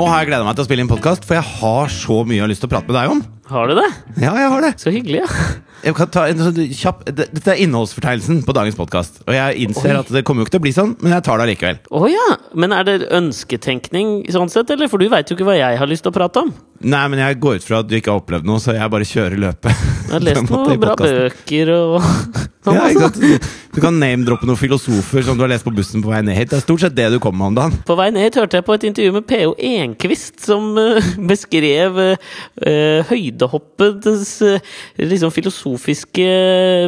Nå 0.00 0.06
har 0.08 0.22
jeg 0.22 0.30
gleda 0.30 0.46
meg 0.46 0.54
til 0.56 0.64
å 0.64 0.64
spille 0.64 0.80
inn 0.80 0.88
podkast, 0.88 1.26
for 1.28 1.36
jeg 1.36 1.44
har 1.60 1.90
så 1.92 2.22
mye 2.24 2.38
jeg 2.38 2.40
har 2.46 2.48
lyst 2.48 2.62
til 2.64 2.70
å 2.70 2.72
prate 2.72 2.88
med 2.88 2.96
deg 2.96 3.10
om. 3.12 3.18
Har 3.50 3.68
du 3.68 3.74
det? 3.76 3.88
Ja, 4.22 4.30
jeg 4.38 4.48
har 4.54 4.64
det. 4.64 4.70
Så 4.80 4.92
hyggelig, 4.94 5.18
ja. 5.26 5.48
Jeg 5.84 5.96
kan 5.98 6.08
ta 6.12 6.22
en 6.30 6.40
sånn 6.40 6.60
kjapp 6.76 7.02
Dette 7.08 7.52
er 7.52 7.60
innholdsfortegnelsen 7.66 8.40
på 8.46 8.54
dagens 8.56 8.78
podkast. 8.78 9.20
Og 9.26 9.36
jeg 9.36 9.66
innser 9.66 9.92
Oi. 9.92 9.98
at 10.00 10.12
det 10.16 10.22
kommer 10.24 10.40
jo 10.40 10.48
ikke 10.48 10.54
til 10.56 10.62
å 10.62 10.64
bli 10.64 10.72
sånn, 10.76 10.94
men 11.04 11.12
jeg 11.18 11.26
tar 11.26 11.36
det 11.36 11.50
allikevel. 11.50 11.82
Oh, 11.92 12.06
ja. 12.08 12.26
Men 12.56 12.72
er 12.76 12.88
det 12.88 12.96
ønsketenkning 13.12 14.22
sånn 14.32 14.48
sett, 14.52 14.72
eller? 14.72 14.88
For 14.88 15.04
du 15.04 15.10
veit 15.12 15.28
jo 15.28 15.36
ikke 15.36 15.50
hva 15.50 15.58
jeg 15.60 15.80
har 15.82 15.92
lyst 15.92 16.08
til 16.08 16.14
å 16.14 16.16
prate 16.16 16.46
om. 16.46 16.54
Nei, 16.80 17.02
men 17.12 17.20
jeg 17.20 17.36
går 17.42 17.58
ut 17.60 17.66
fra 17.66 17.82
at 17.82 17.88
du 17.90 17.96
ikke 17.98 18.08
har 18.12 18.22
opplevd 18.22 18.46
noe, 18.48 18.60
så 18.62 18.72
jeg 18.72 18.92
bare 18.92 19.08
kjører 19.08 19.40
løpet. 19.42 19.82
Jeg 20.06 20.14
har 20.14 20.22
lest 20.24 20.46
noen 20.48 20.80
bra 20.80 20.96
bøker 20.96 21.74
og. 21.76 21.98
Ja, 22.60 22.90
ikke 22.92 23.06
sant? 23.08 23.46
Du 23.72 23.78
kan 23.80 23.96
name-droppe 23.96 24.44
noen 24.44 24.58
filosofer 24.60 25.22
som 25.24 25.38
du 25.38 25.40
har 25.40 25.48
lest 25.48 25.64
på 25.64 25.72
bussen 25.72 26.02
på 26.04 26.10
vei 26.10 26.18
ned 26.20 26.36
hit. 26.36 26.50
Det 26.50 26.58
er 26.58 26.64
stort 26.64 26.82
sett 26.82 26.92
det 26.92 27.06
du 27.08 27.16
kommer 27.22 27.38
med 27.40 27.46
om 27.48 27.56
dagen. 27.56 27.76
På 27.88 27.94
vei 27.96 28.10
ned 28.12 28.26
hit 28.26 28.36
hørte 28.36 28.58
jeg 28.58 28.66
på 28.66 28.74
et 28.76 28.84
intervju 28.90 29.14
med 29.14 29.24
PO 29.30 29.54
Enquist, 29.64 30.42
som 30.44 30.66
eh, 30.82 31.08
beskrev 31.30 31.96
uh, 31.96 33.06
høydehoppets 33.08 34.34
uh, 34.44 34.76
liksom 35.00 35.32
filosofiske 35.32 36.26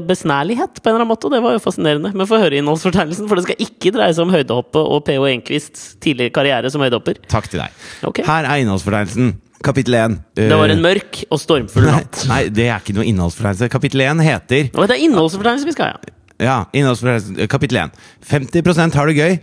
besnærlighet, 0.09 0.77
på 0.77 0.91
en 0.91 0.93
eller 0.93 1.07
annen 1.07 1.13
måte. 1.15 1.31
og 1.31 1.37
Det 1.39 1.41
var 1.47 1.57
jo 1.57 1.65
fascinerende. 1.65 2.13
Men 2.13 2.29
få 2.29 2.43
høre 2.43 2.61
innholdsfortegnelsen, 2.61 3.31
for 3.31 3.41
det 3.41 3.47
skal 3.49 3.65
ikke 3.65 3.95
dreie 3.97 4.13
seg 4.13 4.29
om 4.29 4.37
høydehoppet 4.37 4.83
og 4.83 5.07
PO 5.09 5.25
Enquists 5.33 5.95
tidligere 6.05 6.37
karriere 6.37 6.75
som 6.75 6.85
høydehopper. 6.85 7.25
Takk 7.33 7.49
til 7.49 7.65
deg. 7.65 7.81
Okay. 8.13 8.29
Her 8.29 8.45
er 8.45 8.61
innholdsfortegnelsen. 8.61 9.33
Kapittel 9.65 9.95
1. 9.99 10.17
Det 10.39 10.49
var 10.59 10.73
en 10.75 10.83
mørk 10.85 11.23
og 11.29 11.41
stormfull 11.41 11.87
natt. 11.89 12.23
nei, 12.31 12.43
det 12.53 12.67
er 12.69 12.83
ikke 12.83 12.97
noe 12.97 13.07
innholdsfortegnelse. 13.09 13.71
Kapittel 13.73 14.05
1 14.05 14.23
heter 14.27 14.71
Og 14.75 14.87
det 14.91 14.97
er 14.99 15.05
innholdsfortegnelse 15.07 15.69
vi 15.69 15.75
skal 15.77 15.93
ha, 15.93 15.97
ja. 15.97 16.19
Ja, 16.43 16.57
innholdsfortegnelse. 16.75 17.49
Kapittel 17.53 17.79
1. 17.85 17.99
50% 18.29 18.99
har 18.99 19.11
det 19.11 19.17
gøy. 19.19 19.37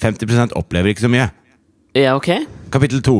50% 0.00 0.56
opplever 0.56 0.92
ikke 0.92 1.04
så 1.06 1.12
mye. 1.12 1.30
Ja, 1.96 2.16
ok. 2.16 2.30
Kapittel 2.72 3.00
2. 3.04 3.16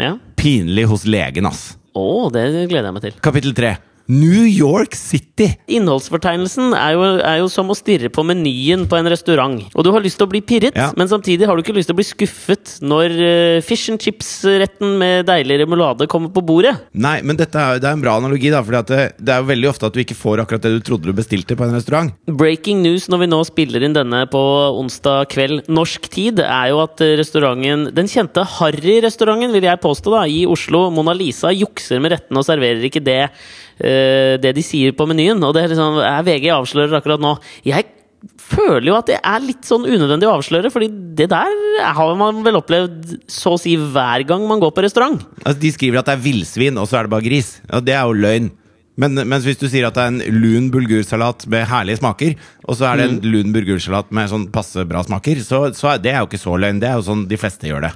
Ja. 0.00 0.14
Pinlig 0.40 0.86
hos 0.88 1.04
legen, 1.08 1.48
ass. 1.48 1.74
Å, 1.96 2.06
det 2.32 2.44
gleder 2.70 2.88
jeg 2.88 2.96
meg 2.96 3.04
til. 3.04 3.16
Kapittel 3.24 3.56
3. 3.56 3.74
New 4.10 4.42
York 4.48 4.96
City. 4.98 5.46
Innholdsfortegnelsen 5.70 6.72
er 6.74 6.96
jo, 6.96 7.04
er 7.22 7.36
jo 7.40 7.48
som 7.52 7.68
å 7.70 7.76
stirre 7.78 8.10
på 8.12 8.24
menyen 8.26 8.82
på 8.90 8.98
en 8.98 9.08
restaurant. 9.12 9.60
Og 9.78 9.86
du 9.86 9.92
har 9.94 10.02
lyst 10.02 10.18
til 10.18 10.26
å 10.26 10.30
bli 10.32 10.40
pirret, 10.42 10.74
Ja. 10.74 10.88
men 10.98 11.06
samtidig 11.08 11.46
har 11.46 11.54
du 11.54 11.62
ikke 11.62 11.76
lyst 11.76 11.86
til 11.90 11.94
å 11.94 12.00
bli 12.00 12.08
skuffet 12.08 12.72
når 12.82 13.14
uh, 13.20 13.60
fish 13.62 13.88
and 13.92 14.02
chips-retten 14.02 14.96
med 14.98 15.28
deilig 15.30 15.60
remulade 15.62 16.08
kommer 16.10 16.32
på 16.34 16.42
bordet. 16.42 16.74
Nei, 16.92 17.20
men 17.22 17.38
dette 17.38 17.54
er, 17.60 17.78
det 17.78 17.86
er 17.86 17.94
en 17.96 18.02
bra 18.02 18.16
analogi, 18.18 18.50
da. 18.50 18.64
For 18.66 18.80
det, 18.82 19.00
det 19.20 19.34
er 19.36 19.44
jo 19.44 19.50
veldig 19.52 19.70
ofte 19.70 19.86
at 19.86 19.94
du 19.94 20.02
ikke 20.02 20.18
får 20.18 20.42
akkurat 20.44 20.66
det 20.66 20.74
du 20.74 20.80
trodde 20.90 21.06
du 21.06 21.14
bestilte 21.16 21.54
på 21.56 21.68
en 21.68 21.76
restaurant. 21.78 22.10
Breaking 22.26 22.82
news 22.82 23.06
når 23.12 23.24
vi 23.24 23.30
nå 23.30 23.40
spiller 23.46 23.86
inn 23.86 23.94
denne 23.96 24.24
på 24.32 24.42
onsdag 24.80 25.30
kveld 25.30 25.70
norsk 25.70 26.10
tid, 26.12 26.42
er 26.42 26.72
jo 26.72 26.82
at 26.82 27.00
eh, 27.04 27.14
restauranten 27.20 27.88
Den 27.94 28.08
kjente 28.10 28.42
Harry-restauranten, 28.58 29.52
vil 29.54 29.68
jeg 29.68 29.82
påstå, 29.82 30.16
da, 30.18 30.26
i 30.26 30.42
Oslo, 30.50 30.88
Mona 30.94 31.14
Lisa, 31.16 31.52
jukser 31.54 32.00
med 32.02 32.16
rettene 32.16 32.40
og 32.42 32.46
serverer 32.48 32.82
ikke 32.90 33.02
det, 33.04 33.20
eh, 33.28 33.58
det 33.80 34.52
de 34.56 34.64
sier 34.64 34.92
på 34.96 35.06
menyen. 35.08 35.40
Og 35.46 35.54
det 35.56 35.64
er 35.64 35.72
liksom, 35.72 35.98
er 36.04 36.26
VG 36.26 36.50
avslører 36.52 36.98
akkurat 37.00 37.22
nå. 37.22 37.34
Jeg 37.64 37.88
føler 38.50 38.90
jo 38.90 38.96
at 38.98 39.08
det 39.08 39.18
er 39.18 39.42
litt 39.44 39.66
sånn 39.66 39.86
unødvendig 39.88 40.28
å 40.28 40.36
avsløre, 40.38 40.70
fordi 40.72 40.90
det 41.16 41.30
der 41.32 41.52
har 41.96 42.14
man 42.18 42.42
vel 42.44 42.58
opplevd 42.60 43.14
så 43.30 43.54
å 43.56 43.60
si 43.60 43.76
hver 43.80 44.26
gang 44.28 44.44
man 44.48 44.60
går 44.62 44.74
på 44.76 44.84
restaurant. 44.84 45.22
Altså, 45.44 45.60
de 45.62 45.72
skriver 45.74 46.00
at 46.00 46.10
det 46.10 46.16
er 46.18 46.24
villsvin, 46.24 46.80
og 46.80 46.88
så 46.90 47.00
er 47.00 47.06
det 47.06 47.14
bare 47.14 47.26
gris. 47.26 47.54
Og 47.70 47.86
det 47.86 47.96
er 47.96 48.04
jo 48.04 48.18
løgn. 48.18 48.50
Men, 49.00 49.16
mens 49.30 49.46
hvis 49.46 49.60
du 49.60 49.64
sier 49.70 49.86
at 49.88 49.96
det 49.96 50.02
er 50.02 50.12
en 50.12 50.42
lun 50.42 50.68
bulgursalat 50.74 51.46
med 51.48 51.64
herlige 51.70 52.02
smaker, 52.02 52.34
og 52.66 52.76
så 52.76 52.90
er 52.90 53.00
det 53.00 53.06
en 53.08 53.18
lun 53.32 53.54
bulgursalat 53.54 54.10
med 54.12 54.28
sånn 54.28 54.50
passe 54.52 54.84
bra 54.88 55.04
smaker, 55.06 55.40
så, 55.46 55.62
så 55.76 55.94
det 56.02 56.12
er 56.12 56.20
jo 56.20 56.28
ikke 56.28 56.42
så 56.42 56.58
løgn. 56.60 56.82
Det 56.82 56.90
er 56.90 56.98
jo 56.98 57.06
sånn 57.06 57.24
de 57.30 57.40
fleste 57.40 57.70
gjør 57.70 57.86
det. 57.88 57.94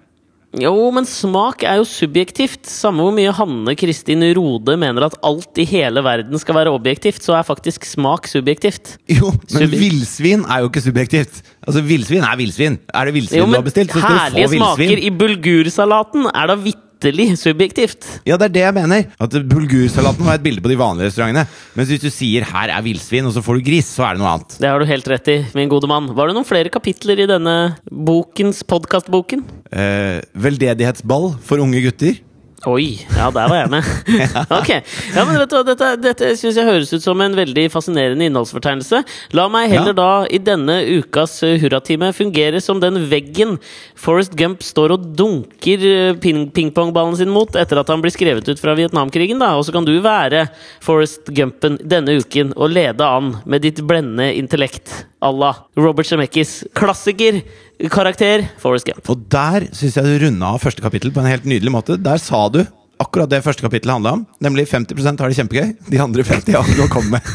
Jo, 0.60 0.72
men 0.94 1.06
smak 1.08 1.64
er 1.66 1.80
jo 1.80 1.86
subjektivt. 1.88 2.68
Samme 2.70 3.02
hvor 3.02 3.14
mye 3.16 3.32
Hanne 3.34 3.74
Kristin 3.78 4.22
Rode 4.38 4.76
mener 4.78 5.08
at 5.08 5.16
alt 5.26 5.58
i 5.58 5.66
hele 5.66 6.02
verden 6.06 6.38
skal 6.38 6.54
være 6.60 6.74
objektivt, 6.74 7.22
så 7.24 7.34
er 7.38 7.46
faktisk 7.46 7.86
smak 7.88 8.28
subjektivt. 8.30 8.94
Jo, 9.10 9.32
men 9.34 9.50
Subjekt. 9.50 9.80
villsvin 9.80 10.46
er 10.46 10.62
jo 10.62 10.70
ikke 10.70 10.84
subjektivt. 10.84 11.42
Altså, 11.64 11.82
Villsvin 11.82 12.22
er 12.22 12.36
villsvin. 12.38 12.78
Er 12.94 13.08
det 13.08 13.14
villsvin 13.16 13.40
Jo, 13.40 13.46
du 13.50 13.56
har 13.58 13.66
bestilt, 13.66 13.92
så 13.92 13.98
skal 14.02 14.14
du 14.14 14.22
herlige 14.22 14.48
smaker 14.54 15.04
i 15.08 15.10
bulgursalaten 15.22 16.28
er 16.30 16.50
da 16.52 16.58
vitterlig 17.04 17.36
subjektivt. 17.38 18.06
Ja, 18.24 18.38
det 18.40 18.48
er 18.48 18.54
det 18.54 18.64
jeg 18.64 18.74
mener. 18.76 19.08
At 19.20 19.34
Bulgursalaten 19.48 20.24
var 20.24 20.38
et 20.38 20.44
bilde 20.44 20.62
på 20.64 20.70
de 20.70 20.78
vanlige 20.78 21.10
restaurantene. 21.10 21.46
Mens 21.76 21.88
hvis 21.88 22.00
du 22.00 22.10
sier 22.10 22.44
'her 22.44 22.70
er 22.70 22.82
villsvin', 22.82 23.26
og 23.26 23.32
så 23.32 23.42
får 23.42 23.58
du 23.58 23.70
gris, 23.70 23.86
så 23.86 24.08
er 24.08 24.14
det 24.14 24.22
noe 24.22 24.32
annet. 24.32 24.58
Det 24.58 24.68
har 24.68 24.78
du 24.78 24.86
helt 24.86 25.08
rett 25.08 25.28
i, 25.28 25.46
min 25.54 25.68
gode 25.68 25.86
mann. 25.86 26.14
Var 26.14 26.26
det 26.28 26.34
noen 26.34 26.48
flere 26.48 26.70
kapitler 26.70 27.18
i 27.20 27.26
denne 27.26 27.76
bokens 27.90 28.62
podkastboken? 28.64 29.44
Eh, 29.72 30.22
veldedighetsball 30.34 31.36
for 31.42 31.58
unge 31.58 31.82
gutter. 31.82 32.20
Oi, 32.66 32.94
ja, 33.12 33.26
der 33.34 33.48
var 33.50 33.58
jeg 33.58 33.70
med. 33.74 33.88
ok, 34.58 34.70
ja, 35.12 35.24
men 35.28 35.36
vet 35.36 35.50
du, 35.52 35.56
Dette, 35.68 35.88
dette 36.00 36.30
synes 36.40 36.56
jeg 36.56 36.64
høres 36.64 36.92
ut 36.94 37.04
som 37.04 37.20
en 37.20 37.36
veldig 37.36 37.66
fascinerende 37.72 38.24
innholdsfortegnelse. 38.30 39.02
La 39.36 39.44
meg 39.52 39.68
heller 39.74 39.92
Ja. 39.92 39.98
da 39.98 40.08
i 40.32 40.40
denne 40.40 40.78
ukas 40.96 41.36
uh, 41.44 41.52
hurratime 41.60 42.08
fungere 42.16 42.62
som 42.64 42.80
den 42.80 43.02
veggen 43.10 43.58
Forrest 44.00 44.32
Gump 44.38 44.64
står 44.64 44.96
og 44.96 45.06
dunker 45.18 46.16
ping 46.24 46.46
pingpongballen 46.56 47.16
sin 47.20 47.32
mot 47.34 47.52
etter 47.56 47.80
at 47.82 47.92
han 47.92 48.00
blir 48.04 48.14
skrevet 48.14 48.48
ut 48.48 48.60
fra 48.62 48.74
Vietnamkrigen. 48.78 49.38
da, 49.44 49.54
Og 49.58 49.66
så 49.68 49.74
kan 49.76 49.84
du 49.84 49.92
være 50.04 50.46
Forrest 50.84 51.28
Gumpen 51.36 51.76
denne 51.84 52.16
uken 52.20 52.54
og 52.56 52.72
lede 52.72 53.04
an 53.04 53.36
med 53.44 53.60
ditt 53.66 53.84
blendende 53.84 54.32
intellekt 54.40 55.04
la 55.32 55.54
Robert 55.80 56.08
Zemeckis 56.08 56.64
klassikerkarakter 56.76 58.48
Forrest 58.60 58.88
Gump. 58.90 59.08
Og 59.08 59.26
der 59.32 59.70
syns 59.72 59.96
jeg 59.96 60.04
du 60.04 60.26
runda 60.26 60.54
av 60.54 60.64
første 60.64 60.84
kapittel 60.84 61.14
på 61.14 61.22
en 61.22 61.30
helt 61.30 61.46
nydelig 61.48 61.72
måte. 61.72 61.96
Der 62.00 62.20
sa 62.20 62.46
du 62.52 62.64
akkurat 63.02 63.30
det 63.30 63.40
første 63.44 63.64
kapittelet 63.64 63.96
handla 63.96 64.12
om. 64.18 64.22
Nemlig 64.44 64.66
50% 64.70 65.20
har 65.20 65.30
det 65.30 65.38
kjempegøy. 65.38 65.72
De 65.90 66.00
andre 66.02 66.24
50 66.26 66.54
har 66.54 66.68
noe 66.78 66.86
å 66.86 66.92
komme 66.92 67.16
med. 67.16 67.30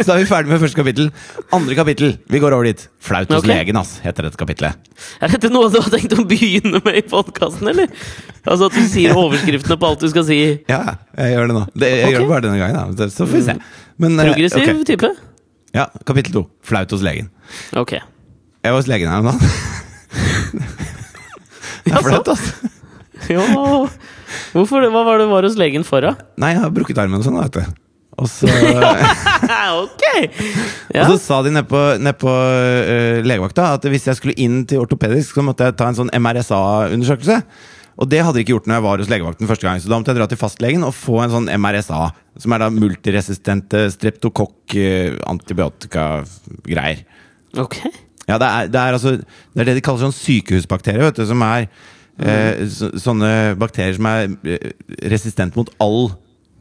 Så 0.00 0.06
da 0.08 0.16
er 0.16 0.22
vi 0.22 0.28
ferdig 0.28 0.52
med 0.52 0.62
første 0.62 0.78
kapittel. 0.78 1.10
Andre 1.56 1.76
kapittel. 1.78 2.14
Vi 2.30 2.40
går 2.42 2.56
over 2.56 2.68
dit. 2.68 2.84
Flaut 3.04 3.30
hos 3.32 3.42
okay. 3.42 3.50
legen, 3.52 3.78
ass, 3.80 3.96
heter 4.04 4.28
dette 4.28 4.40
kapittelet. 4.40 4.90
Er 5.24 5.32
dette 5.32 5.50
noe 5.52 5.70
du 5.72 5.80
har 5.80 5.90
tenkt 5.92 6.16
å 6.16 6.26
begynne 6.28 6.82
med 6.84 7.00
i 7.00 7.04
podkasten, 7.06 7.72
eller? 7.72 7.88
Altså 8.44 8.70
at 8.70 8.76
du 8.76 8.84
sier 8.90 9.16
overskriftene 9.16 9.80
på 9.80 9.90
alt 9.90 10.04
du 10.04 10.10
skal 10.12 10.26
si? 10.28 10.40
Ja, 10.70 10.82
jeg 11.16 11.36
gjør 11.36 11.50
det 11.50 11.58
nå. 11.58 11.64
Det, 11.74 11.90
jeg 11.90 12.04
okay. 12.04 12.14
gjør 12.14 12.26
det 12.26 12.30
bare 12.34 12.46
denne 12.48 12.62
gangen, 12.62 12.96
da. 13.00 13.10
Så 13.12 13.26
får 13.26 13.36
vi 13.38 13.44
se. 13.48 13.58
Men, 14.00 14.20
eh, 14.20 14.32
Progressiv 14.32 14.64
okay. 14.64 14.86
type? 14.92 15.14
Ja, 15.76 15.86
kapittel 16.06 16.34
to. 16.34 16.44
Flaut 16.66 16.90
hos 16.90 17.02
legen. 17.06 17.30
Ok. 17.78 17.94
Jeg 17.94 18.72
var 18.72 18.78
hos 18.80 18.88
legen 18.90 19.10
her 19.10 19.22
om 19.22 19.30
dagen. 19.30 19.40
Det 21.84 21.94
er 21.96 22.04
flaut, 22.04 22.28
altså. 22.28 22.68
Ja 23.30 23.44
Hvorfor? 24.52 24.84
Hva 24.92 25.02
var 25.06 25.20
det 25.20 25.26
du 25.26 25.30
var 25.32 25.46
hos 25.46 25.56
legen 25.58 25.84
for, 25.86 26.04
da? 26.04 26.12
Nei, 26.40 26.52
jeg 26.54 26.62
har 26.64 26.72
brukket 26.74 26.98
armen 27.00 27.20
og 27.20 27.26
sånn, 27.26 27.38
vet 27.40 27.56
du. 27.56 27.78
Og 28.20 28.28
så, 28.28 28.50
ok! 29.84 30.04
Ja. 30.92 31.06
og 31.06 31.14
så 31.14 31.16
sa 31.22 31.38
de 31.46 31.52
nede 31.54 31.64
på, 31.70 31.80
ned 32.02 32.18
på 32.20 32.30
uh, 32.30 33.20
legevakta 33.24 33.70
at 33.78 33.86
hvis 33.88 34.08
jeg 34.10 34.18
skulle 34.18 34.36
inn 34.42 34.64
til 34.68 34.82
ortopedisk, 34.82 35.38
så 35.38 35.44
måtte 35.46 35.70
jeg 35.70 35.78
ta 35.78 35.88
en 35.88 35.98
sånn 36.02 36.12
MRSA-undersøkelse. 36.18 37.38
Og 38.00 38.08
det 38.08 38.22
hadde 38.24 38.38
de 38.38 38.44
ikke 38.44 38.54
gjort 38.54 38.68
når 38.70 38.78
jeg 38.78 38.84
var 38.86 39.02
hos 39.02 39.10
legevakten 39.12 39.48
første 39.50 39.66
gang. 39.66 39.80
Så 39.80 39.90
da 39.90 39.98
måtte 40.00 40.14
jeg 40.14 40.20
dra 40.20 40.26
til 40.30 40.40
fastlegen 40.40 40.84
og 40.86 40.94
få 40.96 41.18
en 41.20 41.32
sånn 41.34 41.50
MRSA, 41.60 42.00
som 42.40 42.54
er 42.56 42.62
da 42.62 42.70
multiresistente 42.72 43.82
streptokokk 43.92 44.76
eh. 44.80 45.18
Ok. 47.60 47.76
Ja, 48.30 48.38
det 48.38 48.46
er, 48.46 48.68
det 48.70 48.78
er 48.80 48.94
altså 48.94 49.16
Det 49.18 49.62
er 49.62 49.68
det 49.68 49.80
de 49.80 49.82
kaller 49.84 50.06
sånn 50.06 50.16
sykehusbakterier, 50.16 51.10
vet 51.10 51.18
du, 51.20 51.26
som 51.28 51.42
er 51.44 51.66
eh, 51.66 52.62
så, 52.72 52.92
sånne 53.04 53.32
bakterier 53.60 53.98
som 53.98 54.08
er 54.08 54.30
eh, 54.48 54.70
resistent 55.12 55.58
mot 55.58 55.68
all 55.82 56.14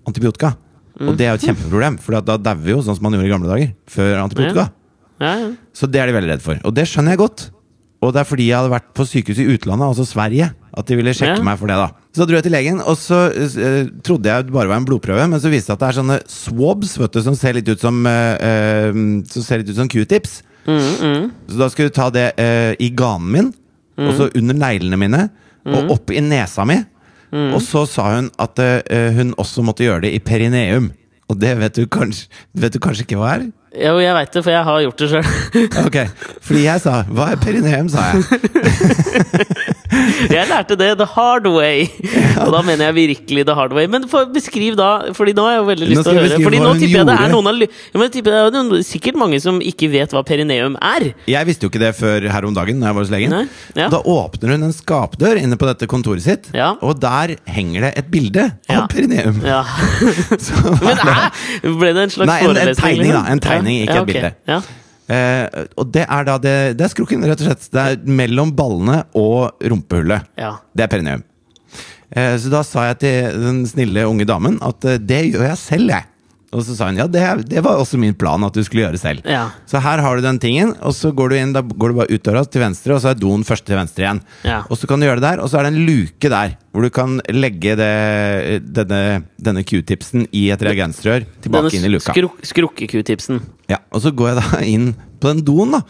antibiotika. 0.09 0.57
Og 0.99 1.15
det 1.15 1.27
er 1.27 1.31
jo 1.31 1.39
et 1.39 1.47
kjempeproblem, 1.47 1.95
for 2.03 2.19
da 2.19 2.35
dauer 2.35 2.59
vi 2.59 2.73
jo 2.73 2.81
sånn 2.83 2.97
som 2.97 3.05
man 3.07 3.15
gjorde 3.15 3.29
i 3.29 3.31
gamle 3.31 3.47
dager. 3.53 3.71
Før 3.87 4.17
antibiotika. 4.25 4.67
Ja, 5.23 5.31
ja. 5.45 5.51
Så 5.75 5.87
det 5.87 6.01
er 6.01 6.09
de 6.09 6.15
veldig 6.17 6.33
redd 6.33 6.43
for. 6.43 6.59
Og 6.67 6.75
det 6.75 6.83
skjønner 6.91 7.15
jeg 7.15 7.21
godt. 7.21 7.45
Og 8.03 8.11
det 8.15 8.21
er 8.21 8.27
fordi 8.27 8.49
jeg 8.49 8.59
hadde 8.59 8.73
vært 8.73 8.89
på 8.95 9.05
sykehus 9.07 9.39
i 9.39 9.47
utlandet, 9.53 9.87
altså 9.87 10.07
Sverige, 10.07 10.49
at 10.77 10.85
de 10.89 10.97
ville 10.99 11.13
sjekke 11.15 11.37
Ja. 11.39 11.43
meg 11.43 11.57
for 11.57 11.67
det. 11.67 11.75
da 11.79 11.87
Så 12.13 12.21
da 12.21 12.25
dro 12.29 12.35
jeg 12.37 12.43
til 12.43 12.51
legen, 12.53 12.81
og 12.81 12.97
så 12.97 13.19
uh, 13.31 13.89
trodde 14.05 14.29
jeg 14.29 14.45
det 14.45 14.53
bare 14.53 14.67
var 14.69 14.77
en 14.77 14.85
blodprøve, 14.85 15.27
men 15.29 15.39
så 15.39 15.49
viste 15.49 15.71
det 15.71 15.77
at 15.77 15.79
det 15.79 15.87
er 15.89 15.97
sånne 16.01 16.19
swabs 16.27 16.97
vet 16.99 17.13
du, 17.13 17.21
som 17.25 17.35
ser 17.35 17.53
litt 17.57 17.69
ut 17.69 17.79
som 17.79 18.05
uh, 18.05 18.91
Som 19.29 19.43
ser 19.45 19.63
litt 19.63 19.69
ut 19.69 19.79
som 19.79 19.89
q-tips. 19.89 20.41
Mm, 20.67 20.77
mm. 20.77 21.31
Så 21.49 21.57
da 21.57 21.69
skulle 21.69 21.89
du 21.89 21.95
ta 21.97 22.09
det 22.13 22.27
uh, 22.37 22.73
i 22.77 22.89
ganen 22.93 23.31
min, 23.31 23.53
og 23.99 24.13
så 24.15 24.29
under 24.37 24.55
neglene 24.55 24.97
mine, 24.99 25.29
og 25.67 25.91
opp 25.91 26.11
i 26.11 26.21
nesa 26.23 26.63
mi. 26.65 26.77
Og 27.31 27.59
så 27.61 27.83
sa 27.85 28.15
hun 28.15 28.29
at 28.41 28.57
hun 29.13 29.33
også 29.37 29.61
måtte 29.61 29.83
gjøre 29.83 30.07
det 30.07 30.13
i 30.15 30.21
perineum. 30.23 30.87
Og 31.29 31.37
det 31.37 31.51
vet 31.59 31.75
du 31.75 31.83
kanskje, 31.85 32.29
vet 32.57 32.73
du 32.73 32.79
kanskje 32.81 33.03
ikke 33.05 33.19
hva 33.19 33.33
er? 33.35 33.43
Jo, 33.69 33.99
jeg 34.01 34.13
veit 34.17 34.31
det, 34.33 34.41
for 34.43 34.49
jeg 34.53 34.65
har 34.65 34.79
gjort 34.81 35.01
det 35.03 35.09
sjøl. 35.11 35.27
Ok, 35.87 35.97
Fordi 36.41 36.63
jeg 36.63 36.81
sa 36.81 37.03
'hva 37.05 37.31
er 37.33 37.41
perineum', 37.43 37.89
sa 37.89 38.09
jeg. 38.09 38.23
Jeg 40.29 40.45
lærte 40.49 40.75
det 40.77 40.89
the 40.99 41.05
hard 41.15 41.47
way. 41.49 41.87
Og 42.43 42.51
da 42.53 42.61
mener 42.65 42.85
jeg 42.89 42.95
virkelig 42.95 43.45
the 43.47 43.55
hard 43.57 43.73
way. 43.73 43.87
Men 43.91 44.05
beskriv 44.33 44.75
da, 44.77 45.11
Fordi 45.17 45.33
nå 45.37 45.43
har 45.45 45.51
jeg 45.55 45.59
jo 45.61 45.67
veldig 45.69 45.87
lyst 45.89 46.03
til 46.05 46.11
å 46.11 46.19
høre. 46.19 46.39
Fordi 46.43 46.59
nå 46.61 46.73
tipper 46.79 46.97
jeg 46.99 47.07
det 47.09 47.15
er 47.15 47.31
noen 47.33 47.49
av 47.49 47.57
ja, 47.59 48.07
tipper 48.13 48.35
det 48.53 48.59
er 48.61 48.83
sikkert 48.85 49.17
mange 49.19 49.39
som 49.41 49.59
ikke 49.61 49.89
vet 49.91 50.13
hva 50.15 50.23
perineum 50.27 50.77
er. 50.81 51.09
Jeg 51.29 51.45
visste 51.49 51.65
jo 51.65 51.71
ikke 51.71 51.81
det 51.81 51.93
før 51.97 52.27
her 52.31 52.47
om 52.47 52.53
dagen. 52.55 52.79
Når 52.79 52.87
jeg 52.91 52.95
var 52.99 53.03
hos 53.05 53.13
legen 53.13 53.35
ja. 53.75 53.87
Da 53.91 53.99
åpner 53.99 54.53
hun 54.55 54.63
en 54.69 54.73
skapdør 54.75 55.39
inne 55.41 55.57
på 55.59 55.67
dette 55.69 55.87
kontoret 55.89 56.23
sitt, 56.25 56.49
Ja. 56.53 56.73
og 56.81 56.99
der 57.01 57.35
henger 57.49 57.81
det 57.87 57.93
et 57.97 58.11
bilde 58.11 58.51
Ja. 58.69 58.81
av 58.83 58.89
perineum. 58.89 59.41
Ja. 59.45 59.63
Men? 60.85 60.97
Ble 61.79 61.93
det 61.93 62.03
en 62.03 62.09
slags 62.13 62.27
Nei, 62.29 62.39
en- 62.43 62.49
en 62.49 62.55
forelesning? 62.55 62.75
tegning, 62.79 63.07
liksom? 63.09 63.23
da. 63.25 63.31
En 63.31 63.39
tegning, 63.39 63.58
Ja, 63.67 63.83
ikke 63.83 63.97
ja, 63.97 64.03
et 64.03 64.11
bilde. 64.11 64.31
Ja. 64.49 64.61
Uh, 65.09 65.63
og 65.81 65.89
det 65.89 66.03
er 66.05 66.25
da 66.27 66.35
det, 66.37 66.55
det 66.77 66.85
er 66.85 66.91
skrukken, 66.91 67.25
rett 67.25 67.41
og 67.41 67.49
slett. 67.49 67.65
Det 67.73 67.81
er 67.81 68.13
mellom 68.19 68.53
ballene 68.55 69.01
og 69.17 69.57
rumpehullet. 69.65 70.29
Ja. 70.37 70.53
Det 70.69 70.85
er 70.85 70.91
perineum. 70.91 71.25
Uh, 72.13 72.35
så 72.41 72.53
da 72.53 72.61
sa 72.65 72.85
jeg 72.91 72.99
til 73.01 73.41
den 73.41 73.63
snille 73.69 74.05
unge 74.09 74.27
damen 74.29 74.59
at 74.65 74.85
uh, 74.85 74.99
det 75.01 75.23
gjør 75.31 75.47
jeg 75.49 75.61
selv, 75.63 75.95
jeg. 75.95 76.05
Og 76.49 76.63
så 76.65 76.73
sa 76.73 76.87
hun 76.89 76.97
ja, 76.97 77.05
det, 77.05 77.21
det 77.51 77.61
var 77.61 77.77
også 77.77 77.99
min 78.01 78.15
plan 78.17 78.41
at 78.47 78.55
du 78.55 78.63
skulle 78.65 78.87
gjøre 78.87 78.97
selv. 78.97 79.25
Ja. 79.29 79.51
Så 79.69 79.81
her 79.83 80.01
har 80.01 80.17
du 80.17 80.25
den 80.25 80.39
tingen, 80.41 80.71
og 80.81 80.95
så 80.97 81.11
går 81.13 81.29
du 81.29 81.35
inn, 81.37 81.51
da 81.53 81.61
går 81.61 81.91
du 81.91 81.99
bare 81.99 82.09
ut 82.09 82.23
døra 82.25 82.41
til 82.45 82.63
venstre, 82.63 82.95
og 82.95 83.03
så 83.03 83.11
er 83.11 83.19
doen 83.19 83.45
først 83.45 83.67
til 83.67 83.77
venstre 83.77 84.05
igjen. 84.05 84.21
Ja. 84.47 84.63
Og 84.65 84.79
så 84.81 84.89
kan 84.89 85.01
du 85.01 85.05
gjøre 85.05 85.21
det 85.21 85.27
der, 85.27 85.43
og 85.43 85.51
så 85.51 85.59
er 85.59 85.67
det 85.67 85.75
en 85.75 85.85
luke 85.85 86.31
der, 86.33 86.55
hvor 86.73 86.85
du 86.85 86.89
kan 86.93 87.19
legge 87.29 87.75
det, 87.77 87.91
denne, 88.65 89.01
denne 89.37 89.65
q-tipsen 89.65 90.25
i 90.33 90.47
et 90.53 90.65
reagensrør 90.65 91.27
tilbake 91.45 91.75
inn 91.77 91.85
i 91.85 91.93
luka. 91.93 92.15
skruk 92.15 92.41
skrukke-q-tipsen. 92.53 93.43
Ja, 93.69 93.83
og 93.93 94.01
så 94.05 94.13
går 94.15 94.33
jeg 94.33 94.41
da 94.41 94.63
inn 94.65 94.89
på 95.21 95.35
den 95.35 95.45
doen, 95.45 95.77
da. 95.77 95.83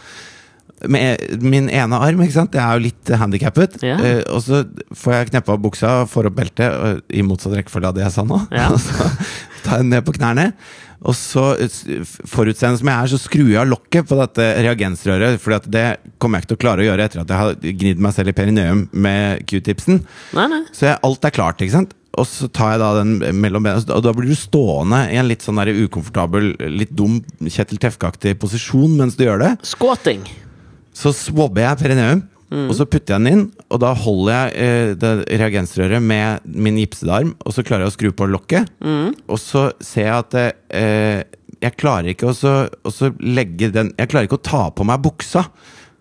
Med 0.88 1.40
min 1.44 1.68
ene 1.68 2.00
arm, 2.00 2.22
ikke 2.24 2.38
sant. 2.38 2.56
Jeg 2.56 2.64
er 2.64 2.78
jo 2.78 2.86
litt 2.88 3.14
handikappet. 3.22 3.80
Ja. 3.86 3.98
Uh, 4.00 4.22
og 4.36 4.44
så 4.46 4.64
får 4.96 5.16
jeg 5.16 5.32
kneppa 5.34 5.56
opp 5.56 5.66
buksa, 5.66 5.96
får 6.10 6.30
opp 6.32 6.38
beltet, 6.40 7.02
i 7.12 7.26
motsatt 7.26 7.58
rekkefølge 7.58 7.92
av 7.92 7.98
det 7.98 8.06
jeg 8.06 8.16
sa 8.16 8.28
nå. 8.28 8.44
Ja. 8.56 8.70
Og 8.74 8.80
så 8.86 9.10
tar 9.66 9.80
jeg 9.80 9.88
den 9.88 9.92
ned 9.98 10.08
på 10.08 10.16
knærne. 10.20 10.52
Og 11.08 11.16
så, 11.16 11.54
forutseende 12.28 12.80
som 12.82 12.90
jeg 12.92 12.96
er, 12.96 13.12
så 13.12 13.20
skrur 13.22 13.48
jeg 13.48 13.62
av 13.62 13.70
lokket 13.72 14.08
på 14.10 14.18
dette 14.20 14.48
reagensrøret. 14.66 15.40
For 15.40 15.56
det 15.64 15.86
kommer 16.20 16.40
jeg 16.40 16.46
ikke 16.46 16.52
til 16.52 16.60
å 16.60 16.64
klare 16.66 16.84
å 16.84 16.90
gjøre 16.90 17.06
etter 17.08 17.22
at 17.24 17.32
jeg 17.32 17.44
har 17.44 17.78
gnidd 17.84 18.04
meg 18.04 18.16
selv 18.16 18.34
i 18.34 18.36
perineum 18.36 18.84
med 18.92 19.46
q-tipsen. 19.48 20.04
Så 20.76 20.90
jeg, 20.90 21.00
alt 21.08 21.30
er 21.30 21.36
klart, 21.36 21.64
ikke 21.64 21.78
sant? 21.78 21.96
Og 22.20 22.28
så 22.28 22.50
tar 22.52 22.74
jeg 22.74 22.82
da 22.82 22.90
den 22.98 23.40
mellom 23.40 23.64
bena, 23.64 23.80
og 23.96 24.04
da 24.04 24.12
blir 24.16 24.28
du 24.28 24.36
stående 24.36 25.06
i 25.14 25.20
en 25.22 25.30
litt 25.30 25.46
sånn 25.46 25.62
der 25.62 25.72
ukomfortabel, 25.86 26.52
litt 26.74 26.92
dum 26.98 27.20
Kjetil 27.46 27.80
Tefke-aktig 27.80 28.36
posisjon 28.42 28.98
mens 29.00 29.16
du 29.16 29.24
gjør 29.28 29.44
det. 29.46 29.54
Squatting. 29.70 30.26
Så 31.00 31.14
swabber 31.16 31.64
jeg 31.64 31.80
perineum, 31.80 32.26
og 32.50 32.72
så 32.76 32.86
putter 32.90 33.14
jeg 33.16 33.22
den 33.24 33.32
inn, 33.32 33.42
og 33.70 33.80
da 33.84 33.92
holder 33.96 34.32
jeg 34.34 34.54
eh, 34.66 34.94
det 35.00 35.12
reagensrøret 35.40 36.02
med 36.02 36.48
min 36.50 36.80
gipsede 36.82 37.14
arm, 37.14 37.36
og 37.46 37.54
så 37.56 37.64
klarer 37.64 37.86
jeg 37.86 37.94
å 37.94 37.96
skru 37.96 38.10
på 38.18 38.28
lokket, 38.28 38.72
og 39.30 39.38
så 39.40 39.68
ser 39.86 40.10
jeg 40.10 40.16
at 40.18 40.40
eh, 40.42 41.20
jeg 41.60 41.76
klarer 41.80 42.14
ikke 42.14 42.32
å 42.32 42.36
så, 42.36 43.12
legge 43.20 43.68
den 43.76 43.92
Jeg 44.00 44.08
klarer 44.08 44.30
ikke 44.30 44.40
å 44.40 44.48
ta 44.50 44.62
på 44.72 44.86
meg 44.88 45.02
buksa 45.04 45.44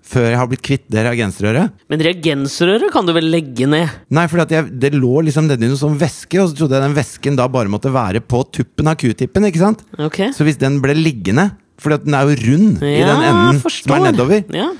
før 0.08 0.24
jeg 0.30 0.38
har 0.40 0.48
blitt 0.48 0.62
kvitt 0.64 0.84
det 0.88 1.02
reagensrøret. 1.04 1.80
Men 1.92 2.02
reagensrøret 2.06 2.88
kan 2.94 3.04
du 3.04 3.12
vel 3.12 3.26
legge 3.28 3.66
ned? 3.68 3.90
Nei, 4.14 4.24
for 4.30 4.40
det 4.48 4.92
lå 4.94 5.24
liksom 5.26 5.50
nedi 5.50 5.68
noe 5.68 5.76
sånn 5.76 5.98
væske, 6.00 6.38
og 6.40 6.48
så 6.48 6.56
trodde 6.56 6.78
jeg 6.78 6.86
den 6.86 6.96
væsken 6.96 7.36
da 7.36 7.44
bare 7.52 7.68
måtte 7.68 7.92
være 7.92 8.22
på 8.24 8.40
tuppen 8.56 8.88
av 8.88 8.96
q-tippen. 9.02 9.50
ikke 9.50 9.60
sant? 9.60 9.84
Okay. 9.98 10.32
Så 10.32 10.48
hvis 10.48 10.56
den 10.62 10.80
ble 10.80 10.96
liggende 10.96 11.50
For 11.78 11.94
den 11.94 12.14
er 12.18 12.26
jo 12.26 12.38
rund 12.42 12.80
i 12.82 12.96
den 13.06 13.20
enden 13.28 13.60
som 13.62 13.92
er 13.94 14.06
nedover. 14.10 14.44
Ja. 14.54 14.70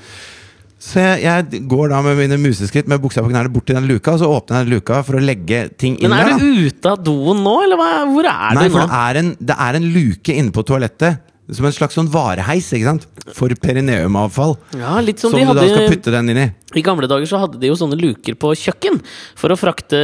Så 0.79 1.01
jeg, 1.03 1.23
jeg 1.25 1.61
går 1.67 1.89
da 1.91 1.97
med 2.05 2.15
mine 2.15 2.37
museskritt 2.39 2.87
med 2.87 3.01
buksa 3.03 3.19
på 3.23 3.27
knærne 3.31 3.51
bort 3.51 3.65
til 3.67 3.75
den 3.75 3.87
luka, 3.89 4.13
og 4.15 4.21
så 4.21 4.29
åpner 4.31 4.61
jeg 4.61 4.67
den 4.69 4.73
luka 4.77 5.01
for 5.03 5.19
å 5.19 5.23
legge 5.23 5.65
ting 5.79 5.97
inn 5.99 6.07
Men 6.11 6.21
er 6.23 6.29
der. 6.31 6.39
du 6.39 6.69
ute 6.69 6.93
av 6.93 7.01
doen 7.03 7.41
nå, 7.43 7.55
eller 7.65 7.79
hva? 7.79 7.89
hvor 8.07 8.29
er 8.31 8.55
Nei, 8.55 8.63
du 8.69 8.75
for 8.77 8.79
nå? 8.79 8.87
det 8.87 8.99
er, 9.01 9.19
en, 9.23 9.31
det 9.51 9.57
er 9.67 9.79
en 9.81 9.87
luke 9.97 10.37
inne 10.39 10.55
på 10.55 10.63
toalettet. 10.69 11.19
Som 11.49 11.65
en 11.65 11.73
slags 11.73 11.97
sånn 11.97 12.09
vareheis 12.13 12.67
ikke 12.75 12.91
sant? 12.91 13.07
for 13.35 13.53
perineumavfall. 13.61 14.55
Ja, 14.77 14.95
litt 15.03 15.21
som, 15.21 15.33
Som 15.33 15.41
de 15.41 15.45
du 15.47 15.57
da 15.57 15.65
skal 15.67 15.89
putte 15.91 16.13
den 16.13 16.31
inn 16.33 16.39
i. 16.41 16.45
I 16.77 16.83
gamle 16.85 17.09
dager 17.09 17.29
så 17.29 17.39
hadde 17.41 17.59
de 17.61 17.69
jo 17.69 17.77
sånne 17.77 17.97
luker 17.99 18.35
på 18.39 18.51
kjøkken 18.57 18.99
for 19.37 19.53
å 19.53 19.57
frakte 19.59 19.99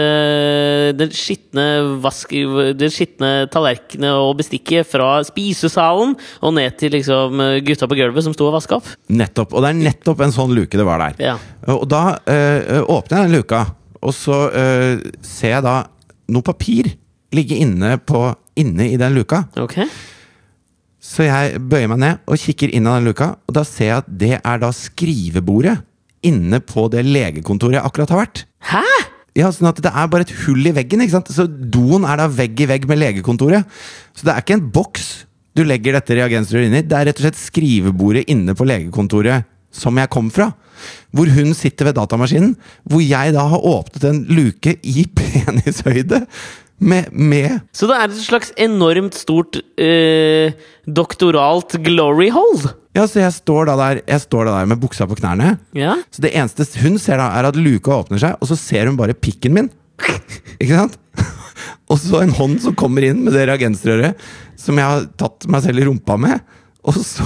den 0.98 1.14
skitne 1.16 1.66
vask... 2.04 2.34
Den 2.78 2.94
skitne 2.94 3.32
tallerkenene 3.54 4.14
og 4.22 4.36
bestikket 4.42 4.90
fra 4.90 5.20
spisesalen 5.26 6.16
og 6.42 6.56
ned 6.58 6.78
til 6.82 6.96
liksom 6.96 7.42
gutta 7.66 7.90
på 7.90 8.00
gulvet 8.00 8.26
som 8.26 8.36
sto 8.36 8.50
og 8.50 8.58
vaska 8.58 8.80
opp. 8.80 8.90
Nettopp. 9.10 9.54
Og 9.54 9.66
det 9.66 9.74
er 9.74 9.82
nettopp 9.92 10.26
en 10.26 10.36
sånn 10.36 10.56
luke 10.58 10.78
det 10.78 10.88
var 10.88 11.02
der. 11.02 11.20
Ja. 11.32 11.38
Og 11.74 11.86
da 11.90 12.18
øh, 12.22 12.82
åpner 12.98 13.24
jeg 13.24 13.30
den 13.30 13.40
luka, 13.40 13.66
og 14.02 14.14
så 14.16 14.46
øh, 14.50 15.06
ser 15.26 15.58
jeg 15.58 15.66
da 15.66 15.78
noe 16.34 16.46
papir 16.46 16.94
ligge 17.36 17.58
inne, 17.62 17.98
på, 18.02 18.28
inne 18.60 18.90
i 18.94 19.00
den 19.02 19.18
luka. 19.18 19.46
Ok. 19.62 19.80
Så 21.06 21.28
jeg 21.28 21.60
bøyer 21.70 21.90
meg 21.92 22.02
ned 22.02 22.24
og 22.26 22.40
kikker 22.42 22.72
inn 22.74 22.88
av 22.90 22.98
den 22.98 23.12
luka, 23.12 23.28
og 23.46 23.56
da 23.56 23.62
ser 23.68 23.92
jeg 23.92 24.02
at 24.02 24.08
det 24.24 24.32
er 24.40 24.62
da 24.64 24.72
skrivebordet 24.74 25.76
inne 26.26 26.58
på 26.66 26.88
det 26.90 27.04
legekontoret 27.06 27.78
jeg 27.78 27.86
akkurat 27.86 28.14
har 28.16 28.24
vært. 28.24 28.46
Hæ?! 28.72 28.84
Ja, 29.36 29.50
sånn 29.52 29.68
at 29.68 29.82
Det 29.84 29.92
er 29.92 30.08
bare 30.08 30.24
et 30.24 30.34
hull 30.46 30.64
i 30.66 30.72
veggen. 30.72 31.02
ikke 31.04 31.18
sant? 31.18 31.30
Så 31.36 31.44
Doen 31.46 32.06
er 32.08 32.22
da 32.22 32.30
vegg 32.32 32.62
i 32.64 32.70
vegg 32.72 32.86
med 32.88 33.02
legekontoret. 33.02 33.68
Så 34.16 34.24
det 34.24 34.32
er 34.34 34.42
ikke 34.42 34.56
en 34.58 34.70
boks 34.72 35.10
du 35.56 35.64
legger 35.68 35.96
dette 35.96 36.16
reagensrøret 36.16 36.70
inn 36.70 36.78
i. 36.80 36.86
Det 36.88 36.96
er 36.96 37.10
rett 37.10 37.20
og 37.20 37.26
slett 37.28 37.40
skrivebordet 37.40 38.26
inne 38.32 38.56
på 38.56 38.68
legekontoret 38.68 39.46
som 39.76 40.00
jeg 40.00 40.12
kom 40.12 40.32
fra. 40.32 40.50
Hvor 41.16 41.28
hun 41.36 41.52
sitter 41.56 41.90
ved 41.90 41.98
datamaskinen. 42.00 42.56
Hvor 42.88 43.04
jeg 43.04 43.36
da 43.36 43.44
har 43.52 43.68
åpnet 43.76 44.08
en 44.08 44.24
luke 44.32 44.78
i 44.84 45.06
penishøyde. 45.20 46.24
Med, 46.76 47.08
med 47.12 47.62
Så 47.72 47.88
det 47.88 47.96
er 47.96 48.10
et 48.10 48.20
slags 48.20 48.50
enormt 48.60 49.16
stort 49.16 49.56
eh, 49.80 50.52
doktoralt 50.84 51.78
glory 51.86 52.28
hole? 52.36 52.74
Ja, 52.96 53.06
så 53.08 53.22
jeg 53.22 53.36
står 53.36 53.70
da 53.70 53.76
der 53.80 54.20
står 54.24 54.48
da 54.48 54.58
der 54.60 54.68
med 54.72 54.82
buksa 54.84 55.08
på 55.08 55.18
knærne. 55.20 55.56
Ja. 55.76 55.96
Så 56.12 56.24
det 56.24 56.34
eneste 56.36 56.68
hun 56.84 57.00
ser 57.02 57.20
da, 57.20 57.30
er 57.36 57.48
at 57.48 57.60
luka 57.60 57.96
åpner 57.96 58.22
seg, 58.22 58.38
og 58.40 58.52
så 58.52 58.60
ser 58.60 58.88
hun 58.88 59.00
bare 59.00 59.16
pikken 59.16 59.56
min. 59.56 59.72
Ikke 60.60 60.76
sant? 60.76 61.00
Og 61.92 62.00
så 62.02 62.20
en 62.24 62.34
hånd 62.34 62.58
som 62.64 62.76
kommer 62.78 63.06
inn 63.06 63.22
med 63.24 63.36
det 63.36 63.46
reagensrøret 63.46 64.20
som 64.60 64.80
jeg 64.80 64.90
har 64.90 65.06
tatt 65.20 65.46
meg 65.52 65.62
selv 65.64 65.82
i 65.82 65.86
rumpa 65.86 66.18
med. 66.20 66.42
Og 66.86 66.98
så, 66.98 67.26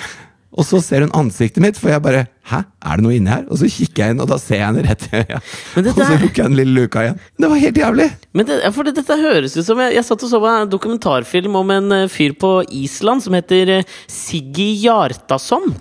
og 0.56 0.66
så 0.68 0.80
ser 0.84 1.04
hun 1.04 1.14
ansiktet 1.18 1.64
mitt, 1.64 1.80
for 1.80 1.90
jeg 1.90 2.04
bare 2.04 2.26
Hæ, 2.46 2.60
er 2.86 3.00
det 3.00 3.02
noe 3.02 3.14
inni 3.16 3.26
her? 3.32 3.42
Og 3.50 3.58
så 3.58 3.66
kikker 3.66 4.04
jeg 4.04 4.14
inn, 4.14 4.20
og 4.22 4.28
da 4.30 4.36
ser 4.38 4.60
jeg 4.60 4.66
henne 4.68 4.82
rett 4.86 5.06
i 5.08 5.18
øya. 5.18 5.38
Og 5.80 5.88
så 5.96 6.04
er- 6.04 6.20
lukker 6.22 6.42
jeg 6.44 6.50
den 6.52 6.56
lille 6.60 6.74
luka 6.84 7.00
igjen. 7.02 7.16
Det 7.42 7.48
var 7.50 7.58
helt 7.58 7.80
jævlig! 7.80 8.06
Men 8.38 8.46
det, 8.46 8.58
for 8.76 8.86
det, 8.86 8.92
dette 8.94 9.16
høres 9.18 9.56
ut 9.56 9.64
som 9.66 9.78
Jeg, 9.82 9.94
jeg 9.96 10.04
satt 10.06 10.22
og 10.22 10.30
så 10.30 10.38
på 10.42 10.46
en 10.52 10.70
dokumentarfilm 10.70 11.56
om 11.58 11.70
en 11.74 11.92
eh, 11.96 12.04
fyr 12.12 12.36
på 12.38 12.50
Island 12.70 13.24
som 13.24 13.34
heter 13.34 13.72
eh, 13.80 13.88
Siggy 14.06 14.68
Jartason. 14.84 15.74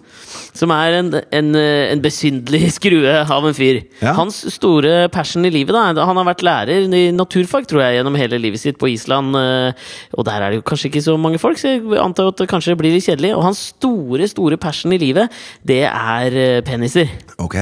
Som 0.56 0.72
er 0.74 0.98
en, 1.04 1.12
en, 1.36 1.50
eh, 1.60 1.92
en 1.94 2.02
besynderlig 2.02 2.72
skrue 2.80 3.14
av 3.28 3.46
en 3.46 3.54
fyr. 3.58 3.84
Ja. 4.02 4.16
Hans 4.18 4.42
store 4.56 5.06
passion 5.14 5.46
i 5.46 5.52
livet 5.54 5.76
da, 5.76 5.86
Han 6.08 6.18
har 6.18 6.26
vært 6.32 6.42
lærer 6.48 6.90
i 6.90 7.04
naturfag 7.14 7.68
tror 7.70 7.84
jeg, 7.86 8.00
gjennom 8.00 8.18
hele 8.18 8.40
livet 8.42 8.64
sitt 8.64 8.80
på 8.82 8.90
Island. 8.90 9.36
Og 9.36 10.26
der 10.26 10.42
er 10.42 10.50
det 10.56 10.62
jo 10.64 10.66
kanskje 10.66 10.90
ikke 10.90 11.06
så 11.06 11.18
mange 11.20 11.38
folk, 11.42 11.60
så 11.62 11.76
jeg 11.76 11.84
antar 12.02 12.32
at 12.32 12.42
det 12.42 12.50
kanskje 12.50 12.78
blir 12.80 12.96
litt 12.96 13.06
kjedelig. 13.06 13.36
Og 13.38 13.44
hans 13.52 13.62
store, 13.76 14.26
store 14.32 14.58
passion 14.58 14.96
i 14.96 15.02
livet, 15.02 15.30
det 15.68 15.84
er 15.92 16.55
peniser. 16.64 17.10
Ok 17.42 17.56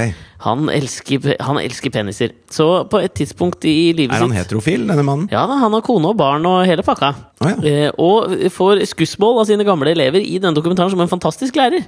Han 0.44 0.68
elsker, 0.70 1.36
han 1.40 1.58
elsker 1.62 1.90
peniser. 1.90 2.34
Så 2.52 2.66
på 2.92 3.00
et 3.00 3.14
tidspunkt 3.16 3.64
i 3.66 3.94
livet 3.96 4.12
sitt 4.12 4.20
Er 4.20 4.26
han 4.26 4.34
sitt 4.34 4.42
heterofil, 4.42 4.84
denne 4.90 5.06
mannen? 5.08 5.30
ja 5.32 5.46
da, 5.48 5.56
han 5.62 5.72
har 5.74 5.82
kone 5.82 6.12
og 6.12 6.18
barn 6.20 6.46
og 6.46 6.66
hele 6.68 6.84
pakka. 6.84 7.14
Oh, 7.40 7.48
ja. 7.48 7.56
eh, 7.64 7.92
og 7.98 8.34
får 8.52 8.84
skussmål 8.92 9.40
av 9.42 9.48
sine 9.50 9.64
gamle 9.68 9.92
elever 9.96 10.20
i 10.20 10.38
denne 10.44 10.54
dokumentaren 10.58 10.92
som 10.92 11.00
en 11.00 11.12
fantastisk 11.12 11.56
lærer. 11.56 11.88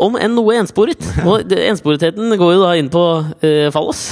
Om 0.00 0.16
enn 0.20 0.34
noe 0.36 0.56
ensporet. 0.60 1.04
Og 1.28 1.52
ensporetheten 1.54 2.36
går 2.40 2.54
jo 2.54 2.62
da 2.62 2.72
inn 2.80 2.90
på 2.92 3.04
uh, 3.20 3.68
fallos. 3.74 4.06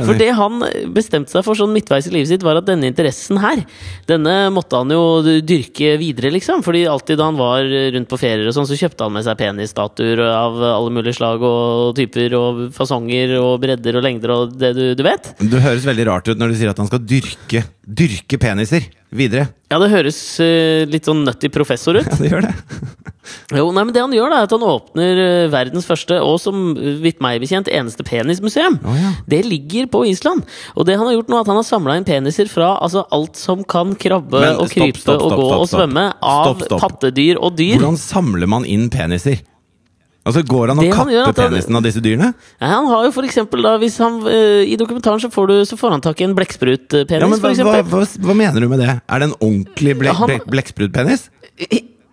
For 0.00 0.18
det 0.18 0.30
han 0.36 0.60
bestemte 0.94 1.32
seg 1.32 1.44
for 1.46 1.58
sånn 1.58 1.72
midtveis 1.74 2.08
i 2.10 2.14
livet 2.14 2.32
sitt, 2.32 2.46
var 2.46 2.60
at 2.60 2.68
denne 2.68 2.88
interessen 2.90 3.38
her, 3.42 3.62
denne 4.10 4.36
måtte 4.54 4.80
han 4.80 4.90
jo 4.92 5.22
dyrke 5.46 5.94
videre, 6.00 6.32
liksom. 6.34 6.64
Fordi 6.66 6.84
alltid 6.90 7.20
da 7.20 7.30
han 7.30 7.38
var 7.40 7.64
rundt 7.94 8.10
på 8.10 8.18
ferier 8.20 8.48
og 8.50 8.56
sånn, 8.56 8.68
så 8.68 8.78
kjøpte 8.78 9.06
han 9.06 9.14
med 9.14 9.26
seg 9.26 9.38
penisstatuer 9.40 10.24
av 10.26 10.58
alle 10.70 10.94
mulige 10.94 11.18
slag 11.20 11.42
og 11.46 11.94
typer 11.98 12.34
og 12.38 12.62
fasonger 12.76 13.36
og 13.40 13.60
bredder 13.62 14.00
og 14.00 14.06
lengder 14.06 14.34
og 14.34 14.56
det 14.60 14.74
du, 14.76 14.84
du 14.98 15.04
vet. 15.06 15.32
Det 15.40 15.62
høres 15.62 15.86
veldig 15.86 16.08
rart 16.10 16.30
ut 16.30 16.40
når 16.40 16.52
du 16.52 16.60
sier 16.60 16.72
at 16.72 16.80
han 16.80 16.90
skal 16.90 17.04
dyrke 17.04 17.64
dyrke 17.96 18.38
peniser 18.40 18.86
videre. 19.10 19.50
Ja, 19.70 19.78
det 19.82 19.90
høres 19.92 20.18
uh, 20.42 20.86
litt 20.90 21.08
sånn 21.08 21.24
nutty 21.26 21.50
professor 21.52 21.98
ut. 21.98 22.06
Ja, 22.10 22.18
det 22.20 22.32
gjør 22.32 22.48
det. 22.48 22.54
Jo, 23.54 23.68
nei, 23.70 23.84
men 23.84 23.92
det 23.94 24.00
han 24.02 24.14
gjør, 24.14 24.30
da, 24.32 24.38
er 24.40 24.48
at 24.48 24.52
han 24.54 24.64
åpner 24.66 25.18
uh, 25.20 25.50
verdens 25.52 25.86
første, 25.86 26.16
og 26.24 26.38
som 26.42 26.72
eh, 26.72 26.96
vidt 27.02 27.20
meg 27.22 27.36
bekjent, 27.42 27.68
eneste 27.70 28.02
penismuseum. 28.06 28.78
Oh, 28.82 28.96
ja. 28.98 29.12
Det 29.30 29.42
ligger 29.46 29.86
på 29.92 30.02
Island. 30.08 30.42
Og 30.74 30.88
det 30.88 30.96
han 30.98 31.06
har 31.06 31.14
gjort 31.14 31.30
nå, 31.30 31.42
at 31.42 31.50
han 31.52 31.60
har 31.60 31.66
samla 31.68 31.98
inn 32.00 32.08
peniser 32.08 32.50
fra 32.50 32.72
altså, 32.82 33.04
alt 33.14 33.38
som 33.38 33.62
kan 33.62 33.92
krabbe 34.00 34.40
Men 34.40 34.56
og 34.56 34.70
stopp, 34.70 34.74
krype 34.74 35.02
stopp, 35.04 35.20
og 35.20 35.30
stopp, 35.30 35.38
gå 35.38 35.46
stopp, 35.46 35.62
og 35.62 35.70
svømme 35.70 36.06
av 36.32 36.66
pattedyr 36.80 37.38
og 37.38 37.54
dyr. 37.60 37.76
Hvordan 37.76 38.00
samler 38.00 38.50
man 38.50 38.66
inn 38.66 38.88
peniser? 38.90 39.44
Altså, 40.20 40.42
Går 40.44 40.68
han 40.68 40.80
og 40.82 40.90
kapper 40.92 41.32
penisen 41.32 41.76
av 41.78 41.84
disse 41.86 42.00
dyrene? 42.04 42.32
Nei, 42.60 42.68
han 42.68 42.88
har 42.90 43.06
jo 43.06 43.12
for 43.14 43.24
eksempel 43.24 43.64
da, 43.64 43.76
hvis 43.80 43.96
han, 44.02 44.18
uh, 44.26 44.60
I 44.68 44.76
dokumentaren 44.80 45.22
så 45.22 45.30
får, 45.32 45.48
du, 45.48 45.54
så 45.64 45.78
får 45.80 45.96
han 45.96 46.04
tak 46.04 46.20
i 46.20 46.26
en 46.28 46.34
blekksprutpenis, 46.36 47.22
Ja, 47.24 47.30
men 47.30 47.40
hva, 47.40 47.54
hva, 47.56 47.78
hva, 47.88 48.02
hva 48.26 48.36
mener 48.36 48.60
du 48.60 48.68
med 48.68 48.84
det? 48.84 48.98
Er 49.00 49.22
det 49.22 49.30
en 49.30 49.38
ordentlig 49.38 49.96
ble, 50.02 50.12
Han- 50.18 50.36
blekksprutpenis? 50.44 51.30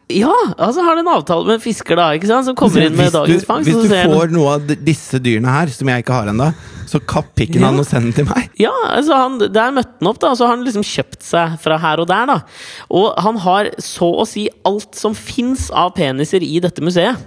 Ja, 0.07 0.31
altså 0.55 0.85
har 0.87 1.01
en 1.01 1.09
avtale 1.11 1.43
med 1.43 1.57
en 1.57 1.63
fisker 1.65 1.97
da, 1.99 2.05
ikke 2.15 2.29
sant, 2.29 2.47
som 2.47 2.55
kommer 2.55 2.79
inn 2.85 2.95
med 2.95 3.11
dagens 3.11 3.43
fang 3.43 3.59
fangst. 3.59 3.67
hvis 3.67 3.89
du 3.91 4.13
får 4.13 4.31
noe 4.31 4.53
av 4.55 4.69
disse 4.87 5.19
dyrene 5.19 5.51
her, 5.51 5.67
som 5.75 5.89
jeg 5.91 6.05
ikke 6.05 6.15
har 6.15 6.31
ennå, 6.31 6.47
så 6.87 7.01
kapp 7.03 7.33
pikken 7.35 7.59
Ja. 7.59 7.67
han 7.73 7.83
og 7.83 7.85
send 7.89 8.07
den 8.07 8.13
til 8.15 8.29
meg. 8.29 8.47
Ja, 8.55 8.71
altså 8.87 9.19
han, 9.19 9.35
der 9.51 9.73
møtte 9.75 9.99
han 9.99 10.07
opp, 10.07 10.21
da. 10.23 10.31
Så 10.31 10.47
har 10.47 10.55
han 10.55 10.63
liksom 10.63 10.85
kjøpt 10.87 11.27
seg 11.27 11.57
fra 11.59 11.75
her 11.83 11.99
og 11.99 12.07
der, 12.07 12.25
da. 12.25 12.39
Og 12.87 13.19
han 13.19 13.35
har 13.43 13.73
så 13.83 14.07
å 14.23 14.23
si 14.25 14.47
alt 14.63 14.95
som 14.95 15.11
fins 15.13 15.67
av 15.75 15.91
peniser 15.99 16.39
i 16.39 16.61
dette 16.63 16.79
museet. 16.79 17.19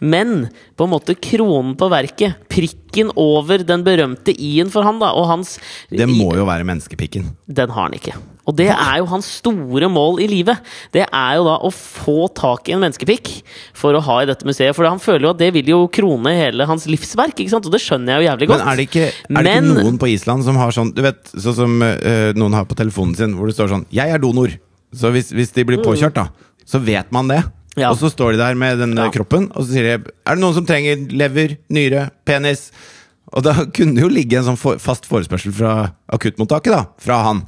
Men 0.00 0.48
på 0.76 0.86
en 0.86 0.92
måte 0.92 1.16
kronen 1.16 1.74
på 1.78 1.88
verket, 1.92 2.36
prikken 2.52 3.12
over 3.16 3.64
den 3.66 3.84
berømte 3.86 4.34
i-en 4.34 4.70
for 4.72 4.86
han, 4.86 5.00
da, 5.00 5.12
og 5.16 5.28
hans 5.30 5.56
Det 5.90 6.08
må 6.10 6.32
jo 6.36 6.46
være 6.48 6.66
menneskepikken. 6.68 7.30
Den 7.46 7.72
har 7.72 7.88
han 7.88 7.96
ikke. 7.96 8.16
Og 8.46 8.54
det 8.54 8.68
er 8.70 9.00
jo 9.00 9.08
hans 9.10 9.26
store 9.40 9.88
mål 9.90 10.20
i 10.22 10.28
livet. 10.30 10.60
Det 10.94 11.02
er 11.02 11.32
jo 11.38 11.46
da 11.48 11.56
å 11.66 11.70
få 11.74 12.28
tak 12.36 12.68
i 12.70 12.76
en 12.76 12.82
menneskepikk 12.84 13.30
for 13.74 13.96
å 13.96 14.02
ha 14.06 14.20
i 14.22 14.28
dette 14.30 14.46
museet. 14.46 14.76
For 14.76 14.86
han 14.86 15.02
føler 15.02 15.26
jo 15.26 15.32
at 15.34 15.40
det 15.40 15.50
vil 15.56 15.72
jo 15.72 15.80
krone 15.90 16.30
hele 16.36 16.68
hans 16.70 16.86
livsverk, 16.90 17.34
ikke 17.42 17.56
sant? 17.56 17.66
og 17.66 17.74
det 17.74 17.82
skjønner 17.82 18.14
jeg 18.14 18.22
jo 18.22 18.28
jævlig 18.30 18.50
godt. 18.52 18.62
Men 18.62 18.70
er 18.70 18.78
det 18.78 18.86
ikke, 18.86 19.08
er 19.10 19.34
det 19.34 19.44
Men- 19.50 19.72
ikke 19.72 19.82
noen 19.82 19.98
på 19.98 20.12
Island 20.12 20.46
som 20.46 20.56
har 20.56 20.70
sånn 20.70 20.94
Du 20.94 21.02
vet, 21.02 21.24
sånn 21.34 21.58
som 21.58 21.82
øh, 21.82 22.32
noen 22.38 22.54
har 22.54 22.64
på 22.64 22.78
telefonen 22.78 23.16
sin, 23.16 23.34
hvor 23.34 23.50
det 23.50 23.56
står 23.56 23.72
sånn 23.72 23.86
'Jeg 23.90 24.14
er 24.14 24.18
donor'. 24.18 24.58
Så 24.94 25.10
hvis, 25.10 25.32
hvis 25.32 25.50
de 25.52 25.64
blir 25.64 25.82
påkjørt, 25.82 26.14
da, 26.14 26.28
så 26.64 26.78
vet 26.78 27.10
man 27.12 27.28
det. 27.28 27.42
Ja. 27.76 27.90
Og 27.92 27.98
så 28.00 28.08
står 28.10 28.32
de 28.32 28.38
der 28.40 28.54
med 28.56 28.78
den 28.80 28.96
eh, 28.96 29.04
Ja. 29.04 29.10
kroppen, 29.12 29.50
og 29.54 29.64
så 29.66 29.72
sier 29.72 29.84
de 29.98 30.12
'Er 30.26 30.34
det 30.34 30.40
noen 30.40 30.54
som 30.54 30.66
trenger 30.66 30.96
lever, 31.12 31.56
nyre, 31.70 32.10
penis?' 32.24 32.70
Og 33.32 33.42
da 33.42 33.52
kunne 33.74 33.94
det 33.94 34.02
jo 34.02 34.08
ligge 34.08 34.38
en 34.38 34.44
sånn 34.44 34.56
for, 34.58 34.78
fast 34.78 35.04
forespørsel 35.06 35.52
fra 35.52 35.92
akuttmottaket, 36.08 36.72
da. 36.72 36.84
Fra 36.98 37.22
han. 37.24 37.42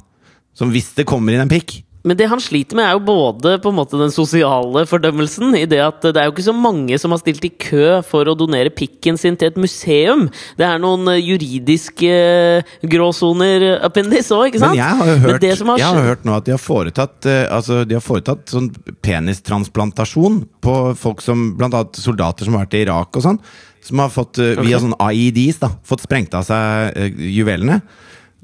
Som 0.53 0.71
hvis 0.71 0.93
det 0.93 1.05
kommer 1.07 1.33
inn 1.33 1.41
en 1.41 1.49
pikk. 1.49 1.83
Men 2.07 2.15
det 2.15 2.29
han 2.31 2.39
sliter 2.39 2.77
med, 2.79 2.87
er 2.87 2.95
jo 2.95 3.01
både 3.09 3.57
på 3.59 3.71
en 3.73 3.75
måte 3.75 3.99
den 3.99 4.13
sosiale 4.13 4.85
fordømmelsen, 4.87 5.51
i 5.59 5.65
det 5.67 5.81
at 5.83 6.05
det 6.05 6.21
er 6.21 6.29
jo 6.29 6.33
ikke 6.33 6.45
så 6.47 6.55
mange 6.55 6.95
som 7.01 7.11
har 7.11 7.19
stilt 7.19 7.43
i 7.43 7.51
kø 7.51 7.99
for 8.07 8.29
å 8.29 8.35
donere 8.39 8.71
pikken 8.71 9.19
sin 9.19 9.35
til 9.39 9.51
et 9.51 9.59
museum. 9.59 10.27
Det 10.55 10.67
er 10.67 10.79
noen 10.79 11.09
eh, 11.11 11.19
juridiske 11.19 12.13
eh, 12.13 12.71
gråsoner 12.87 13.67
this 14.09 14.31
òg, 14.31 14.47
ikke 14.47 14.63
sant? 14.63 14.77
Men 14.77 14.79
jeg 14.79 14.99
har 15.01 15.11
jo 15.11 15.17
hørt, 15.25 15.43
har 15.43 15.81
jeg 15.83 15.99
har 15.99 16.07
hørt 16.07 16.27
nå 16.27 16.37
at 16.37 16.47
de 16.47 16.55
har 16.55 16.63
foretatt, 16.63 17.17
eh, 17.27 17.45
altså, 17.51 17.83
de 17.83 17.97
har 17.97 18.05
foretatt 18.05 18.55
sånn 18.55 18.71
penistransplantasjon 19.03 20.43
på 20.63 20.77
folk 20.99 21.23
som 21.25 21.49
Blant 21.59 21.75
annet 21.75 21.97
soldater 21.99 22.47
som 22.47 22.55
har 22.55 22.67
vært 22.67 22.77
i 22.77 22.83
Irak 22.85 23.17
og 23.19 23.25
sånn. 23.25 23.39
Som 23.83 23.99
har 23.99 24.11
fått, 24.13 24.37
okay. 24.39 24.63
via 24.63 24.79
sånn 24.79 24.95
IEDs, 24.95 25.59
da, 25.59 25.73
fått 25.87 26.05
sprengt 26.05 26.35
av 26.37 26.45
seg 26.47 26.95
juvelene. 27.19 27.81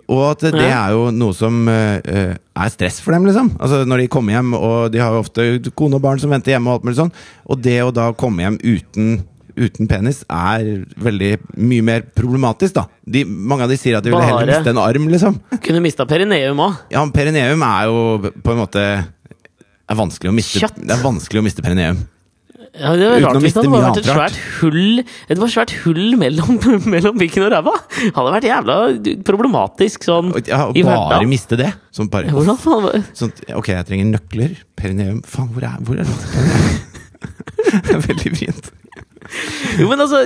Og 0.05 0.23
at 0.27 0.43
det 0.53 0.67
er 0.67 0.93
jo 0.93 1.07
noe 1.15 1.33
som 1.33 1.63
eh, 1.71 2.35
er 2.35 2.73
stress 2.73 2.99
for 3.01 3.15
dem, 3.15 3.25
liksom. 3.25 3.53
Altså 3.57 3.83
Når 3.89 4.03
de 4.03 4.09
kommer 4.11 4.35
hjem, 4.35 4.51
og 4.57 4.91
de 4.93 5.01
har 5.01 5.15
jo 5.15 5.23
ofte 5.23 5.45
kone 5.73 5.97
og 5.97 6.03
barn 6.03 6.21
som 6.21 6.33
venter 6.33 6.53
hjemme, 6.53 6.69
og 6.69 6.79
alt 6.79 6.89
mulig 6.89 6.99
sånn. 6.99 7.15
Og 7.49 7.63
det 7.63 7.79
å 7.81 7.93
da 7.95 8.11
komme 8.17 8.45
hjem 8.45 8.59
uten 8.61 9.23
uten 9.55 9.87
penis 9.87 10.17
er 10.27 10.65
veldig 10.99 11.29
mye 11.63 11.83
mer 11.87 12.01
problematisk, 12.17 12.73
da. 12.75 12.85
De, 13.07 13.21
mange 13.23 13.63
av 13.63 13.71
de 13.71 13.77
sier 13.79 13.95
at 13.95 14.03
de 14.03 14.11
ville 14.11 14.25
heller 14.27 14.51
miste 14.51 14.73
en 14.73 14.81
arm, 14.83 15.05
liksom. 15.13 15.37
Kunne 15.63 15.83
mista 15.85 16.03
perineum 16.09 16.59
òg. 16.65 16.81
Ja, 16.91 17.05
perineum 17.15 17.63
er 17.63 17.87
jo 17.87 18.33
på 18.35 18.51
en 18.51 18.59
måte 18.59 18.83
er 19.85 19.99
vanskelig 19.99 20.31
å 20.31 20.35
miste, 20.35 20.59
Kjøtt. 20.59 20.81
Det 20.81 20.95
er 20.95 21.01
vanskelig 21.03 21.41
å 21.41 21.45
miste 21.45 21.63
perineum. 21.63 22.03
Ja, 22.75 22.91
det 22.99 23.07
var 23.07 23.21
rart 23.23 23.39
hvis 23.43 23.53
det 23.55 23.61
hadde 23.63 23.81
vært 23.85 23.99
et 24.01 24.07
svært 24.09 24.37
hull 24.59 25.03
Det 25.29 25.37
var 25.39 25.51
svært 25.53 25.73
hull 25.85 26.17
mellom, 26.19 26.57
mellom 26.93 27.19
pikken 27.21 27.45
og 27.47 27.53
ræva! 27.53 27.73
Hadde 28.17 28.33
vært 28.35 28.47
jævla 28.49 28.77
problematisk 29.27 30.07
sånn 30.07 30.33
Og 30.35 30.49
Ja, 30.51 30.65
i 30.75 30.83
bare 30.83 30.97
hverdagen. 31.05 31.31
miste 31.31 31.59
det. 31.61 31.71
Sånn 31.95 32.09
bare, 32.11 32.33
Hvordan 32.35 32.59
faen 32.59 33.05
sånn, 33.15 33.31
ok, 33.55 33.71
jeg 33.77 33.87
trenger 33.87 34.11
nøkler. 34.11 34.57
Perineum 34.75 35.21
Faen, 35.23 35.51
hvor 35.55 35.63
er, 35.67 35.77
hvor 35.87 36.01
er 36.03 36.09
det? 36.09 36.17
Det 37.65 37.95
er 37.95 38.01
veldig 38.03 38.31
fint. 38.37 38.67
Jo, 39.79 39.87
men 39.89 40.03
altså, 40.03 40.19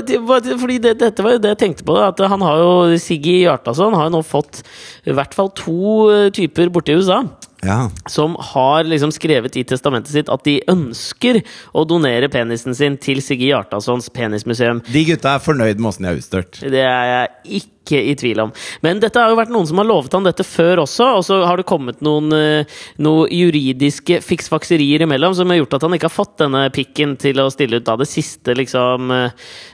fordi 0.59 0.77
det, 0.83 0.95
dette 0.99 1.23
var 1.23 1.37
jo 1.37 1.41
det 1.43 1.53
jeg 1.53 1.59
tenkte 1.63 1.85
på. 1.87 1.95
At 2.03 2.19
han 2.19 2.43
har 2.43 2.59
jo 2.59 2.97
Siggy 3.01 3.39
Hjartason 3.45 3.95
har 3.95 4.09
jo 4.09 4.17
nå 4.17 4.21
fått 4.27 4.61
i 5.07 5.15
hvert 5.15 5.35
fall 5.37 5.51
to 5.57 6.09
eh, 6.11 6.27
typer 6.35 6.71
borte 6.73 6.93
i 6.93 6.99
USA. 6.99 7.21
Ja. 7.65 7.89
Som 8.07 8.37
har 8.53 8.83
liksom 8.87 9.11
skrevet 9.11 9.57
i 9.59 9.65
testamentet 9.67 10.13
sitt 10.13 10.29
at 10.31 10.45
de 10.47 10.59
ønsker 10.71 11.41
å 11.75 11.83
donere 11.87 12.29
penisen 12.31 12.75
sin 12.77 12.95
til 13.01 13.19
Siggy 13.23 13.49
Hjartasons 13.51 14.07
penismuseum. 14.15 14.79
De 14.87 15.03
gutta 15.09 15.35
er 15.35 15.43
fornøyd 15.43 15.81
med 15.81 15.91
åssen 15.91 16.07
de 16.07 16.13
er 16.13 16.21
utstørt. 16.21 16.61
Det 16.63 16.85
er 16.85 17.11
jeg 17.11 17.59
ikke 17.59 17.99
i 18.05 18.13
tvil 18.19 18.39
om. 18.43 18.51
Men 18.85 18.99
dette 19.01 19.17
har 19.19 19.31
jo 19.33 19.37
vært 19.39 19.51
noen 19.51 19.65
som 19.67 19.79
har 19.81 19.87
lovet 19.89 20.13
han 20.13 20.27
dette 20.27 20.45
før 20.45 20.83
også, 20.85 21.07
og 21.19 21.23
så 21.25 21.39
har 21.43 21.59
det 21.59 21.65
kommet 21.67 22.03
noen, 22.05 22.31
eh, 22.37 22.79
noe 23.01 23.27
juridiske 23.33 24.21
fiksfakserier 24.23 25.03
imellom 25.07 25.35
som 25.35 25.49
har 25.49 25.59
gjort 25.59 25.79
at 25.79 25.87
han 25.87 25.97
ikke 25.97 26.07
har 26.07 26.15
fått 26.15 26.37
denne 26.43 26.67
pikken 26.75 27.17
til 27.19 27.41
å 27.41 27.49
stille 27.51 27.81
ut 27.81 27.87
da 27.89 27.97
det 27.99 28.07
siste, 28.07 28.55
liksom 28.55 29.09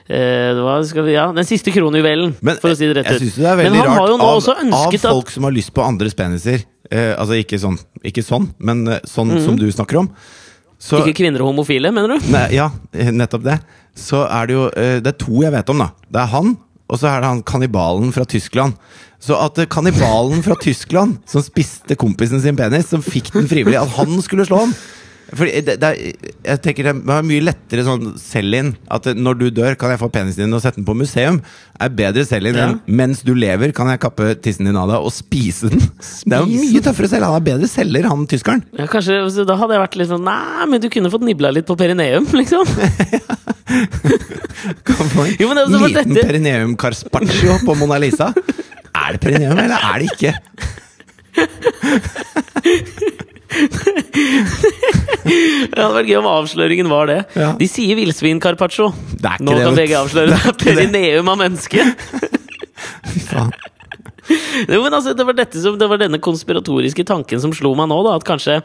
skal 0.05 1.03
vi, 1.05 1.13
Ja, 1.15 1.31
den 1.33 1.45
siste 1.45 1.73
kronjuvelen, 1.75 2.37
for 2.61 2.71
å 2.71 2.77
si 2.77 2.87
det 2.87 3.01
rett 3.01 3.11
jeg 3.13 3.15
ut. 3.15 3.25
syns 3.25 3.35
det 3.41 3.49
er 3.51 3.57
Men 3.57 3.65
veldig 3.65 3.81
han 3.81 3.89
har 3.89 4.07
rart 4.07 4.63
av, 4.63 4.85
av 4.85 5.11
folk 5.11 5.33
som 5.33 5.43
har 5.43 5.51
lyst 5.51 5.73
på 5.75 5.83
andres 5.85 6.15
peniser. 6.17 6.63
Eh, 6.91 7.13
altså 7.17 7.37
ikke 7.39 7.59
sånn, 7.61 7.77
ikke 8.05 8.23
sånn, 8.25 8.49
men 8.59 8.85
sånn 8.85 9.05
sånn 9.09 9.31
-hmm. 9.31 9.45
som 9.45 9.57
du 9.57 9.71
snakker 9.71 10.03
om. 10.03 10.09
Så, 10.77 10.99
Ikke 11.01 11.23
kvinner 11.23 11.41
og 11.41 11.53
homofile, 11.53 11.91
mener 11.91 12.15
du? 12.15 12.27
Ne, 12.33 12.45
ja, 12.53 12.69
eh, 12.93 13.11
nettopp 13.11 13.45
det. 13.47 13.59
Så 13.95 14.25
er 14.27 14.47
det 14.47 14.53
jo 14.57 14.65
eh, 14.75 14.99
Det 14.99 15.13
er 15.13 15.17
to 15.17 15.41
jeg 15.41 15.53
vet 15.55 15.69
om, 15.71 15.81
da. 15.85 15.89
Det 16.11 16.21
er 16.21 16.31
han, 16.33 16.57
og 16.85 16.99
så 16.99 17.07
er 17.09 17.23
det 17.23 17.31
han 17.31 17.43
kannibalen 17.47 18.11
fra 18.13 18.25
Tyskland. 18.25 18.75
Så 19.19 19.37
at 19.39 19.57
eh, 19.57 19.69
kannibalen 19.71 20.43
fra 20.45 20.57
Tyskland, 20.61 21.17
som 21.25 21.41
spiste 21.41 21.95
kompisen 21.95 22.41
sin 22.43 22.59
penis, 22.59 22.91
som 22.91 23.01
fikk 23.01 23.31
den 23.33 23.47
frivillig, 23.47 23.79
at 23.81 23.95
han 23.97 24.19
skulle 24.21 24.45
slå 24.45 24.65
ham 24.65 24.75
fordi 25.33 25.61
det, 25.65 25.73
det 25.81 25.89
jeg 26.45 26.59
tenker 26.61 26.83
det 26.85 26.93
er 27.15 27.23
mye 27.25 27.41
lettere 27.47 27.81
sånn 27.87 28.11
sell-in. 28.21 28.75
At 28.93 29.05
når 29.17 29.33
du 29.39 29.45
dør, 29.57 29.73
kan 29.79 29.89
jeg 29.93 29.99
få 30.01 30.09
penisen 30.13 30.43
din 30.45 30.53
og 30.53 30.61
sette 30.61 30.77
den 30.77 30.85
på 30.85 30.93
museum. 30.97 31.39
Er 31.81 31.89
bedre 31.89 32.25
sell-in 32.27 32.55
Ja. 32.55 32.61
enn 32.69 32.79
mens 32.99 33.23
du 33.25 33.33
lever, 33.35 33.71
kan 33.75 33.87
jeg 33.89 33.99
kappe 34.03 34.23
tissen 34.45 34.65
din 34.69 34.77
av 34.77 34.87
deg 34.91 34.99
og 35.01 35.11
spise 35.15 35.69
den. 35.73 35.81
Det 35.81 36.33
er 36.37 36.41
jo 36.45 36.49
mye 36.51 36.81
tøffere 36.85 37.09
selv. 37.11 37.25
Han 37.31 37.37
er 37.39 37.45
bedre 37.49 37.67
selger, 37.71 38.03
han 38.11 38.27
tyskeren. 38.29 38.61
Ja, 38.77 38.85
kanskje, 38.91 39.13
så 39.33 39.41
Da 39.49 39.55
hadde 39.59 39.73
jeg 39.75 39.83
vært 39.85 39.97
litt 39.99 40.11
sånn 40.13 40.23
Nei, 40.25 40.65
men 40.69 40.77
du 40.83 40.87
kunne 40.93 41.11
fått 41.13 41.25
nibla 41.25 41.49
litt 41.55 41.67
på 41.67 41.75
perineum, 41.79 42.25
liksom. 42.41 42.65
Kan 44.85 45.05
få 45.11 45.21
en 45.25 45.33
Jo, 45.41 45.47
altså, 45.51 45.77
liten 45.87 46.15
perineum-carspaccio 46.21 47.51
på 47.65 47.71
Mona 47.81 47.97
Lisa. 48.01 48.27
Er 48.95 49.09
det 49.17 49.21
perineum, 49.25 49.57
eller 49.57 49.77
er 49.89 49.95
det 49.99 50.07
ikke? 50.13 50.31
Det 55.25 55.79
hadde 55.79 55.93
vært 55.95 56.09
gøy 56.09 56.19
om 56.19 56.27
avsløringen 56.29 56.89
var 56.91 57.09
det. 57.09 57.19
Ja. 57.37 57.53
De 57.59 57.67
sier 57.69 57.97
villsvin 57.97 58.41
carpaccio. 58.43 58.91
Det 59.15 59.25
er 59.25 59.39
ikke 59.39 59.47
Nå 59.47 59.59
kan 59.61 59.79
begge 59.79 60.01
avsløre 60.01 60.33
det. 60.33 60.41
Er. 60.41 60.57
Perineum 60.61 61.31
av 61.33 61.39
menneske. 61.41 61.87
Fy 63.11 63.23
faen. 63.25 63.55
Jo, 64.25 64.79
men 64.81 64.93
altså, 64.93 65.13
det, 65.13 65.25
var 65.27 65.37
som, 65.53 65.75
det 65.77 65.87
var 65.89 65.99
denne 66.01 66.19
konspiratoriske 66.23 67.05
tanken 67.05 67.41
som 67.41 67.53
slo 67.53 67.75
meg 67.77 67.89
nå. 67.91 67.97
da 68.07 68.15
At 68.17 68.25
kanskje 68.25 68.59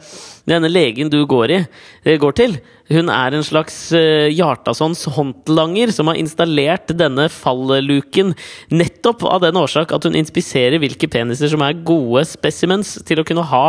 denne 0.49 0.71
legen 0.71 1.11
du 1.13 1.19
går, 1.29 1.53
i, 1.53 1.59
eh, 2.05 2.17
går 2.21 2.37
til, 2.39 2.55
hun 2.91 3.11
er 3.13 3.37
en 3.37 3.45
slags 3.45 3.75
uh, 3.95 4.27
Hjartasons 4.33 5.05
håndlanger 5.15 5.93
som 5.95 6.09
har 6.11 6.17
installert 6.19 6.91
denne 6.97 7.29
falluken 7.31 8.33
nettopp 8.73 9.23
av 9.29 9.45
den 9.45 9.59
årsak 9.61 9.93
at 9.95 10.07
hun 10.07 10.17
inspiserer 10.19 10.81
hvilke 10.81 11.07
peniser 11.11 11.51
som 11.53 11.63
er 11.63 11.77
gode 11.87 12.25
specimens 12.27 12.97
til 13.07 13.21
å 13.21 13.27
kunne 13.27 13.45
ha 13.47 13.67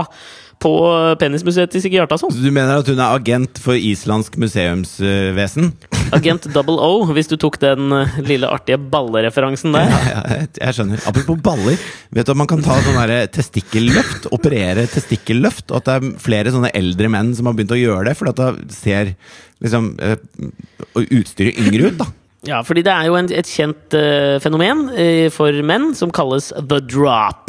på 0.62 0.73
penismuseet 1.19 1.73
til 1.73 1.83
Sigurd 1.83 2.04
Hjartason. 2.04 2.33
Du 2.35 2.50
mener 2.50 2.78
at 2.78 2.88
hun 2.88 3.00
er 3.00 3.16
agent 3.16 3.59
for 3.62 3.75
islandsk 3.75 4.38
museumsvesen? 4.40 5.73
Agent 6.14 6.47
Double 6.54 6.78
O, 6.83 7.02
hvis 7.11 7.31
du 7.31 7.37
tok 7.40 7.59
den 7.62 7.92
eh, 7.97 8.16
lille 8.26 8.49
artige 8.50 8.78
ballereferansen 8.78 9.75
der. 9.75 9.90
Ja, 9.90 10.00
ja, 10.12 10.23
jeg, 10.37 10.49
jeg 10.61 10.76
skjønner. 10.78 11.04
Apropos 11.11 11.40
baller. 11.42 11.87
Vet 12.12 12.28
du 12.28 12.35
at 12.35 12.38
man 12.38 12.50
kan 12.50 12.62
ta 12.64 12.78
sånn 12.85 13.00
testikkelløft? 13.33 14.31
Operere 14.35 14.87
testikkelløft? 14.92 15.71
Og 15.71 15.81
at 15.81 15.88
det 15.88 15.99
er 15.99 16.23
flere 16.23 16.54
sånne 16.54 16.73
eldre 16.78 17.11
menn 17.12 17.33
som 17.38 17.49
har 17.49 17.59
begynt 17.59 17.75
å 17.75 17.81
gjøre 17.81 18.11
det, 18.11 18.19
fordi 18.19 18.35
at 18.35 18.42
da 18.42 18.75
ser 18.75 19.14
liksom 19.62 19.95
eh, 20.02 20.19
utstyret 21.09 21.59
yngre 21.62 21.90
ut, 21.90 22.02
da. 22.02 22.12
Ja, 22.42 22.59
fordi 22.66 22.83
det 22.83 22.90
er 22.90 23.07
jo 23.07 23.14
en, 23.14 23.28
et 23.31 23.47
kjent 23.47 23.95
uh, 23.95 24.37
fenomen 24.42 24.88
uh, 24.90 25.28
for 25.31 25.54
menn 25.62 25.92
som 25.95 26.11
kalles 26.11 26.50
the 26.59 26.81
drop. 26.83 27.41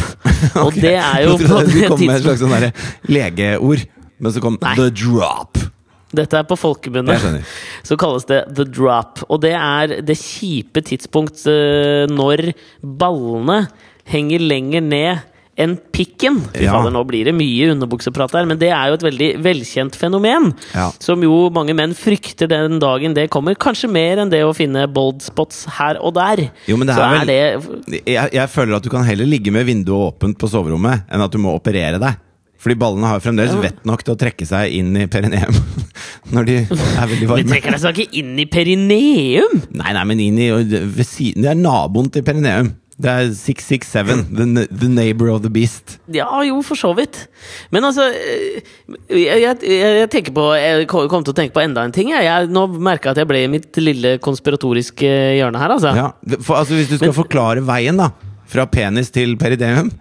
Og 0.64 0.76
det 0.76 0.96
er 0.98 1.24
jo 1.26 1.38
på 1.42 1.62
det 1.68 1.88
kom 1.92 2.04
med 2.06 2.18
et 2.18 2.26
slags 2.26 2.44
sånn 2.44 2.72
legeord, 3.12 3.86
men 4.20 4.36
så 4.36 4.44
kom 4.44 4.58
Nei. 4.62 4.76
the 4.80 4.90
drop. 4.94 5.62
Dette 6.14 6.38
er 6.38 6.46
på 6.46 6.58
folkemunne. 6.60 7.42
Så 7.88 7.98
kalles 7.98 8.28
det 8.30 8.44
the 8.54 8.68
drop. 8.70 9.24
Og 9.34 9.40
det 9.42 9.56
er 9.58 9.96
det 10.06 10.16
kjipe 10.20 10.84
tidspunkt 10.86 11.42
eh, 11.50 12.06
når 12.06 12.52
ballene 12.86 13.64
henger 14.14 14.44
lenger 14.46 14.86
ned 14.86 15.24
enn 15.58 15.76
pikken. 15.94 16.40
Fy 16.54 16.64
Ja. 16.66 16.72
fader, 16.74 16.90
nå 16.96 17.04
blir 17.06 17.26
det 17.26 17.34
mye 17.38 17.68
underbukseprat 17.76 18.32
her, 18.34 18.46
men 18.50 18.58
det 18.58 18.72
er 18.74 18.88
jo 18.90 18.94
et 18.98 19.04
veldig 19.06 19.30
velkjent 19.44 19.96
fenomen. 19.96 20.54
Ja. 20.74 20.90
Som 21.00 21.22
jo 21.22 21.50
mange 21.54 21.76
menn 21.78 21.94
frykter 21.94 22.48
den 22.50 22.80
dagen 22.82 23.14
det 23.14 23.30
kommer. 23.30 23.54
Kanskje 23.56 23.90
mer 23.92 24.18
enn 24.24 24.30
det 24.34 24.42
å 24.44 24.54
finne 24.56 24.88
bold 24.92 25.22
spots 25.22 25.66
her 25.78 25.98
og 26.02 26.16
der. 26.16 26.50
Jo, 26.68 26.78
men 26.78 26.88
det 26.88 26.98
er 26.98 27.02
er 27.04 27.18
vel- 27.20 27.28
det 27.88 28.06
Jeg, 28.08 28.32
jeg 28.34 28.50
føler 28.50 28.76
at 28.76 28.84
du 28.84 28.90
kan 28.90 29.04
heller 29.04 29.26
ligge 29.26 29.52
med 29.52 29.66
vinduet 29.68 30.14
åpent 30.20 30.38
på 30.38 30.50
soverommet 30.50 31.04
enn 31.12 31.22
at 31.22 31.32
du 31.32 31.38
må 31.38 31.54
operere 31.54 32.00
deg. 32.00 32.16
Fordi 32.64 32.76
ballene 32.80 33.04
har 33.12 33.20
fremdeles 33.20 33.54
vett 33.62 33.82
nok 33.86 34.04
til 34.08 34.14
å 34.16 34.18
trekke 34.18 34.46
seg 34.48 34.72
inn 34.72 34.96
i 34.96 35.06
perineum 35.12 35.52
når 36.34 36.46
de 36.48 36.56
er 36.64 37.08
veldig 37.12 37.20
De 37.20 37.28
varme. 37.28 37.50
trekker 37.52 37.78
seg 37.78 37.98
ikke 38.00 38.14
inn 38.22 38.40
i 38.40 38.46
perineum! 38.46 39.58
Nei, 39.76 39.92
nei, 39.92 40.04
men 40.06 40.20
inn 40.24 40.38
i 40.40 40.48
ved 40.54 41.06
siden 41.06 41.44
Det 41.44 41.52
er 41.52 41.60
naboen 41.60 42.10
til 42.10 42.24
perineum. 42.24 42.72
Det 43.04 43.12
er 43.12 43.32
667, 43.36 44.30
the, 44.32 44.66
the 44.72 44.88
neighbor 44.88 45.28
of 45.34 45.42
the 45.44 45.50
beast. 45.52 45.98
Ja, 46.16 46.28
jo, 46.48 46.62
for 46.64 46.80
så 46.80 46.94
vidt. 46.96 47.26
Men 47.74 47.84
altså 47.90 48.06
eh, 48.16 48.62
Jeg, 49.12 49.42
jeg, 49.44 49.58
jeg 50.00 50.10
tenker 50.14 50.36
på 50.38 50.46
Jeg 50.56 50.88
kom 50.88 51.26
til 51.26 51.34
å 51.34 51.36
tenke 51.36 51.56
på 51.58 51.64
enda 51.66 51.84
en 51.84 51.92
ting. 51.96 52.14
Jeg, 52.16 52.24
jeg 52.30 52.52
nå 52.54 52.64
merka 52.80 53.12
jeg 53.12 53.18
at 53.18 53.24
jeg 53.26 53.30
ble 53.34 53.42
i 53.44 53.50
mitt 53.52 53.82
lille 53.84 54.16
konspiratoriske 54.24 55.10
hjørne 55.40 55.60
her, 55.60 55.76
altså. 55.76 55.92
Ja, 56.00 56.08
for, 56.40 56.62
altså 56.62 56.80
Hvis 56.80 56.94
du 56.94 56.96
skal 56.96 57.12
Men- 57.12 57.20
forklare 57.20 57.66
veien 57.68 58.00
da 58.00 58.10
fra 58.54 58.66
penis 58.70 59.12
til 59.14 59.36
peridemium 59.42 59.92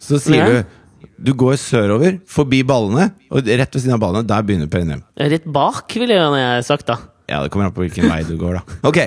så 0.00 0.18
sier 0.20 0.40
Ja. 0.40 0.60
du 0.62 0.76
du 1.20 1.34
går 1.36 1.58
sørover, 1.60 2.14
forbi 2.28 2.62
ballene, 2.64 3.10
og 3.28 3.44
rett 3.44 3.74
ved 3.76 3.82
siden 3.82 3.92
av 3.92 4.00
ballene, 4.00 4.24
der 4.28 4.40
begynner 4.40 4.70
perineum. 4.72 5.02
Rett 5.20 5.44
bak, 5.52 5.92
ville 6.00 6.16
jeg 6.16 6.64
sagt, 6.64 6.86
da. 6.88 6.96
Ja, 7.30 7.40
Det 7.44 7.50
kommer 7.54 7.68
an 7.68 7.74
på 7.76 7.84
hvilken 7.84 8.08
vei 8.10 8.20
du 8.26 8.34
går, 8.40 8.58
da. 8.58 8.78
Ok, 8.90 8.98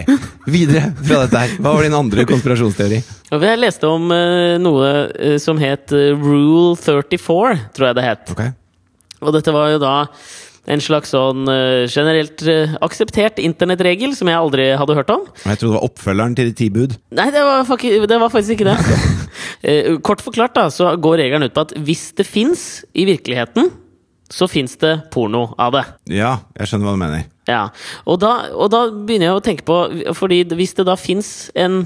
videre 0.47 0.93
fra 1.03 1.25
dette 1.25 1.41
her. 1.41 1.57
Hva 1.59 1.73
var 1.75 1.83
din 1.83 1.97
andre 1.97 2.23
konspirasjonsteori? 2.29 3.01
Jeg 3.33 3.59
leste 3.59 3.89
om 3.89 4.05
eh, 4.15 4.55
noe 4.63 4.87
eh, 5.11 5.35
som 5.43 5.59
het 5.59 5.91
eh, 5.91 6.13
Rule 6.15 6.77
34, 6.79 7.67
tror 7.75 7.89
jeg 7.89 7.97
det 7.99 8.05
het. 8.07 8.31
Ok, 8.31 8.43
Og 9.23 9.35
dette 9.35 9.51
var 9.55 9.73
jo 9.75 9.81
da 9.83 9.93
en 10.63 10.79
slags 10.79 11.11
sånn 11.11 11.41
generelt 11.91 12.39
akseptert 12.87 13.41
internettregel 13.43 14.13
som 14.15 14.29
jeg 14.31 14.39
aldri 14.39 14.69
hadde 14.79 14.95
hørt 14.95 15.09
om. 15.11 15.25
Jeg 15.43 15.59
trodde 15.59 15.73
det 15.73 15.75
var 15.75 15.87
oppfølgeren 15.89 16.35
til 16.39 16.47
De 16.47 16.53
ti 16.55 16.69
bud. 16.71 16.93
Nei, 17.19 17.25
det 17.35 17.41
var, 17.43 17.65
fak- 17.67 17.83
det 18.07 18.19
var 18.21 18.31
faktisk 18.31 18.55
ikke 18.55 18.69
det. 18.71 19.97
Kort 20.07 20.23
forklart 20.23 20.55
da, 20.55 20.69
så 20.71 20.93
går 20.95 21.19
regelen 21.25 21.49
ut 21.49 21.55
på 21.55 21.65
at 21.67 21.73
hvis 21.83 22.05
det 22.15 22.23
fins 22.27 22.63
i 22.95 23.03
virkeligheten, 23.11 23.67
så 24.31 24.47
fins 24.49 24.77
det 24.81 24.93
porno 25.13 25.53
av 25.61 25.73
det. 25.75 25.83
Ja, 26.15 26.37
jeg 26.59 26.67
skjønner 26.71 26.87
hva 26.89 26.95
du 26.95 27.01
mener. 27.03 27.25
Ja, 27.49 27.63
og 28.07 28.21
da, 28.23 28.33
og 28.55 28.69
da 28.71 28.85
begynner 28.93 29.27
jeg 29.31 29.35
å 29.35 29.43
tenke 29.43 29.65
på 29.67 29.75
Fordi 30.15 30.37
hvis 30.55 30.71
det 30.77 30.85
da 30.87 30.93
fins 30.95 31.49
en, 31.59 31.81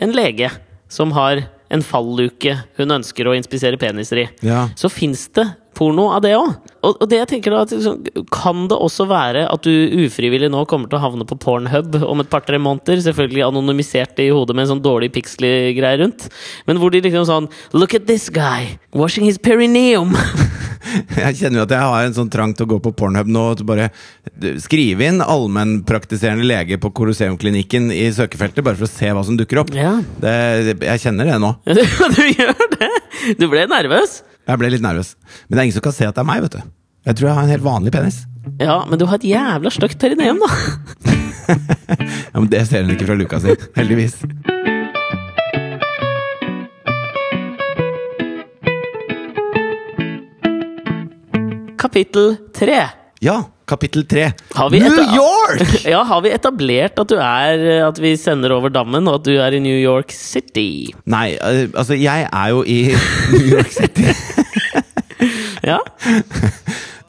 en 0.00 0.14
lege 0.16 0.48
som 0.88 1.12
har 1.12 1.42
en 1.72 1.82
falluke 1.84 2.54
hun 2.78 2.94
ønsker 2.96 3.28
å 3.28 3.34
inspisere 3.36 3.76
peniser 3.80 4.22
i, 4.22 4.28
Ja. 4.44 4.66
så 4.76 4.88
fins 4.92 5.26
det 5.36 5.44
porno 5.76 6.10
av 6.12 6.20
det 6.20 6.34
òg. 6.36 6.50
Og, 6.84 6.98
og 7.00 7.06
det 7.08 7.16
jeg 7.22 7.28
tenker 7.30 7.54
da, 7.54 7.62
at 7.64 7.70
liksom, 7.72 8.02
kan 8.32 8.66
det 8.68 8.76
også 8.76 9.06
være 9.08 9.46
at 9.48 9.64
du 9.64 9.70
ufrivillig 10.04 10.50
nå 10.52 10.66
kommer 10.68 10.88
til 10.92 10.98
å 10.98 11.04
havne 11.06 11.24
på 11.28 11.38
Pornhub 11.40 11.96
om 12.04 12.20
et 12.20 12.28
par-tre 12.32 12.58
måneder? 12.60 13.00
Selvfølgelig 13.04 13.46
anonymisert 13.46 14.20
i 14.20 14.28
hodet 14.32 14.56
med 14.56 14.66
en 14.66 14.74
sånn 14.74 14.84
dårlig 14.84 15.08
pixely-greie 15.16 16.00
rundt. 16.02 16.26
Men 16.68 16.76
hvor 16.80 16.92
de 16.92 17.00
liksom 17.06 17.24
sånn 17.28 17.48
Look 17.72 17.94
at 17.96 18.04
this 18.08 18.28
guy! 18.28 18.76
Washing 18.92 19.24
his 19.28 19.40
perineum! 19.40 20.12
Jeg 21.22 21.38
kjenner 21.38 21.60
jo 21.62 21.66
at 21.66 21.74
jeg 21.74 21.90
har 21.92 22.06
en 22.06 22.16
sånn 22.16 22.30
trang 22.32 22.52
til 22.56 22.66
å 22.66 22.70
gå 22.74 22.78
på 22.84 22.92
Pornhub 22.98 23.28
nå 23.30 23.44
og 23.52 23.62
bare 23.68 23.88
skrive 24.62 25.06
inn 25.08 25.22
allmennpraktiserende 25.24 26.46
lege 26.46 26.78
på 26.82 26.90
Colosseumklinikken 26.96 27.90
i 27.94 28.08
søkefeltet, 28.14 28.64
bare 28.66 28.78
for 28.80 28.88
å 28.88 28.92
se 28.92 29.12
hva 29.14 29.22
som 29.26 29.38
dukker 29.38 29.62
opp. 29.62 29.72
Ja. 29.76 29.94
Det, 30.22 30.34
jeg 30.82 31.04
kjenner 31.04 31.30
det 31.30 31.38
nå. 31.42 31.54
Du, 31.68 31.82
du 32.16 32.22
gjør 32.26 32.54
det! 32.76 32.90
Du 33.38 33.46
ble 33.52 33.64
nervøs? 33.70 34.20
Jeg 34.48 34.58
ble 34.58 34.72
litt 34.74 34.84
nervøs. 34.84 35.14
Men 35.46 35.56
det 35.56 35.60
er 35.60 35.68
ingen 35.68 35.78
som 35.78 35.86
kan 35.86 35.96
se 35.96 36.08
at 36.08 36.18
det 36.18 36.24
er 36.24 36.30
meg, 36.32 36.44
vet 36.46 36.58
du. 36.58 36.74
Jeg 37.06 37.18
tror 37.18 37.28
jeg 37.28 37.38
har 37.38 37.46
en 37.46 37.54
helt 37.56 37.66
vanlig 37.66 37.94
penis. 37.94 38.22
Ja, 38.58 38.80
men 38.88 38.98
du 38.98 39.06
har 39.06 39.18
et 39.20 39.26
jævla 39.26 39.70
stygt 39.74 40.02
perineum, 40.02 40.42
da. 40.42 40.50
Ja, 42.32 42.38
Men 42.38 42.46
det 42.52 42.62
ser 42.68 42.84
hun 42.84 42.94
ikke 42.94 43.08
fra 43.08 43.16
luka 43.18 43.40
si. 43.42 43.54
Heldigvis. 43.76 44.14
Kapittel 51.92 52.38
tre. 52.56 52.76
Ja, 53.20 53.34
kapittel 53.68 54.06
tre. 54.08 54.30
New 54.72 54.94
York! 55.12 55.60
Ja, 55.92 56.00
har 56.08 56.22
vi 56.24 56.30
etablert 56.32 56.96
at 56.98 57.10
du 57.10 57.18
er 57.20 57.64
At 57.90 57.98
vi 58.00 58.14
sender 58.16 58.54
over 58.56 58.72
dammen, 58.72 59.04
og 59.10 59.18
at 59.20 59.26
du 59.28 59.34
er 59.36 59.52
i 59.52 59.60
New 59.60 59.76
York 59.76 60.08
City? 60.16 60.88
Nei, 61.04 61.34
eh, 61.36 61.66
altså, 61.76 61.92
jeg 62.00 62.24
er 62.32 62.48
jo 62.48 62.62
i 62.64 62.78
New 63.34 63.44
York 63.58 63.68
City. 63.76 64.08
Ja? 65.62 65.76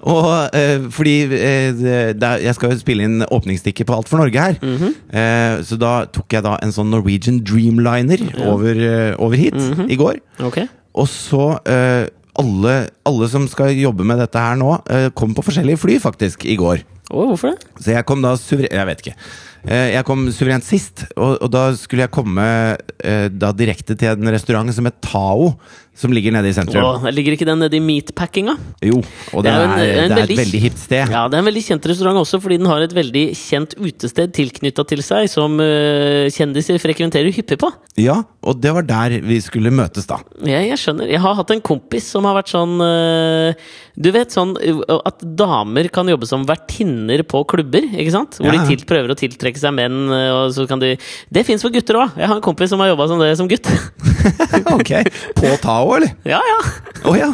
Og 0.03 0.27
eh, 0.53 0.83
fordi 0.93 1.13
eh, 1.33 1.71
det, 2.19 2.29
jeg 2.43 2.53
skal 2.57 2.73
jo 2.73 2.81
spille 2.83 3.07
inn 3.07 3.23
åpningsstikket 3.23 3.87
på 3.89 3.95
Alt 3.95 4.11
for 4.11 4.19
Norge 4.19 4.43
her. 4.43 4.59
Mhm. 4.61 4.91
eh, 5.15 5.63
så 5.65 5.79
da 5.81 5.93
tok 6.13 6.35
jeg 6.35 6.43
da 6.45 6.57
en 6.61 6.75
sånn 6.75 6.91
Norwegian 6.93 7.39
Dreamliner 7.47 8.21
over, 8.51 8.75
eh, 8.83 9.15
over 9.17 9.39
hit 9.39 9.55
Mhm. 9.57 9.87
i 9.89 9.97
går. 9.97 10.19
Ok. 10.45 10.59
Og 10.93 11.07
så 11.09 11.47
eh, 11.65 12.11
alle, 12.39 12.75
alle 13.05 13.29
som 13.29 13.45
skal 13.49 13.75
jobbe 13.77 14.05
med 14.07 14.21
dette 14.21 14.41
her 14.41 14.57
nå, 14.59 14.75
eh, 14.89 15.09
kom 15.17 15.35
på 15.37 15.45
forskjellige 15.45 15.81
fly, 15.83 15.99
faktisk, 16.01 16.47
i 16.49 16.57
går. 16.59 16.83
Oh, 17.11 17.27
hvorfor 17.29 17.53
det? 17.53 17.67
Så 17.83 17.93
jeg 17.93 18.07
kom 18.09 18.23
da 18.23 18.33
suveren... 18.39 18.71
Jeg 18.73 18.89
vet 18.89 19.03
ikke. 19.03 19.15
Eh, 19.63 19.89
jeg 19.93 20.07
kom 20.07 20.25
suverent 20.33 20.65
sist, 20.65 21.05
og, 21.13 21.37
og 21.37 21.51
da 21.53 21.67
skulle 21.77 22.07
jeg 22.07 22.13
komme 22.15 22.45
eh, 23.03 23.27
da 23.29 23.53
direkte 23.55 23.95
til 23.99 24.15
en 24.15 24.33
restaurant 24.33 24.73
som 24.75 24.89
het 24.89 24.97
Tao, 25.05 25.53
som 25.95 26.11
ligger 26.15 26.33
nede 26.33 26.49
i 26.49 26.53
sentrum. 26.55 26.83
Å, 26.83 27.11
ligger 27.13 27.35
ikke 27.35 27.45
den 27.45 27.59
nede 27.61 27.77
i 27.77 27.81
meatpackinga? 27.83 28.55
Jo, 28.81 28.97
og 29.33 29.43
det, 29.45 29.51
Det 29.51 29.53
er 29.53 29.61
er, 29.61 29.63
en- 29.63 29.77
en 29.77 30.09
det 30.09 30.17
er 30.17 30.21
veldig- 30.23 30.33
et 30.37 30.41
veldig 30.45 30.61
hipt 30.63 30.79
sted. 30.81 31.11
Ja, 31.13 31.27
det 31.29 31.37
er 31.37 31.43
en 31.43 31.49
veldig 31.49 31.63
kjent 31.67 31.85
restaurant 31.91 32.17
også, 32.17 32.39
fordi 32.41 32.57
den 32.57 32.65
har 32.71 32.81
et 32.81 32.93
veldig 32.97 33.25
kjent 33.37 33.75
utested 33.77 34.33
tilknytta 34.33 34.85
til 34.89 35.03
seg, 35.05 35.29
som 35.29 35.59
eh, 35.61 36.27
kjendiser 36.33 36.79
frekventerer 36.81 37.31
hyppig 37.31 37.59
på. 37.61 37.69
Ja, 38.01 38.23
og 38.41 38.59
det 38.59 38.73
var 38.73 38.81
der 38.89 39.19
vi 39.21 39.37
skulle 39.39 39.69
møtes, 39.71 40.07
da. 40.09 40.17
Jeg, 40.43 40.69
jeg 40.71 40.77
skjønner. 40.81 41.07
Jeg 41.13 41.19
har 41.21 41.35
hatt 41.35 41.51
en 41.51 41.61
kompis 41.61 42.03
som 42.09 42.25
har 42.25 42.35
vært 42.41 42.49
sånn 42.49 42.73
eh, 42.81 43.53
Du 43.95 44.09
vet 44.11 44.33
sånn 44.33 44.55
at 44.57 45.21
damer 45.37 45.87
kan 45.93 46.07
jobbe 46.09 46.25
som 46.25 46.43
vertinner 46.49 47.21
på 47.29 47.43
klubber, 47.45 47.85
ikke 47.93 48.11
sant? 48.11 48.39
Hvor 48.41 48.49
Ja, 48.49 48.57
ja. 48.57 48.65
de 48.65 48.75
til, 48.75 48.85
prøver 48.89 49.13
å 49.13 49.15
tiltrekke 49.19 49.61
seg 49.61 49.75
menn, 49.77 50.09
og 50.09 50.49
så 50.55 50.65
kan 50.67 50.79
de 50.81 50.97
Det 51.31 51.45
fins 51.45 51.61
for 51.61 51.69
gutter 51.69 52.01
òg! 52.01 52.17
Jeg 52.17 52.25
har 52.27 52.35
en 52.35 52.41
kompis 52.41 52.69
som 52.73 52.79
har 52.81 52.89
jobba 52.89 53.07
som 53.07 53.19
det 53.21 53.37
som 53.37 53.47
gutt. 53.47 53.69
ok, 54.73 54.91
På 55.37 55.53
Tao, 55.83 55.95
eller? 55.97 56.13
ja, 56.23 56.39
ja. 56.39 56.59
Oh, 57.03 57.15
ja. 57.19 57.27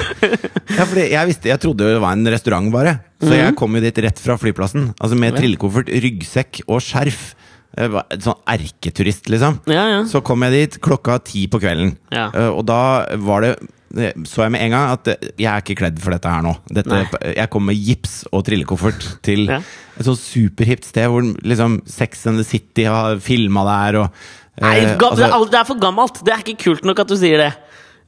ja 0.73 0.85
jeg, 1.05 1.27
visste, 1.29 1.49
jeg 1.51 1.61
trodde 1.61 1.85
det 1.85 1.99
var 2.01 2.15
en 2.17 2.25
restaurant, 2.33 2.71
bare. 2.73 2.97
Så 3.21 3.35
jeg 3.37 3.55
kom 3.59 3.75
jo 3.77 3.81
dit 3.83 3.99
rett 4.01 4.19
fra 4.19 4.37
flyplassen. 4.41 4.89
Altså 4.99 5.15
Med 5.19 5.33
Mhm. 5.35 5.39
Trillekoffert, 5.43 5.89
ryggsekk 5.93 6.61
og 6.67 6.81
skjerf. 6.81 7.33
En 7.77 7.99
Sånn 8.19 8.39
erketurist, 8.49 9.29
liksom. 9.29 9.59
ja, 9.69 9.83
ja. 9.91 9.99
Så 10.09 10.23
kom 10.25 10.41
jeg 10.47 10.51
dit 10.55 10.79
klokka 10.81 11.19
ti 11.23 11.45
på 11.47 11.59
kvelden. 11.61 11.93
Ja. 12.11 12.31
Eh, 12.33 12.49
og 12.49 12.65
da 12.65 13.05
var 13.21 13.41
det 13.45 13.51
det 13.93 14.13
så 14.29 14.43
jeg 14.43 14.51
med 14.53 14.61
en 14.61 14.69
gang 14.73 14.91
at 14.93 15.07
eh, 15.07 15.29
jeg 15.41 15.49
er 15.49 15.61
ikke 15.63 15.77
kledd 15.79 15.99
for 16.01 16.13
dette 16.13 16.29
her 16.29 16.43
nå. 16.45 16.55
Dette, 16.69 16.99
jeg 17.35 17.49
kom 17.49 17.65
med 17.65 17.77
gips 17.77 18.19
og 18.31 18.43
trillekoffert 18.45 19.05
til 19.25 19.45
Ja. 19.49 19.61
et 19.97 20.05
sånt 20.05 20.19
superhipt 20.21 20.85
sted 20.85 21.07
hvor 21.09 21.21
liksom 21.41 21.79
Sex 21.89 22.25
and 22.27 22.37
the 22.37 22.43
City 22.45 22.83
har 22.85 23.17
filma 23.17 23.63
der. 23.65 23.99
Og, 24.01 24.11
eh, 24.57 24.65
Nei, 24.65 24.95
gammel, 24.97 25.23
altså- 25.29 25.49
det 25.51 25.59
er 25.59 25.65
for 25.65 25.79
gammelt! 25.81 26.23
Det 26.25 26.33
er 26.33 26.43
ikke 26.43 26.57
kult 26.65 26.85
nok 26.85 26.99
at 26.99 27.07
du 27.07 27.15
sier 27.17 27.37
det. 27.37 27.53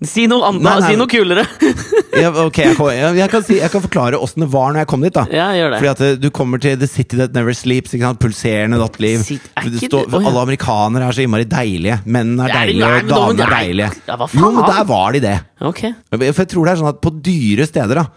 Si 0.01 0.23
noe 0.25 0.41
annet, 0.47 0.63
Nei, 0.65 0.71
nei, 0.81 0.87
si 0.89 0.97
noe 0.97 1.05
kulere! 1.11 1.43
ja, 2.23 2.31
ok, 2.33 2.57
jeg, 2.57 2.77
kan, 2.79 2.87
jeg, 3.13 3.29
kan 3.29 3.43
si, 3.45 3.57
jeg 3.59 3.69
kan 3.69 3.83
forklare 3.83 4.17
åssen 4.17 4.41
det 4.41 4.47
var 4.49 4.71
når 4.73 4.81
jeg 4.81 4.89
kom 4.89 5.03
dit. 5.05 5.13
da 5.13 5.27
ja, 5.29 5.51
gjør 5.53 5.75
det. 5.75 5.81
Fordi 5.83 5.91
at 5.91 6.01
eh, 6.07 6.15
Du 6.23 6.25
kommer 6.33 6.63
til 6.63 6.79
The 6.81 6.89
City 6.89 7.19
That 7.19 7.35
Never 7.37 7.53
Sleeps. 7.53 7.93
Ikke 7.93 8.07
sant? 8.09 8.21
Pulserende 8.23 8.79
nattliv. 8.81 9.21
Å, 9.21 9.61
ja. 9.61 10.23
Alle 10.23 10.41
amerikanere 10.47 11.05
er 11.05 11.17
så 11.19 11.21
innmari 11.21 11.45
deilige. 11.51 11.99
Mennene 12.09 12.47
er 12.49 12.55
er 12.55 12.63
deilige, 12.63 12.89
og 12.89 12.97
men 12.97 13.11
da- 13.11 13.21
damene 13.21 13.45
er 13.45 13.55
deilige. 13.59 13.91
Ja, 14.09 14.17
hva 14.17 14.29
Jo, 14.33 14.51
men 14.57 14.69
der 14.73 14.89
var 14.89 15.13
de 15.13 15.23
det. 15.27 15.37
Okay. 15.71 15.93
For 16.09 16.25
jeg 16.41 16.51
tror 16.55 16.65
det 16.65 16.73
er 16.73 16.81
sånn 16.81 16.91
at 16.95 17.01
på 17.05 17.13
dyre 17.29 17.69
steder, 17.69 18.01
da 18.01 18.07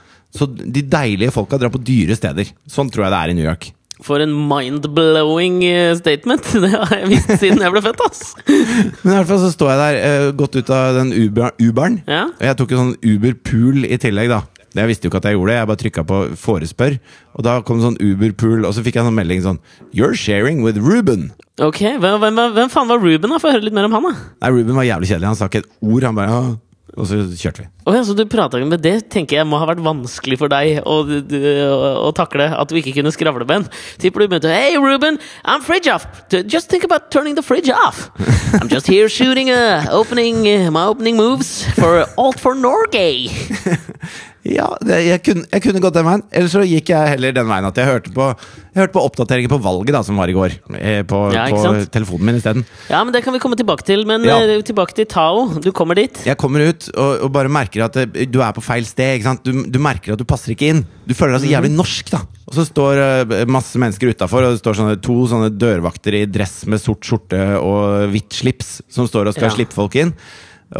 Så 0.41 0.49
de 0.57 0.83
deilige 0.97 1.37
folka 1.37 1.61
drar 1.61 1.71
på 1.77 1.85
dyre 1.85 2.17
steder. 2.17 2.49
Sånn 2.65 2.89
tror 2.91 3.05
jeg 3.07 3.13
det 3.13 3.21
er 3.21 3.35
i 3.35 3.37
New 3.43 3.45
York. 3.51 3.69
For 4.03 4.19
en 4.21 4.33
mind-blowing 4.51 5.61
eh, 5.65 5.95
statement! 5.95 6.43
Det 6.65 6.71
har 6.75 6.97
jeg 6.99 7.11
visst 7.13 7.31
siden 7.39 7.63
jeg 7.63 7.73
ble 7.75 7.83
født, 7.85 8.01
ass! 8.09 8.35
Men 9.05 9.13
i 9.13 9.17
hvert 9.21 9.29
fall 9.31 9.43
så 9.45 9.53
står 9.55 9.71
jeg 9.71 9.83
der, 9.85 10.01
eh, 10.09 10.33
gått 10.41 10.57
ut 10.59 10.71
av 10.75 10.99
den 10.99 11.13
Uber- 11.15 11.55
Uberen. 11.63 12.01
Ja. 12.11 12.25
Og 12.35 12.43
jeg 12.49 12.59
tok 12.59 12.75
en 12.75 12.83
sånn 12.83 12.97
Uber-pool 13.05 13.87
i 13.87 14.01
tillegg, 14.03 14.33
da. 14.35 14.43
Jeg 14.75 14.91
visste 14.91 15.07
jo 15.07 15.13
ikke 15.13 15.21
at 15.23 15.27
jeg 15.31 15.37
gjorde 15.37 15.53
det, 15.53 15.57
jeg 15.61 15.69
bare 15.71 15.79
trykka 15.85 16.03
på 16.09 16.17
'forespør'. 16.35 16.97
Og 17.39 17.45
da 17.47 17.53
kom 17.63 17.79
sånn 17.79 17.95
Uber-pool, 18.03 18.65
og 18.67 18.75
så 18.75 18.83
fikk 18.83 18.97
jeg 18.99 19.05
en 19.05 19.13
sånn 19.13 19.19
melding 19.21 19.43
sånn 19.45 19.61
'You're 19.95 20.17
sharing 20.19 20.65
with 20.67 20.75
Ruben'. 20.83 21.31
Ok, 21.63 21.79
Hvem, 22.03 22.19
hvem, 22.19 22.35
hvem 22.57 22.69
faen 22.73 22.89
var 22.91 22.99
Ruben, 22.99 23.31
da? 23.31 23.39
Få 23.39 23.53
høre 23.55 23.63
litt 23.63 23.73
mer 23.77 23.85
om 23.87 23.93
han, 23.95 24.03
da. 24.03 24.15
Nei, 24.43 24.51
Ruben 24.51 24.75
var 24.75 24.83
jævlig 24.83 25.07
kjedelig. 25.07 25.27
Han 25.31 25.37
sa 25.39 25.47
ikke 25.47 25.63
et 25.63 25.71
ord. 25.81 26.03
Han 26.03 26.17
bare 26.19 26.29
«Å, 26.35 26.59
og 26.95 27.09
så 27.11 27.19
kjørte 27.35 27.65
vi. 27.65 27.69
Oh, 27.87 27.95
ja, 27.97 28.03
så 28.07 28.15
du 28.15 28.23
med 28.65 28.83
det 28.83 29.11
tenker 29.11 29.41
jeg 29.41 29.47
må 29.49 29.59
ha 29.59 29.67
vært 29.67 29.83
vanskelig 29.83 30.39
for 30.39 30.53
deg 30.53 30.81
å, 30.87 31.01
å, 31.03 31.91
å 32.07 32.13
takle. 32.15 32.47
At 32.55 32.71
du 32.71 32.79
ikke 32.79 32.95
kunne 32.95 33.13
skravle 33.15 33.47
med 33.47 33.65
en. 33.65 33.67
Tipper 33.99 34.23
du 34.25 34.29
begynte 34.29 34.53
Hey, 34.55 34.79
Ruben, 34.79 35.19
I'm 35.45 35.65
fridge 35.65 35.89
off. 35.91 36.07
Just 36.31 36.71
think 36.71 36.85
about 36.85 37.11
turning 37.11 37.35
the 37.35 37.43
fridge 37.43 37.71
off. 37.71 38.11
I'm 38.61 38.69
just 38.69 38.87
here 38.87 39.09
shooting 39.09 39.51
uh, 39.51 39.87
opening, 39.91 40.47
uh, 40.47 40.71
my 40.71 40.87
opening 40.87 41.17
moves 41.17 41.65
for 41.75 42.07
Alt 42.17 42.39
for 42.41 42.55
Norway. 42.55 43.27
Ja, 44.45 44.67
det, 44.85 44.99
jeg, 45.07 45.21
kunne, 45.25 45.47
jeg 45.49 45.63
kunne 45.65 45.81
gått 45.81 45.95
den 45.97 46.05
veien. 46.05 46.23
Eller 46.37 46.51
så 46.53 46.61
gikk 46.69 46.91
jeg 46.93 47.13
heller 47.15 47.33
den 47.33 47.47
veien 47.49 47.65
at 47.65 47.79
jeg 47.81 47.89
hørte 47.89 48.11
på, 48.13 48.27
jeg 48.75 48.77
hørte 48.83 48.93
på 48.93 49.05
oppdateringer 49.09 49.49
på 49.49 49.59
valget 49.65 49.95
da, 49.97 50.03
som 50.05 50.19
var 50.21 50.29
i 50.29 50.35
går. 50.37 50.57
Eh, 50.77 50.99
på 51.09 51.21
Ja, 51.33 51.47
på 51.49 51.73
telefonen 51.95 52.29
min 52.29 52.37
isteden. 52.43 52.67
Ja, 52.91 53.01
men 53.09 53.15
det 53.17 53.23
kan 53.25 53.33
vi 53.33 53.41
komme 53.41 53.57
tilbake 53.57 53.87
til. 53.89 54.05
Men 54.05 54.23
Ja. 54.29 54.37
eh, 54.45 54.61
tilbake 54.61 54.93
til 54.99 55.07
Tao. 55.09 55.47
Du 55.65 55.71
kommer 55.73 55.97
dit. 55.97 56.21
Jeg 56.29 56.37
kommer 56.37 56.61
ut 56.69 56.91
og, 56.93 57.25
og 57.25 57.33
bare 57.33 57.49
merker 57.49 57.87
at 57.87 57.97
det, 57.97 58.29
du 58.31 58.41
er 58.45 58.53
på 58.53 58.61
feil 58.61 58.85
sted. 58.85 59.25
Du, 59.45 59.65
du 59.65 59.79
merker 59.81 60.13
at 60.13 60.21
du 60.21 60.29
passer 60.29 60.53
ikke 60.53 60.69
inn. 60.75 60.85
Du 61.09 61.15
føler 61.17 61.39
deg 61.39 61.47
så 61.49 61.53
jævlig 61.57 61.73
norsk, 61.73 62.11
da. 62.13 62.21
Og 62.45 62.53
så 62.59 62.67
står 62.69 63.01
eh, 63.01 63.45
masse 63.49 63.81
mennesker 63.81 64.13
utafor, 64.13 64.45
og 64.45 64.53
det 64.59 64.61
står 64.61 64.77
sånne, 64.83 65.01
to 65.01 65.23
sånne 65.31 65.49
dørvakter 65.57 66.21
i 66.21 66.27
dress 66.29 66.67
med 66.69 66.85
sort 66.85 67.01
skjorte 67.09 67.41
og 67.65 68.11
hvitt 68.13 68.37
slips 68.37 68.83
som 68.93 69.09
står 69.09 69.33
og 69.33 69.39
skal 69.41 69.49
Ja. 69.49 69.57
slippe 69.57 69.73
folk 69.73 69.97
inn. 69.97 70.13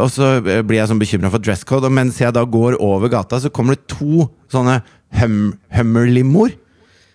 Og 0.01 0.11
så 0.11 0.35
eh, 0.41 0.61
blir 0.65 0.79
jeg 0.79 0.89
sånn 0.91 1.01
bekymra 1.01 1.31
for 1.33 1.43
dress 1.43 1.65
code, 1.67 1.87
og 1.87 1.95
mens 1.95 2.19
jeg 2.21 2.33
da 2.35 2.43
går 2.43 2.79
over 2.83 3.11
gata, 3.11 3.39
så 3.41 3.51
kommer 3.53 3.77
det 3.77 3.87
to 3.91 4.27
sånne 4.51 4.79
hum, 5.21 5.55
Hummer-limoer. 5.75 6.57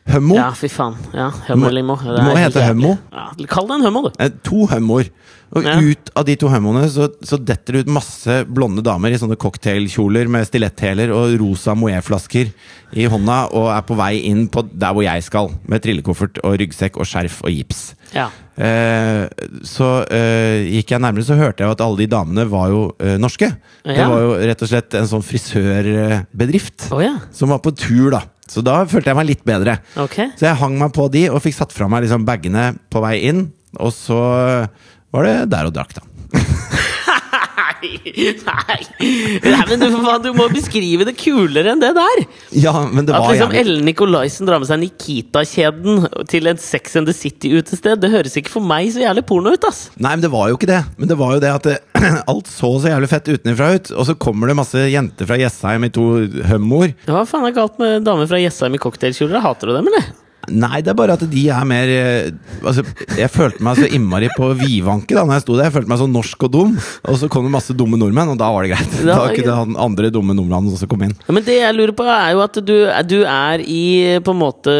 Hummo. 0.08 0.34
Ja, 0.34 0.50
fy 0.56 0.68
faen. 0.72 0.96
Ja, 1.14 1.28
Hummer-limo. 1.48 1.98
Du 2.00 2.22
må 2.24 2.34
hete 2.38 2.64
Hummo. 2.64 2.96
Ja, 3.12 3.28
kall 3.50 3.68
det 3.68 3.76
en 3.78 3.84
hummo, 3.88 4.08
du. 4.08 4.12
Eh, 4.18 4.30
To 4.48 4.66
hummoer. 4.66 5.10
Og 5.50 5.64
Ja. 5.66 5.80
ut 5.82 6.10
av 6.14 6.24
de 6.24 6.36
to 6.38 6.46
hummoene 6.46 6.84
så, 6.86 7.08
så 7.26 7.36
detter 7.42 7.74
det 7.74 7.80
ut 7.82 7.88
masse 7.90 8.44
blonde 8.46 8.84
damer 8.86 9.10
i 9.10 9.18
sånne 9.18 9.34
cocktailkjoler 9.40 10.28
med 10.30 10.46
stiletthæler 10.46 11.10
og 11.10 11.34
rosa 11.40 11.74
Moët-flasker 11.74 12.52
i 12.94 13.06
hånda 13.10 13.38
og 13.58 13.66
er 13.74 13.82
på 13.82 13.96
vei 13.98 14.12
inn 14.30 14.44
på 14.46 14.62
der 14.70 14.94
hvor 14.94 15.02
jeg 15.02 15.24
skal, 15.26 15.50
med 15.66 15.82
trillekoffert 15.82 16.38
og 16.44 16.54
ryggsekk 16.62 17.00
og 17.02 17.08
skjerf 17.10 17.40
og 17.42 17.50
gips. 17.50 17.82
Ja. 18.14 18.28
Eh, 18.54 19.26
så 19.66 19.90
eh, 20.06 20.70
gikk 20.70 20.94
jeg 20.94 21.02
nærmere, 21.02 21.26
så 21.26 21.34
hørte 21.38 21.64
jeg 21.64 21.74
at 21.74 21.82
alle 21.82 21.98
de 21.98 22.06
damene 22.14 22.46
var 22.50 22.70
jo 22.70 22.84
eh, 23.02 23.18
norske. 23.18 23.50
Det 23.82 24.06
var 24.06 24.22
jo 24.22 24.36
rett 24.38 24.62
og 24.62 24.70
slett 24.70 24.94
en 25.02 25.10
sånn 25.10 25.26
frisørbedrift 25.26 26.92
oh, 26.94 27.02
ja. 27.02 27.16
som 27.34 27.50
var 27.50 27.62
på 27.64 27.74
tur, 27.74 28.12
da. 28.14 28.22
Så 28.50 28.64
da 28.66 28.80
følte 28.90 29.12
jeg 29.12 29.18
meg 29.20 29.28
litt 29.28 29.44
bedre. 29.46 29.78
Okay. 29.94 30.32
Så 30.38 30.48
jeg 30.48 30.58
hang 30.60 30.76
meg 30.80 30.94
på 30.96 31.06
de 31.12 31.28
og 31.30 31.42
fikk 31.44 31.60
satt 31.60 31.74
fra 31.74 31.86
meg 31.90 32.04
liksom 32.04 32.26
bagene 32.28 32.72
på 32.90 33.02
vei 33.04 33.16
inn. 33.30 33.46
Og 33.78 33.94
så 33.94 34.20
var 35.14 35.26
det 35.26 35.36
der 35.52 35.70
og 35.70 35.74
drakk, 35.76 35.94
da. 35.94 36.06
Nei, 37.80 38.40
nei. 38.44 39.64
men 39.68 39.80
du, 39.80 39.86
faen, 39.94 40.22
du 40.24 40.30
må 40.36 40.46
beskrive 40.52 41.06
det 41.08 41.14
kulere 41.20 41.72
enn 41.74 41.82
det 41.82 41.92
der! 41.96 42.22
Ja, 42.60 42.74
men 42.90 43.06
det 43.08 43.14
At 43.16 43.28
liksom 43.30 43.54
Ellen 43.56 43.86
Nicolaisen 43.88 44.48
drar 44.48 44.60
med 44.62 44.68
seg 44.68 44.82
Nikita-kjeden 44.82 46.04
til 46.30 46.50
en 46.50 46.60
Sex 46.60 46.98
and 47.00 47.08
the 47.08 47.16
City-utested. 47.16 48.02
Det 48.02 48.12
høres 48.12 48.36
ikke 48.38 48.52
for 48.52 48.64
meg 48.64 48.90
så 48.94 49.04
jævlig 49.04 49.24
porno 49.28 49.54
ut, 49.56 49.66
ass! 49.68 49.88
Nei, 49.96 50.14
men 50.14 50.24
det 50.24 50.32
var 50.32 50.50
jo 50.52 50.58
ikke 50.58 50.70
det. 50.70 50.82
Men 51.00 51.12
det 51.12 51.18
var 51.20 51.36
jo 51.36 51.42
det 51.44 51.52
at 51.54 51.68
det, 51.68 51.78
alt 52.32 52.50
så 52.50 52.74
så 52.80 52.92
jævlig 52.92 53.10
fett 53.10 53.30
utenfra 53.30 53.74
ut. 53.76 53.92
Og 53.96 54.08
så 54.08 54.16
kommer 54.20 54.50
det 54.50 54.58
masse 54.60 54.86
jenter 54.92 55.28
fra 55.28 55.38
Jessheim 55.40 55.86
i 55.88 55.92
to 55.94 56.06
hummoer. 56.50 56.96
Hva 57.08 57.24
faen 57.28 57.48
er 57.48 57.56
galt 57.56 57.80
med 57.82 58.04
damer 58.06 58.28
fra 58.30 58.40
Jessheim 58.42 58.76
i 58.76 58.82
cocktailkjoler? 58.82 59.42
Hater 59.44 59.70
du 59.70 59.78
dem, 59.78 59.90
eller? 59.92 60.10
Nei, 60.50 60.80
det 60.82 60.90
er 60.92 60.96
bare 60.98 61.14
at 61.14 61.22
de 61.30 61.42
er 61.52 61.64
mer 61.68 61.90
eh, 61.94 62.30
Altså, 62.66 62.82
jeg 63.18 63.30
følte 63.30 63.62
meg 63.64 63.78
så 63.78 63.86
innmari 63.94 64.28
på 64.36 64.48
vidvanke 64.58 65.14
da 65.14 65.22
når 65.24 65.38
jeg 65.38 65.44
sto 65.46 65.56
der. 65.56 65.68
Jeg 65.68 65.74
følte 65.78 65.92
meg 65.92 66.00
så 66.02 66.08
norsk 66.10 66.46
og 66.48 66.52
dum. 66.54 66.72
Og 67.08 67.18
så 67.20 67.28
kom 67.32 67.46
det 67.46 67.52
masse 67.54 67.76
dumme 67.78 67.98
nordmenn, 68.00 68.32
og 68.34 68.38
da 68.40 68.50
var 68.52 68.66
det 68.66 68.72
greit. 68.74 68.96
Da 69.06 69.16
Da 69.20 69.28
kunne 69.36 69.56
han 69.60 69.76
andre 69.80 70.10
dumme 70.14 70.34
nordmenn 70.36 70.72
også 70.74 70.88
komme 70.90 71.08
inn. 71.10 71.14
Ja, 71.28 71.32
men 71.36 71.46
det 71.46 71.58
jeg 71.60 71.76
lurer 71.78 71.94
på, 71.96 72.04
er 72.10 72.32
jo 72.34 72.42
at 72.44 72.58
du, 72.66 72.74
du 73.10 73.18
er 73.24 73.62
i 73.64 73.82
på 74.24 74.34
en 74.34 74.40
måte 74.42 74.74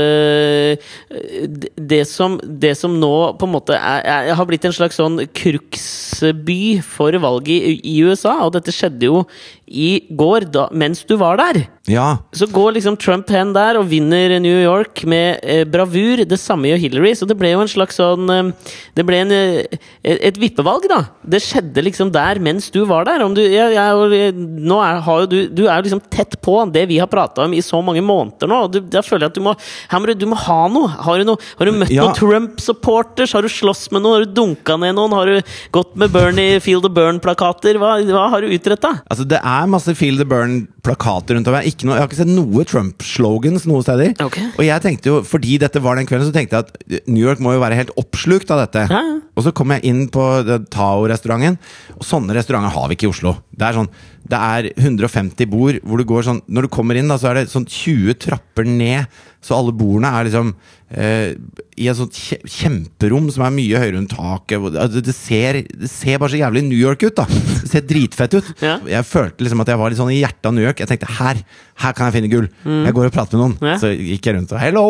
det- 1.11 1.70
Det 1.90 2.02
som, 2.09 2.38
det 2.44 2.74
som 2.78 2.92
nå 3.00 3.12
på 3.38 3.46
en 3.48 3.52
måte 3.54 3.74
er, 3.76 4.02
er, 4.04 4.35
har 4.35 4.46
blitt 4.48 4.64
en 4.68 4.72
slags 4.76 4.96
sånn 5.00 5.18
kruksby 5.37 6.80
for 6.85 7.12
valget 7.22 7.48
i, 7.70 7.74
i 7.94 8.02
USA, 8.06 8.37
og 8.46 8.52
dette 8.56 8.72
skjedde 8.74 9.09
jo 9.09 9.22
i 9.70 9.90
går, 10.18 10.48
da, 10.50 10.66
mens 10.74 11.04
du 11.06 11.14
var 11.20 11.38
der. 11.38 11.62
Ja. 11.90 12.18
Så 12.37 12.46
går 12.50 12.74
liksom 12.76 12.96
Trump 13.00 13.30
hen 13.33 13.52
der 13.54 13.78
og 13.80 13.87
vinner 13.90 14.35
New 14.42 14.59
York 14.62 15.02
med 15.09 15.40
eh, 15.42 15.62
bravur. 15.68 16.22
Det 16.28 16.38
samme 16.38 16.68
gjør 16.70 16.83
Hillary. 16.85 17.12
Så 17.18 17.26
det 17.30 17.37
ble 17.38 17.52
jo 17.54 17.62
en 17.62 17.70
slags 17.70 17.98
sånn 17.98 18.28
eh, 18.30 18.50
Det 18.96 19.04
ble 19.06 19.22
en, 19.24 19.33
eh, 19.35 19.78
et 20.02 20.38
vippevalg, 20.38 20.87
da. 20.90 21.00
Det 21.22 21.40
skjedde 21.42 21.85
liksom 21.87 22.12
der 22.14 22.40
mens 22.42 22.68
du 22.74 22.83
var 22.88 23.06
der. 23.09 23.24
Om 23.24 23.35
du, 23.38 23.42
jeg, 23.42 23.74
jeg, 23.76 24.35
nå 24.37 24.80
er, 24.85 25.00
har 25.06 25.24
jo 25.24 25.30
du, 25.30 25.38
du 25.48 25.64
er 25.66 25.80
jo 25.80 25.87
liksom 25.88 26.02
tett 26.12 26.37
på 26.44 26.59
det 26.74 26.87
vi 26.90 27.00
har 27.00 27.11
prata 27.11 27.46
om 27.46 27.54
i 27.56 27.62
så 27.64 27.80
mange 27.85 28.02
måneder 28.04 28.50
nå. 28.50 28.61
Du, 28.74 28.80
da 28.90 29.02
føler 29.06 29.26
jeg 29.28 29.35
at 29.35 29.40
du 29.40 29.44
må, 29.46 29.54
må 29.56 30.12
du, 30.12 30.26
må 30.30 30.38
ha 30.46 30.61
noe. 30.72 30.90
Har 31.06 31.22
du, 31.22 31.26
noe, 31.30 31.50
har 31.59 31.70
du 31.70 31.78
møtt 31.78 31.94
Ja. 31.94 32.06
noen 32.09 32.18
Trump-supporters? 32.18 33.35
Har 33.37 33.46
du 33.46 33.50
slåss 33.50 33.88
med 33.94 34.04
noen? 34.04 34.18
Har 34.20 34.26
du 34.28 34.35
dunka 34.37 34.76
ned 34.80 34.98
noen? 34.98 35.14
Har 35.16 35.30
du 35.30 35.54
gått 35.74 35.96
med 35.98 36.12
Bernie 36.14 36.61
Feel 36.62 36.83
the 36.85 36.92
Burn-plakater? 36.92 37.78
Hva, 37.80 37.96
hva 38.11 38.28
har 38.35 38.44
du 38.44 38.52
utretta? 38.54 38.96
Altså, 39.11 39.26
det 39.28 39.40
er 39.40 39.60
masse 39.68 39.92
Feel 39.99 40.16
the 40.16 40.25
Burn-plakater 40.29 41.37
rundt 41.37 41.49
om. 41.51 41.57
Jeg, 41.61 41.75
ikke 41.75 41.88
noe, 41.88 41.96
jeg 41.99 42.05
har 42.05 42.09
ikke 42.09 42.20
sett 42.23 42.33
noe 42.33 42.64
Trump-slogans 42.68 43.66
noe 43.68 43.85
steder. 43.85 44.14
Okay. 44.25 44.46
Og 44.57 44.64
jeg 44.64 44.85
tenkte 44.85 45.11
jo, 45.11 45.18
fordi 45.27 45.59
dette 45.61 45.83
var 45.85 45.99
den 45.99 46.09
kvelden, 46.09 46.31
så 46.31 46.37
tenkte 46.37 46.61
jeg 46.61 46.68
at 46.68 47.09
New 47.11 47.23
York 47.23 47.42
må 47.44 47.57
jo 47.57 47.62
være 47.62 47.79
helt 47.79 47.92
oppslukt 48.01 48.53
av 48.55 48.62
dette. 48.64 48.87
Ja. 48.88 49.03
Og 49.37 49.46
så 49.46 49.53
kom 49.57 49.75
jeg 49.75 49.85
inn 49.90 50.07
på 50.12 50.25
Tao-restauranten, 50.73 51.59
og 51.96 52.07
sånne 52.07 52.37
restauranter 52.37 52.75
har 52.75 52.88
vi 52.90 52.99
ikke 52.99 53.09
i 53.09 53.12
Oslo. 53.12 53.37
Det 53.51 53.68
er 53.68 53.79
sånn, 53.79 53.90
det 54.31 54.40
er 54.40 54.70
150 54.77 55.51
bord 55.51 55.81
hvor 55.85 56.01
du 56.01 56.05
går 56.07 56.27
sånn 56.27 56.38
Når 56.46 56.66
du 56.66 56.70
kommer 56.73 56.99
inn, 56.99 57.09
da, 57.11 57.16
så 57.18 57.31
er 57.31 57.40
det 57.40 57.53
sånn 57.53 57.64
20 57.66 58.18
trapper 58.20 58.68
ned, 58.68 59.09
så 59.44 59.57
alle 59.57 59.75
bordene 59.77 60.12
er 60.12 60.29
liksom 60.29 60.53
eh, 60.90 61.33
i 61.81 61.87
et 61.88 61.96
sånt 61.96 62.16
kjemperom 62.50 63.31
som 63.33 63.44
er 63.46 63.55
mye 63.55 63.79
høyere 63.81 64.00
enn 64.00 64.09
taket. 64.11 64.61
altså, 64.74 65.00
Det 65.07 65.14
ser, 65.16 65.61
det 65.64 65.88
ser 65.90 66.18
bare 66.20 66.35
så 66.35 66.40
jævlig 66.42 66.62
New 66.66 66.79
York 66.79 67.03
ut, 67.07 67.14
da. 67.16 67.24
Det 67.31 67.70
ser 67.70 67.87
dritfett 67.88 68.37
ut. 68.38 68.50
Ja. 68.61 68.74
Jeg 68.85 69.07
følte 69.09 69.44
liksom 69.46 69.62
at 69.64 69.70
jeg 69.72 69.81
var 69.81 69.90
litt 69.90 69.98
sånn 70.00 70.11
i 70.12 70.18
hjertet 70.20 70.46
av 70.50 70.53
New 70.55 70.64
York. 70.66 70.83
Jeg 70.83 70.90
tenkte 70.90 71.09
her, 71.16 71.38
her 71.81 71.94
kan 71.96 72.11
jeg 72.11 72.18
finne 72.18 72.31
gull. 72.33 72.48
Jeg 72.66 72.92
går 72.96 73.09
og 73.09 73.14
prater 73.14 73.38
med 73.38 73.44
noen. 73.46 73.55
Mm. 73.62 73.68
Ja. 73.70 73.76
Så 73.81 73.92
gikk 73.94 74.29
jeg 74.29 74.37
rundt 74.37 74.53
og 74.53 74.61
Hello! 74.61 74.85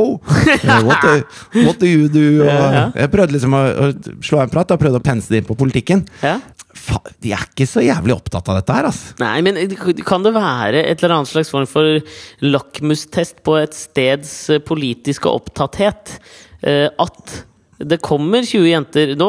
Eh, 0.56 0.80
What 0.88 1.04
do, 1.06 1.12
what 1.62 1.78
do 1.78 1.86
you 1.86 2.08
do? 2.10 2.24
Og. 2.42 2.96
Jeg 2.98 3.12
prøvde 3.14 3.36
liksom 3.36 3.54
å, 3.54 3.62
å 3.86 3.90
slå 4.26 4.42
en 4.42 4.50
prat 4.52 4.74
og 4.74 4.80
prøvde 4.82 4.98
å 4.98 5.04
pense 5.06 5.30
det 5.30 5.42
inn 5.44 5.48
på 5.48 5.56
politikken. 5.60 6.02
Ja. 6.24 6.38
De 7.20 7.32
er 7.34 7.44
ikke 7.44 7.66
så 7.68 7.82
jævlig 7.84 8.14
opptatt 8.14 8.48
av 8.50 8.60
dette 8.60 8.76
her, 8.76 8.88
altså. 8.88 9.14
Nei, 9.20 9.36
men 9.44 9.58
kan 10.06 10.24
det 10.24 10.34
være 10.36 10.84
et 10.84 11.02
eller 11.02 11.18
annet 11.18 11.32
slags 11.32 11.52
form 11.52 11.68
for 11.68 12.00
lakmustest 12.44 13.42
på 13.46 13.58
et 13.60 13.76
steds 13.76 14.32
eh, 14.54 14.62
politiske 14.64 15.30
opptatthet? 15.30 16.16
Eh, 16.62 16.88
at 17.00 17.40
det 17.80 17.96
kommer 18.04 18.44
20 18.44 18.66
jenter 18.68 19.12
Nå 19.16 19.26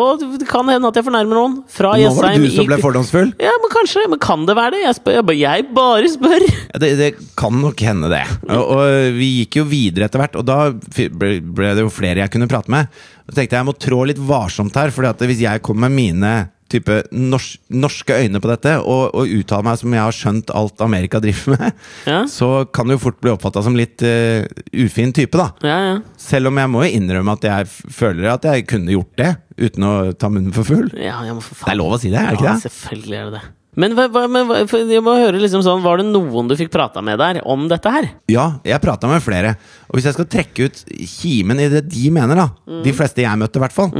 kan 0.49 0.67
det 0.67 0.75
hende 0.75 0.89
at 0.89 0.97
jeg 0.99 1.05
fornærmer 1.07 1.37
noen. 1.37 1.53
Fra 1.71 1.93
Nå 1.95 2.09
var 2.17 2.33
det 2.33 2.49
du 2.49 2.49
som 2.51 2.67
ble 2.67 2.79
fordomsfull. 2.83 3.31
Ja, 3.39 3.53
men 3.63 3.71
kanskje. 3.71 4.03
Men 4.11 4.19
kan 4.23 4.43
det 4.47 4.57
være 4.57 4.75
det? 4.75 4.81
Jeg, 4.83 4.97
spør, 4.97 5.15
jeg, 5.15 5.27
bare, 5.29 5.39
jeg 5.39 5.67
bare 5.77 6.11
spør. 6.11 6.47
Det, 6.83 6.89
det 6.99 7.09
kan 7.39 7.55
nok 7.63 7.83
hende, 7.87 8.11
det. 8.11 8.25
Og, 8.49 8.73
og 8.75 9.15
vi 9.15 9.29
gikk 9.41 9.61
jo 9.61 9.67
videre 9.71 10.09
etter 10.09 10.23
hvert, 10.23 10.35
og 10.39 10.47
da 10.47 10.59
ble, 10.75 11.37
det 11.47 11.85
jo 11.85 11.93
flere 11.93 12.25
jeg 12.25 12.33
kunne 12.33 12.49
prate 12.51 12.73
med. 12.73 12.91
Så 13.29 13.37
tenkte 13.37 13.55
jeg 13.55 13.61
jeg 13.61 13.69
må 13.69 13.77
trå 13.79 14.01
litt 14.09 14.19
varsomt 14.19 14.75
her, 14.75 14.91
for 14.91 15.07
hvis 15.31 15.45
jeg 15.45 15.63
kommer 15.63 15.87
med 15.87 16.01
mine 16.01 16.33
type 16.71 16.97
nors 17.11 17.51
norske 17.69 18.15
øyne 18.23 18.39
på 18.41 18.49
dette 18.51 18.73
og, 18.81 19.11
og 19.13 19.29
uttaler 19.37 19.67
meg 19.67 19.79
som 19.81 19.93
jeg 19.97 20.01
har 20.05 20.15
skjønt 20.17 20.53
alt 20.55 20.81
Amerika 20.87 21.21
driver 21.23 21.55
med, 21.57 21.77
Ja. 22.09 22.21
så 22.31 22.51
kan 22.73 22.87
du 22.89 22.95
jo 22.95 23.01
fort 23.03 23.19
bli 23.21 23.33
oppfatta 23.35 23.63
som 23.65 23.75
litt 23.77 24.01
uh, 24.07 24.47
ufin 24.81 25.13
type, 25.15 25.37
da. 25.37 25.49
Ja, 25.67 25.77
ja. 25.91 25.95
Selv 26.21 26.49
om 26.51 26.59
jeg 26.63 26.71
må 26.73 26.83
jo 26.87 26.91
innrømme 26.99 27.37
at 27.37 27.47
jeg 27.51 27.71
føler 27.93 28.31
at 28.33 28.47
jeg 28.49 28.67
kunne 28.71 28.95
gjort 28.95 29.13
det 29.21 29.31
uten 29.61 29.83
å 29.85 29.95
ta 30.17 30.29
munnen 30.33 30.53
for 30.55 30.65
full. 30.65 30.87
Det 30.95 31.07
er 31.11 31.77
lov 31.77 31.97
å 31.97 32.01
si 32.01 32.09
det, 32.13 32.17
er 32.23 32.31
det 32.33 32.39
ikke 32.39 32.51
det? 32.53 32.61
selvfølgelig 32.69 33.19
er 33.19 33.25
det 33.29 33.39
det. 33.39 33.47
Men, 33.79 33.93
men 33.95 34.49
jeg 34.91 34.99
må 34.99 35.13
høre 35.15 35.39
liksom 35.39 35.61
sånn, 35.63 35.79
var 35.79 36.01
det 36.01 36.03
noen 36.09 36.49
du 36.49 36.57
fikk 36.59 36.73
prata 36.73 36.99
med 37.07 37.15
der 37.21 37.37
om 37.47 37.69
dette 37.71 37.87
her? 37.93 38.09
Ja, 38.27 38.49
jeg 38.67 38.81
prata 38.83 39.07
med 39.07 39.23
flere. 39.23 39.53
Og 39.87 39.95
hvis 39.95 40.09
jeg 40.09 40.17
skal 40.17 40.27
trekke 40.33 40.65
ut 40.67 40.81
kimen 41.13 41.61
i 41.63 41.69
det 41.71 41.85
de 41.87 42.09
mener, 42.11 42.35
da, 42.41 42.49
Mm. 42.67 42.81
de 42.83 42.91
fleste 42.95 43.23
jeg 43.23 43.39
møtte 43.39 43.59
i 43.59 43.63
hvert 43.63 43.75
fall, 43.77 43.93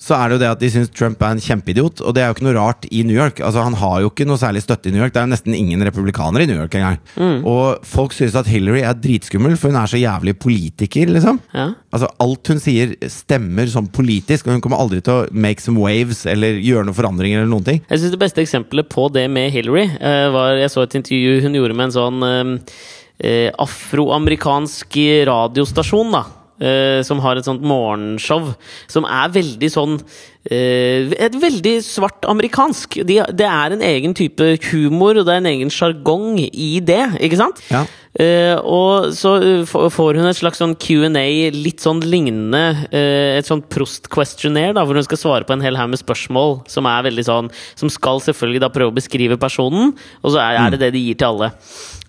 så 0.00 0.16
er 0.16 0.30
det 0.30 0.38
jo 0.38 0.40
det 0.40 0.48
at 0.48 0.60
de 0.62 0.68
syns 0.72 0.90
Trump 0.96 1.20
er 1.20 1.34
en 1.34 1.42
kjempeidiot. 1.44 2.00
Og 2.00 2.14
det 2.16 2.22
er 2.22 2.30
jo 2.30 2.36
ikke 2.38 2.46
noe 2.46 2.56
rart 2.56 2.86
i 2.88 3.02
New 3.04 3.16
York. 3.16 3.42
Altså 3.44 3.66
Han 3.66 3.76
har 3.76 3.98
jo 4.00 4.08
ikke 4.08 4.24
noe 4.28 4.40
særlig 4.40 4.62
støtte 4.64 4.88
i 4.88 4.94
New 4.94 5.02
York. 5.02 5.12
Det 5.12 5.20
er 5.20 5.26
jo 5.26 5.32
nesten 5.34 5.56
ingen 5.56 5.84
republikanere 5.84 6.46
i 6.46 6.48
New 6.48 6.56
York 6.56 6.76
engang. 6.78 6.96
Mm. 7.20 7.44
Og 7.44 7.84
folk 7.84 8.16
syns 8.16 8.38
at 8.40 8.48
Hillary 8.48 8.80
er 8.80 8.96
dritskummel, 8.96 9.58
for 9.60 9.68
hun 9.68 9.76
er 9.82 9.92
så 9.92 10.00
jævlig 10.00 10.38
politiker, 10.40 11.12
liksom. 11.12 11.42
Ja. 11.52 11.68
Altså 11.92 12.08
Alt 12.24 12.52
hun 12.52 12.64
sier, 12.64 12.96
stemmer 13.12 13.68
sånn 13.68 13.92
politisk, 13.92 14.48
og 14.48 14.56
hun 14.56 14.64
kommer 14.64 14.80
aldri 14.80 15.02
til 15.04 15.18
å 15.18 15.28
make 15.36 15.60
some 15.60 15.84
waves 15.84 16.24
eller 16.30 16.56
gjøre 16.56 16.88
noen 16.88 16.96
forandringer 16.96 17.42
eller 17.42 17.52
noen 17.52 17.68
ting. 17.68 17.84
Jeg 17.90 18.00
synes 18.00 18.16
Det 18.16 18.24
beste 18.24 18.44
eksempelet 18.44 18.88
på 18.88 19.10
det 19.12 19.28
med 19.28 19.52
Hillary 19.52 19.84
eh, 20.00 20.26
var 20.32 20.56
Jeg 20.56 20.72
så 20.72 20.82
et 20.86 20.96
intervju 20.96 21.44
hun 21.44 21.60
gjorde 21.60 21.76
med 21.76 21.90
en 21.90 21.96
sånn 21.98 22.24
eh, 22.24 22.74
eh, 23.20 23.48
afroamerikansk 23.68 25.00
radiostasjon. 25.28 26.16
da 26.16 26.24
eh, 26.60 27.00
som 27.06 27.22
har 27.24 27.40
et 27.40 27.48
sånt 27.48 27.64
morgenshow 27.64 28.52
som 28.90 29.08
er 29.08 29.32
veldig 29.34 29.70
sånn 29.72 29.96
eh, 30.44 31.10
et 31.16 31.36
veldig 31.40 31.76
svart 31.84 32.26
amerikansk. 32.28 33.00
De, 33.08 33.20
det 33.36 33.48
er 33.48 33.76
en 33.76 33.84
egen 33.84 34.16
type 34.16 34.52
humor, 34.70 35.18
og 35.18 35.26
det 35.26 35.34
er 35.34 35.42
en 35.42 35.50
egen 35.54 35.72
sjargong 35.72 36.38
i 36.40 36.72
det, 36.84 37.02
ikke 37.20 37.40
sant? 37.40 37.64
Ja. 37.72 37.86
Eh, 38.18 38.56
og 38.66 39.12
så 39.14 39.36
eh, 39.38 39.60
får 39.70 40.18
hun 40.18 40.26
et 40.26 40.38
slags 40.40 40.58
sånn 40.58 40.74
Q&A, 40.82 41.22
litt 41.54 41.78
sånn 41.78 42.00
lignende 42.02 42.88
eh, 42.90 43.36
Et 43.38 43.46
sånt 43.46 43.68
Prost-questionnaire, 43.70 44.74
da, 44.74 44.82
hvor 44.82 44.98
hun 44.98 45.06
skal 45.06 45.20
svare 45.20 45.46
på 45.46 45.54
en 45.54 45.62
hel 45.62 45.78
haug 45.78 45.92
med 45.92 46.00
spørsmål 46.00 46.56
som 46.66 46.88
er 46.90 47.06
veldig 47.06 47.26
sånn 47.28 47.52
Som 47.78 47.92
skal 47.94 48.18
selvfølgelig 48.24 48.64
da 48.64 48.72
prøve 48.74 48.90
å 48.90 48.98
beskrive 48.98 49.38
personen, 49.38 49.94
og 50.24 50.34
så 50.34 50.42
er, 50.42 50.58
er 50.58 50.74
det 50.74 50.82
det 50.82 50.90
de 50.96 51.04
gir 51.04 51.20
til 51.20 51.36
alle. 51.36 51.52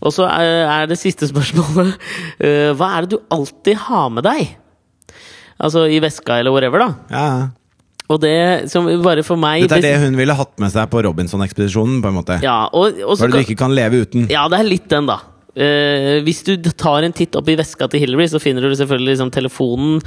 Og 0.02 0.14
så 0.16 0.26
er, 0.26 0.66
er 0.66 0.90
det 0.90 0.98
siste 1.00 1.30
spørsmålet 1.30 1.94
eh, 2.46 2.72
Hva 2.78 2.96
er 2.98 3.06
det 3.06 3.18
du 3.18 3.34
alltid 3.34 3.78
har 3.88 4.12
med 4.14 4.26
deg? 4.26 4.56
Altså 5.62 5.86
i 5.86 6.00
veska 6.02 6.40
eller 6.42 6.54
whatever, 6.56 6.82
da. 6.82 6.94
Ja, 7.14 7.26
ja. 7.38 7.50
Og 8.12 8.20
det 8.20 8.68
som 8.68 8.88
bare 9.06 9.24
for 9.24 9.40
meg 9.40 9.64
Dette 9.64 9.78
er 9.80 9.86
det 9.86 10.08
hun 10.10 10.18
ville 10.20 10.36
hatt 10.36 10.58
med 10.60 10.74
seg 10.74 10.90
på 10.92 11.00
Robinson-ekspedisjonen, 11.06 12.02
på 12.04 12.10
en 12.12 12.18
måte. 12.18 12.40
Ja, 12.44 12.66
og, 12.68 12.98
og 13.06 13.16
så 13.16 13.24
Hva 13.24 13.30
er 13.30 13.36
det 13.38 13.46
du 13.46 13.52
ikke 13.54 13.62
kan 13.62 13.76
leve 13.78 14.02
uten? 14.04 14.26
Ja, 14.32 14.48
det 14.52 14.60
er 14.60 14.68
litt 14.68 14.90
den, 14.92 15.08
da. 15.08 15.22
Eh, 15.52 16.22
hvis 16.24 16.44
du 16.48 16.56
tar 16.72 17.04
en 17.04 17.12
titt 17.12 17.36
opp 17.36 17.50
i 17.52 17.58
veska 17.60 17.90
til 17.92 18.00
Hillary, 18.06 18.28
så 18.32 18.40
finner 18.40 18.64
du 18.64 18.72
selvfølgelig 18.80 19.12
liksom 19.18 19.32
telefonen 19.36 19.98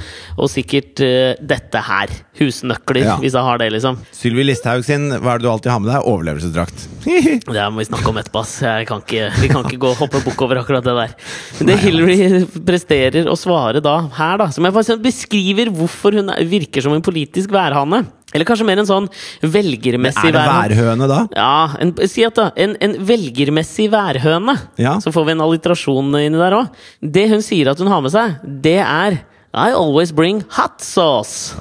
og 0.41 0.49
sikkert 0.49 1.01
uh, 1.05 1.35
dette 1.45 1.81
her. 1.85 2.09
Husnøkler, 2.39 3.03
Ja. 3.05 3.17
hvis 3.21 3.35
jeg 3.37 3.45
har 3.45 3.61
det, 3.61 3.67
liksom. 3.75 3.99
Sylvi 4.11 4.43
Listhaug 4.47 4.83
sin 4.87 5.05
Hva 5.13 5.35
er 5.35 5.37
det 5.39 5.45
du 5.45 5.51
alltid 5.51 5.71
har 5.71 5.79
med 5.83 5.91
deg? 5.93 6.07
Overlevelsesdrakt. 6.09 6.87
Det 7.55 7.67
må 7.71 7.77
vi 7.83 7.85
snakke 7.91 8.09
om 8.09 8.17
etterpå, 8.19 8.41
ass. 8.41 8.55
Kan 8.89 9.03
ikke, 9.05 9.29
vi 9.39 9.51
kan 9.53 9.63
ikke 9.69 9.79
gå 9.85 9.91
og 9.93 10.01
hoppe 10.01 10.23
bukk 10.25 10.41
over 10.47 10.59
akkurat 10.63 10.83
det 10.87 10.97
der. 10.97 11.13
Men 11.59 11.69
det 11.69 11.77
Hillary 11.85 12.17
presterer 12.65 13.29
å 13.29 13.37
svare 13.39 13.83
da, 13.85 13.99
her, 14.17 14.37
da, 14.41 14.49
som 14.55 14.65
jeg 14.65 14.73
bare 14.75 14.89
sånn 14.89 15.03
beskriver 15.05 15.69
hvorfor 15.77 16.17
hun 16.17 16.33
er- 16.33 16.43
virker 16.49 16.81
som 16.83 16.93
en 16.97 17.05
politisk 17.05 17.53
værhane. 17.53 18.01
Eller 18.35 18.47
kanskje 18.47 18.67
mer 18.67 18.81
en 18.81 18.89
sånn 18.89 19.07
velgermessig 19.39 20.27
er 20.27 20.35
det 20.35 20.43
værhøne 20.43 21.07
da? 21.07 21.21
Ja, 21.37 21.55
en, 21.79 21.93
si 22.11 22.25
at 22.27 22.35
da, 22.35 22.49
en, 22.59 22.75
en 22.83 22.97
velgermessig 23.07 23.87
værhøne. 23.93 24.57
Ja. 24.81 24.97
Så 25.03 25.13
får 25.15 25.29
vi 25.29 25.35
en 25.37 25.45
alliterasjon 25.45 26.11
inni 26.19 26.41
der 26.41 26.57
òg. 26.59 26.83
Det 26.99 27.29
hun 27.31 27.45
sier 27.45 27.71
at 27.71 27.79
hun 27.79 27.91
har 27.91 28.03
med 28.03 28.13
seg, 28.15 28.37
det 28.43 28.81
er 28.83 29.21
I 29.55 29.71
always 29.71 30.11
bring 30.11 30.43
hot 30.57 30.83
sauce. 30.83 31.55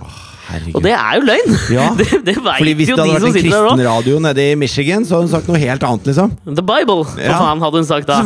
Herregud. 0.45 0.77
Og 0.79 0.83
det 0.85 0.93
er 0.93 1.19
jo 1.19 1.25
løgn! 1.29 1.55
Ja. 1.73 1.87
det 2.01 2.09
det 2.27 2.35
Fordi 2.37 2.75
Hvis 2.77 2.91
det 2.91 2.99
hadde 2.99 3.15
vært 3.15 3.29
en 3.29 3.37
kristen 3.39 3.83
radio 3.87 4.19
nede 4.23 4.45
i 4.53 4.57
Michigan, 4.61 5.07
så 5.07 5.17
hadde 5.17 5.29
hun 5.29 5.33
sagt 5.33 5.49
noe 5.51 5.61
helt 5.63 5.87
annet, 5.89 6.09
liksom. 6.11 6.35
The 6.45 6.65
Bible, 6.65 7.05
for 7.09 7.23
Ja. 7.25 7.39
faen, 7.41 7.63
hadde 7.65 7.81
hun 7.81 7.89
sagt 7.89 8.11
da. 8.11 8.21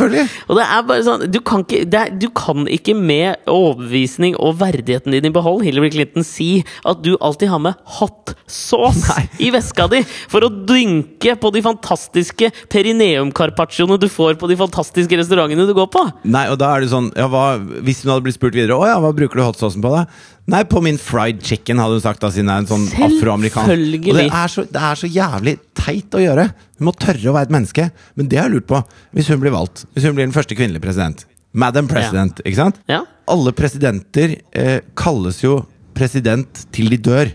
Og 0.49 0.59
det 0.59 0.65
er 0.67 0.83
bare 0.89 1.05
sånn 1.07 1.27
Du 1.31 1.41
kan 1.45 1.63
ikke, 1.67 1.85
det 1.89 2.01
er, 2.01 2.15
du 2.19 2.29
kan 2.35 2.67
ikke 2.69 2.97
med 2.99 3.39
overbevisning 3.51 4.37
og 4.39 4.59
verdigheten 4.61 5.15
din 5.15 5.29
i 5.31 5.35
behold, 5.35 5.63
Hillary 5.67 5.91
Clinton, 5.95 6.27
si 6.27 6.65
at 6.85 7.03
du 7.05 7.15
alltid 7.21 7.53
har 7.53 7.63
med 7.63 7.79
hot 7.99 8.35
sauce 8.49 9.07
Nei. 9.13 9.27
i 9.47 9.53
veska 9.55 9.87
di 9.93 10.03
for 10.29 10.47
å 10.47 10.51
dynke 10.51 11.37
på 11.39 11.53
de 11.55 11.63
fantastiske 11.65 12.51
perineum-carpaccioene 12.73 13.99
du 14.01 14.09
får 14.11 14.39
på 14.41 14.49
de 14.51 14.57
fantastiske 14.59 15.19
restaurantene 15.21 15.67
du 15.69 15.75
går 15.77 15.89
på. 15.93 16.03
Nei, 16.29 16.47
og 16.53 16.59
da 16.61 16.73
er 16.75 16.85
det 16.85 16.91
sånn 16.93 17.11
ja, 17.17 17.29
hva, 17.31 17.59
Hvis 17.85 18.03
hun 18.03 18.13
hadde 18.13 18.25
blitt 18.27 18.37
spurt 18.39 18.57
videre 18.57 18.77
Å 18.79 18.87
ja, 18.89 18.97
hva 19.03 19.13
bruker 19.17 19.39
du 19.39 19.45
hot 19.45 19.61
saucen 19.61 19.85
på, 19.85 19.93
da? 19.93 20.07
Nei, 20.49 20.63
på 20.65 20.81
min 20.81 20.97
fried 20.97 21.43
chicken, 21.45 21.77
hadde 21.77 21.99
hun 21.99 22.01
sagt, 22.01 22.08
da, 22.17 22.31
siden 22.33 22.49
jeg 22.49 22.57
er 22.57 22.63
en 22.65 22.69
sånn 22.71 22.87
afroamerikan. 23.05 23.67
Selvfølgelig. 23.69 24.01
Og 24.09 24.17
det 24.17 24.25
er, 24.33 24.49
så, 24.49 24.65
det 24.73 24.85
er 24.89 24.95
så 25.03 25.11
jævlig 25.13 25.55
teit 25.77 26.15
å 26.17 26.23
gjøre. 26.23 26.47
Hun 26.79 26.89
må 26.89 26.95
tørre 26.97 27.29
å 27.29 27.35
være 27.37 27.49
et 27.51 27.53
menneske. 27.53 27.91
Men 28.17 28.29
det 28.33 28.39
har 28.41 28.49
jeg 28.49 28.55
lurt 28.57 28.67
på, 28.71 28.81
hvis 29.19 29.29
hun 29.29 29.43
blir 29.43 29.53
valgt. 29.53 29.85
Hvis 29.93 30.07
hun 30.09 30.17
blir 30.17 30.25
den 30.25 30.33
første 30.33 30.57
kvinnelige 30.57 30.81
president. 30.87 31.27
Madam 31.53 31.89
President, 31.89 32.41
ikke 32.45 32.57
sant? 32.63 32.81
Ja. 32.89 33.03
Alle 33.29 33.53
presidenter 33.57 34.39
eh, 34.57 34.81
kalles 34.97 35.43
jo 35.45 35.59
president 35.97 36.65
til 36.73 36.89
de 36.93 36.99
dør. 37.05 37.31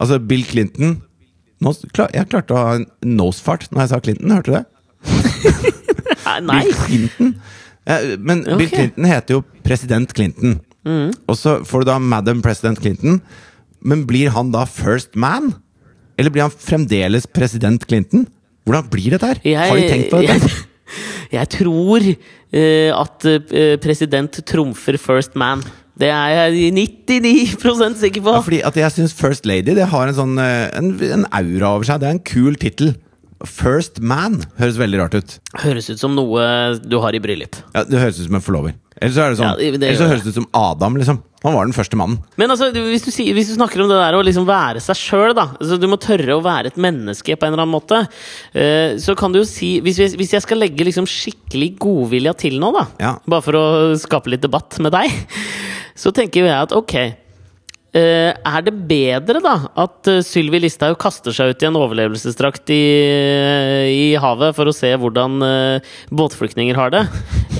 Altså 0.00 0.18
Bill 0.18 0.42
Clinton 0.48 0.98
nå, 1.60 1.74
klar, 1.92 2.08
Jeg 2.16 2.30
klarte 2.32 2.54
å 2.56 2.60
ha 2.64 2.76
en 2.78 2.86
nosefart 3.04 3.66
når 3.68 3.82
jeg 3.82 3.90
sa 3.90 3.98
Clinton, 4.00 4.30
hørte 4.32 4.48
du 4.48 4.56
det? 4.56 4.64
Nei. 6.48 6.62
Bill 6.64 6.78
Clinton. 6.86 7.34
Eh, 7.84 8.06
Men 8.18 8.42
Bill 8.46 8.70
Clinton 8.70 9.04
heter 9.10 9.36
jo 9.38 9.42
president 9.66 10.12
Clinton. 10.16 10.56
Og 11.28 11.36
så 11.36 11.58
får 11.68 11.82
du 11.84 11.90
da 11.90 11.98
Madam 12.00 12.40
President 12.44 12.80
Clinton. 12.80 13.20
Men 13.80 14.06
blir 14.08 14.32
han 14.34 14.52
da 14.54 14.66
first 14.68 15.16
man? 15.18 15.54
Eller 16.20 16.32
blir 16.32 16.44
han 16.44 16.52
fremdeles 16.52 17.26
president 17.26 17.86
Clinton? 17.88 18.26
Hvordan 18.68 18.90
blir 18.92 19.16
dette 19.16 19.30
her? 19.30 19.40
Har 19.56 19.76
de 19.78 19.88
tenkt 19.88 20.10
på 20.12 20.20
dette? 20.24 20.50
Jeg, 20.50 20.66
jeg 21.38 21.52
tror 21.56 22.08
uh, 22.10 22.90
at 23.00 23.28
eh, 23.30 23.76
president 23.80 24.40
trumfer 24.46 24.98
first 25.00 25.38
man. 25.38 25.64
Det 26.00 26.08
er 26.08 26.48
jeg 26.48 26.72
99% 26.72 27.98
sikker 28.00 28.24
på. 28.24 28.32
Ja, 28.32 28.40
fordi 28.44 28.60
at 28.64 28.76
jeg 28.78 28.92
syns 28.94 29.14
First 29.16 29.44
Lady 29.48 29.74
det 29.76 29.88
har 29.90 30.08
en 30.08 30.16
sånn 30.16 30.38
eh, 30.40 30.70
en, 30.78 30.94
en 30.96 31.26
aura 31.28 31.74
over 31.74 31.88
seg. 31.88 32.00
Det 32.00 32.08
er 32.08 32.16
en 32.16 32.24
kul 32.24 32.56
tittel. 32.60 32.94
First 33.48 34.00
Man 34.04 34.42
høres 34.58 34.76
veldig 34.76 34.98
rart 35.00 35.14
ut. 35.16 35.38
Høres 35.62 35.88
ut 35.88 36.00
som 36.02 36.12
noe 36.16 36.76
du 36.84 36.98
har 37.00 37.14
i 37.16 37.20
bryllup. 37.22 37.56
Ja, 37.74 37.84
Det 37.88 37.98
høres 38.02 38.18
ut 38.20 38.26
som 38.28 38.34
en 38.36 38.44
forlover. 38.44 38.74
Eller 39.00 39.14
så, 39.14 39.28
det 39.30 39.38
sånn, 39.38 39.46
Ja, 39.48 39.56
det- 39.56 39.80
det 39.80 39.88
eller 39.88 39.98
så 40.02 40.08
høres 40.10 40.22
det 40.24 40.28
ut 40.34 40.34
som 40.42 40.46
Adam, 40.52 40.96
liksom. 40.96 41.22
Han 41.42 41.54
var 41.54 41.64
den 41.64 41.72
første 41.72 41.96
mannen. 41.96 42.18
Men 42.36 42.50
altså, 42.50 42.70
hvis 42.70 43.00
du, 43.02 43.10
hvis 43.32 43.48
du 43.48 43.54
snakker 43.56 43.80
om 43.80 43.88
det 43.88 43.96
der 43.96 44.12
å 44.12 44.22
liksom 44.22 44.44
være 44.44 44.76
seg 44.84 44.94
sjøl, 44.94 45.32
da 45.34 45.46
altså, 45.58 45.78
Du 45.80 45.86
må 45.88 45.96
tørre 45.96 46.36
å 46.36 46.42
være 46.44 46.66
et 46.66 46.76
menneske 46.76 47.32
på 47.34 47.46
en 47.46 47.54
eller 47.54 47.62
annen 47.64 47.80
måte. 47.80 48.02
Uh, 48.54 48.98
så 49.00 49.16
kan 49.16 49.32
du 49.32 49.38
jo 49.40 49.46
si 49.48 49.80
Hvis, 49.80 49.96
hvis 50.16 50.32
jeg 50.36 50.42
skal 50.42 50.58
legge 50.58 50.84
liksom 50.84 51.06
skikkelig 51.08 51.78
godvilja 51.78 52.36
til 52.36 52.60
nå, 52.60 52.72
da 52.76 52.86
Ja. 53.00 53.14
bare 53.26 53.40
for 53.40 53.52
å 53.56 53.96
skape 53.96 54.28
litt 54.28 54.42
debatt 54.42 54.78
med 54.80 54.92
deg, 54.92 55.08
så 55.96 56.12
tenker 56.12 56.44
jeg 56.44 56.52
at 56.52 56.72
ok 56.76 57.14
er 57.98 58.62
det 58.66 58.74
bedre 58.86 59.40
da 59.42 59.54
at 59.82 60.10
uh, 60.10 60.20
Sylvi 60.22 60.60
Listhaug 60.62 60.94
kaster 61.02 61.34
seg 61.34 61.50
ut 61.50 61.64
i 61.64 61.68
en 61.68 61.78
overlevelsesdrakt 61.80 62.70
i, 62.70 62.84
i 63.90 64.04
havet 64.20 64.54
for 64.54 64.70
å 64.70 64.74
se 64.74 64.92
hvordan 65.00 65.42
eh, 65.44 65.90
båtflyktninger 66.14 66.78
har 66.78 66.92
det, 66.94 67.02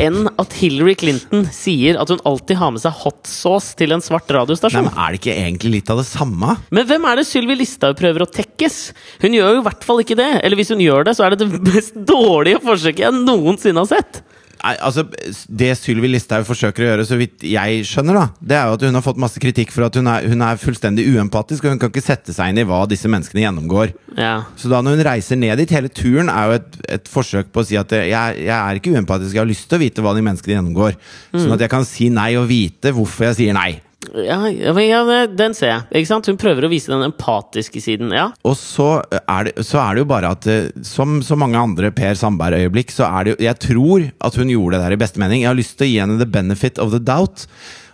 enn 0.03 0.29
at 0.41 0.55
Hillary 0.61 0.95
Clinton 0.99 1.47
sier 1.55 1.99
at 2.01 2.13
hun 2.13 2.23
alltid 2.29 2.61
har 2.61 2.73
med 2.75 2.83
seg 2.83 2.95
hot 3.03 3.27
sauce 3.29 3.75
til 3.79 3.95
en 3.95 4.05
svart 4.05 4.31
radiostasjon? 4.31 4.87
Nei, 4.87 4.93
men 4.93 5.03
Er 5.03 5.15
det 5.15 5.21
ikke 5.21 5.37
egentlig 5.37 5.75
litt 5.79 5.93
av 5.93 6.01
det 6.03 6.09
samme? 6.09 6.57
Men 6.71 6.89
hvem 6.89 7.09
er 7.11 7.21
det 7.21 7.27
Sylvi 7.29 7.59
Listhaug 7.59 7.99
prøver 7.99 8.25
å 8.25 8.31
tekkes? 8.31 8.81
Hun 9.25 9.37
gjør 9.37 9.57
jo 9.57 9.63
i 9.63 9.67
hvert 9.67 9.87
fall 9.87 10.03
ikke 10.05 10.19
det. 10.21 10.31
Eller 10.45 10.61
hvis 10.61 10.73
hun 10.75 10.83
gjør 10.85 11.09
det, 11.09 11.17
så 11.19 11.27
er 11.27 11.35
det 11.35 11.45
det 11.45 11.63
mest 11.67 11.99
dårlige 12.15 12.63
forsøket 12.65 13.07
jeg 13.09 13.25
noensinne 13.25 13.83
har 13.83 13.91
sett. 13.91 14.23
Nei, 14.61 14.75
altså 14.85 15.07
Det 15.49 15.71
Sylvi 15.79 16.11
Listhaug 16.11 16.45
forsøker 16.49 16.85
å 16.85 16.89
gjøre, 16.91 17.07
så 17.09 17.17
vidt 17.21 17.45
jeg 17.49 17.85
skjønner, 17.89 18.19
da 18.19 18.25
Det 18.53 18.59
er 18.59 18.69
jo 18.69 18.77
at 18.77 18.85
hun 18.87 18.99
har 18.99 19.05
fått 19.05 19.21
masse 19.23 19.41
kritikk 19.43 19.73
for 19.73 19.87
at 19.87 19.97
hun 19.97 20.11
er, 20.11 20.27
hun 20.29 20.45
er 20.45 20.61
fullstendig 20.61 21.07
uempatisk, 21.15 21.65
og 21.65 21.75
hun 21.75 21.83
kan 21.83 21.93
ikke 21.93 22.05
sette 22.05 22.35
seg 22.37 22.53
inn 22.53 22.63
i 22.63 22.67
hva 22.69 22.83
disse 22.91 23.09
menneskene 23.11 23.47
gjennomgår. 23.47 23.95
Ja. 24.21 24.35
Så 24.61 24.71
da 24.73 24.83
når 24.85 24.99
hun 24.99 25.07
reiser 25.11 25.41
ned 25.41 25.57
dit, 25.63 25.73
hele 25.77 25.93
turen 25.93 26.33
er 26.33 26.49
jo 26.51 26.59
et, 26.61 26.81
et 26.99 27.11
forsøk 27.11 27.53
på 27.55 27.65
å 27.65 27.69
si 27.71 27.79
at 27.81 27.95
jeg, 27.97 28.11
jeg 28.45 28.57
er 28.57 28.81
ikke 28.81 28.95
uempatisk, 28.97 29.35
jeg 29.37 29.45
har 29.45 29.51
lyst 29.51 29.69
til 29.71 29.81
å 29.81 29.85
vite 29.85 30.05
hva 30.05 30.17
de 30.17 30.25
menneskene 30.27 30.59
gjennomgår. 30.59 30.99
Sånn 31.33 31.57
at 31.57 31.65
jeg 31.65 31.73
kan 31.73 31.87
si 31.89 32.11
nei 32.13 32.35
og 32.41 32.51
vite 32.51 32.93
hvorfor 32.97 33.31
jeg 33.31 33.41
sier 33.41 33.57
nei. 33.57 33.73
Ja, 34.15 34.49
ja, 34.49 34.73
men 34.73 34.87
ja, 34.89 35.01
den 35.29 35.55
ser 35.57 35.71
jeg. 35.75 35.83
Ikke 36.01 36.09
sant? 36.09 36.29
Hun 36.31 36.39
prøver 36.41 36.65
å 36.65 36.71
vise 36.73 36.91
den 36.93 37.05
empatiske 37.05 37.83
siden. 37.85 38.15
Ja. 38.17 38.31
Og 38.49 38.57
så 38.59 39.03
er, 39.21 39.51
det, 39.51 39.67
så 39.69 39.83
er 39.83 39.97
det 39.97 40.05
jo 40.05 40.09
bare 40.11 40.31
at 40.33 40.49
eh, 40.51 40.71
som 40.87 41.19
så 41.25 41.37
mange 41.39 41.61
andre 41.61 41.93
Per 41.95 42.17
Sandberg-øyeblikk, 42.17 42.95
så 42.95 43.11
er 43.11 43.29
det 43.29 43.35
jo 43.35 43.45
Jeg 43.45 43.61
tror 43.67 44.09
at 44.09 44.41
hun 44.41 44.55
gjorde 44.55 44.79
det 44.79 44.87
der 44.87 44.97
i 44.97 45.03
beste 45.05 45.21
mening. 45.23 45.45
Jeg 45.45 45.53
har 45.53 45.61
lyst 45.61 45.77
til 45.77 45.89
å 45.89 45.93
gi 45.93 46.01
henne 46.01 46.19
the 46.21 46.29
benefit 46.29 46.81
of 46.81 46.95
the 46.97 47.03
doubt. 47.03 47.47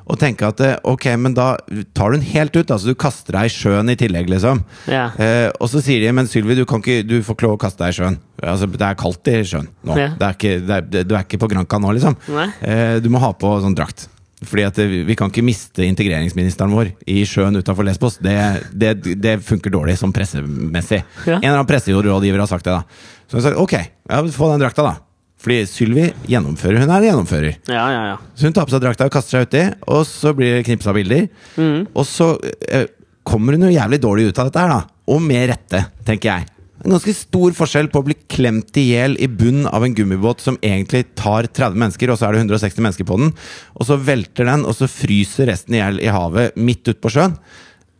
Og 0.06 0.20
tenke 0.20 0.46
at 0.46 0.60
eh, 0.62 0.76
ok, 0.86 1.08
men 1.18 1.34
da 1.34 1.56
tar 1.96 2.12
du 2.12 2.20
den 2.20 2.26
helt 2.30 2.54
ut. 2.54 2.70
Altså 2.70 2.92
du 2.92 2.98
kaster 2.98 3.34
deg 3.34 3.50
i 3.50 3.54
sjøen 3.56 3.90
i 3.90 3.98
tillegg, 3.98 4.30
liksom. 4.30 4.62
Ja. 4.86 5.08
Eh, 5.18 5.48
og 5.58 5.70
så 5.72 5.82
sier 5.82 6.04
de 6.04 6.14
men 6.14 6.30
Sylvi, 6.30 6.54
du, 6.54 6.62
kan 6.68 6.84
ikke, 6.84 7.02
du 7.02 7.18
får 7.26 7.34
ikke 7.34 7.48
lov 7.48 7.56
å 7.58 7.62
kaste 7.66 7.82
deg 7.82 7.94
i 7.94 7.98
sjøen. 7.98 8.20
Altså, 8.46 8.70
det 8.70 8.86
er 8.86 9.00
kaldt 9.00 9.32
i 9.32 9.40
sjøen 9.42 9.72
nå. 9.82 9.98
Ja. 9.98 10.12
Det 10.14 10.28
er 10.28 10.38
ikke, 10.38 10.58
det 10.62 10.76
er, 10.78 11.08
du 11.08 11.16
er 11.16 11.26
ikke 11.26 11.42
på 11.42 11.50
Granca 11.50 11.82
nå, 11.82 11.96
liksom. 11.98 12.20
Eh, 12.62 13.00
du 13.02 13.10
må 13.10 13.22
ha 13.24 13.34
på 13.34 13.56
sånn 13.64 13.74
drakt. 13.74 14.06
Fordi 14.44 14.66
at 14.66 14.78
Vi 15.08 15.14
kan 15.16 15.30
ikke 15.30 15.44
miste 15.44 15.84
integreringsministeren 15.86 16.74
vår 16.76 16.90
i 17.08 17.22
sjøen 17.24 17.56
utafor 17.56 17.86
Lesbos. 17.88 18.18
Det, 18.20 18.36
det, 18.72 18.92
det 19.16 19.38
funker 19.44 19.72
dårlig 19.72 19.96
som 19.96 20.12
pressemessig. 20.12 21.00
Ja. 21.24 21.38
En 21.38 21.40
eller 21.40 21.56
annen 21.62 21.70
presserådgiver 21.70 22.42
har 22.44 22.50
sagt 22.50 22.68
det. 22.68 22.76
da 22.76 22.84
Så 23.30 23.38
jeg 23.38 23.46
sagt 23.48 23.62
ok, 23.62 23.74
ja, 24.10 24.20
få 24.36 24.50
den 24.52 24.60
drakta, 24.60 24.84
da. 24.84 24.94
Fordi 25.40 25.62
Sylvi 25.68 26.10
gjennomfører. 26.28 26.82
Hun 26.82 26.90
er 26.90 26.98
en 27.00 27.08
gjennomfører. 27.08 27.56
Ja, 27.70 27.86
ja, 27.92 28.04
ja. 28.12 28.18
Så 28.34 28.48
hun 28.48 28.56
tar 28.56 28.68
på 28.68 28.74
seg 28.74 28.84
drakta 28.84 29.08
og 29.08 29.14
kaster 29.14 29.38
seg 29.38 29.48
uti, 29.48 29.64
og 29.94 30.04
så 30.08 30.32
blir 30.36 30.58
det 30.58 30.66
knipsa 30.68 30.94
bilder. 30.96 31.28
Mm. 31.56 31.86
Og 31.92 32.08
så 32.08 32.32
eh, 32.68 32.88
kommer 33.26 33.56
hun 33.56 33.68
jo 33.68 33.72
jævlig 33.74 34.00
dårlig 34.02 34.28
ut 34.30 34.40
av 34.42 34.50
dette 34.50 34.64
her, 34.64 34.72
da. 34.72 35.00
Og 35.12 35.22
med 35.22 35.48
rette, 35.52 35.84
tenker 36.08 36.32
jeg. 36.32 36.55
En 36.84 36.92
ganske 36.92 37.14
stor 37.16 37.54
forskjell 37.56 37.88
på 37.92 38.02
å 38.02 38.06
bli 38.06 38.16
klemt 38.28 38.76
i 38.76 38.90
hjel 38.90 39.16
i 39.22 39.28
bunnen 39.32 39.68
av 39.70 39.84
en 39.86 39.94
gummibåt 39.96 40.44
som 40.44 40.58
egentlig 40.60 41.06
tar 41.16 41.48
30 41.48 41.78
mennesker, 41.80 42.12
og 42.12 42.20
så 42.20 42.28
er 42.28 42.36
det 42.36 42.44
160 42.44 42.84
mennesker 42.84 43.08
på 43.08 43.16
den, 43.22 43.32
og 43.74 43.88
så 43.88 43.96
velter 43.96 44.50
den, 44.50 44.66
og 44.68 44.76
så 44.76 44.90
fryser 44.90 45.48
resten 45.50 45.78
i 45.78 45.80
hjel 45.80 46.02
i 46.04 46.12
havet 46.12 46.58
midt 46.60 46.84
ute 46.84 47.00
på 47.00 47.14
sjøen, 47.16 47.38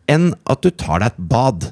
enn 0.07 0.29
at 0.47 0.61
du 0.63 0.69
tar 0.69 1.01
deg 1.01 1.09
et 1.09 1.25
bad. 1.33 1.71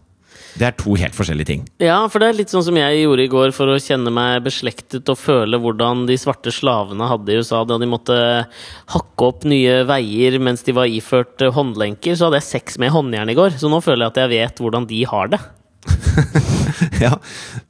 Det 0.55 0.63
er 0.63 0.75
to 0.79 0.93
helt 0.95 1.15
forskjellige 1.15 1.49
ting. 1.49 1.63
Ja, 1.83 1.97
for 2.07 2.23
det 2.23 2.29
er 2.29 2.37
litt 2.37 2.51
sånn 2.53 2.63
som 2.63 2.77
jeg 2.79 3.01
gjorde 3.01 3.25
i 3.25 3.31
går 3.31 3.51
for 3.55 3.73
å 3.73 3.79
kjenne 3.81 4.11
meg 4.15 4.45
beslektet 4.45 5.09
og 5.11 5.19
føle 5.19 5.59
hvordan 5.59 6.05
de 6.07 6.15
svarte 6.19 6.53
slavene 6.55 7.09
hadde 7.11 7.33
i 7.33 7.41
USA 7.43 7.65
da 7.67 7.75
de 7.81 7.89
måtte 7.91 8.15
hakke 8.93 9.27
opp 9.27 9.43
nye 9.51 9.81
veier 9.87 10.39
mens 10.39 10.63
de 10.63 10.75
var 10.77 10.87
iført 10.87 11.43
håndlenker. 11.43 12.15
Så 12.15 12.29
hadde 12.29 12.39
jeg 12.39 12.49
sex 12.53 12.79
med 12.79 12.95
håndjern 12.95 13.33
i 13.33 13.37
går, 13.37 13.59
så 13.59 13.71
nå 13.71 13.81
føler 13.83 14.05
jeg 14.05 14.15
at 14.15 14.21
jeg 14.23 14.33
vet 14.37 14.63
hvordan 14.63 14.87
de 14.87 15.03
har 15.11 15.35
det. 15.35 15.41
ja, 17.03 17.11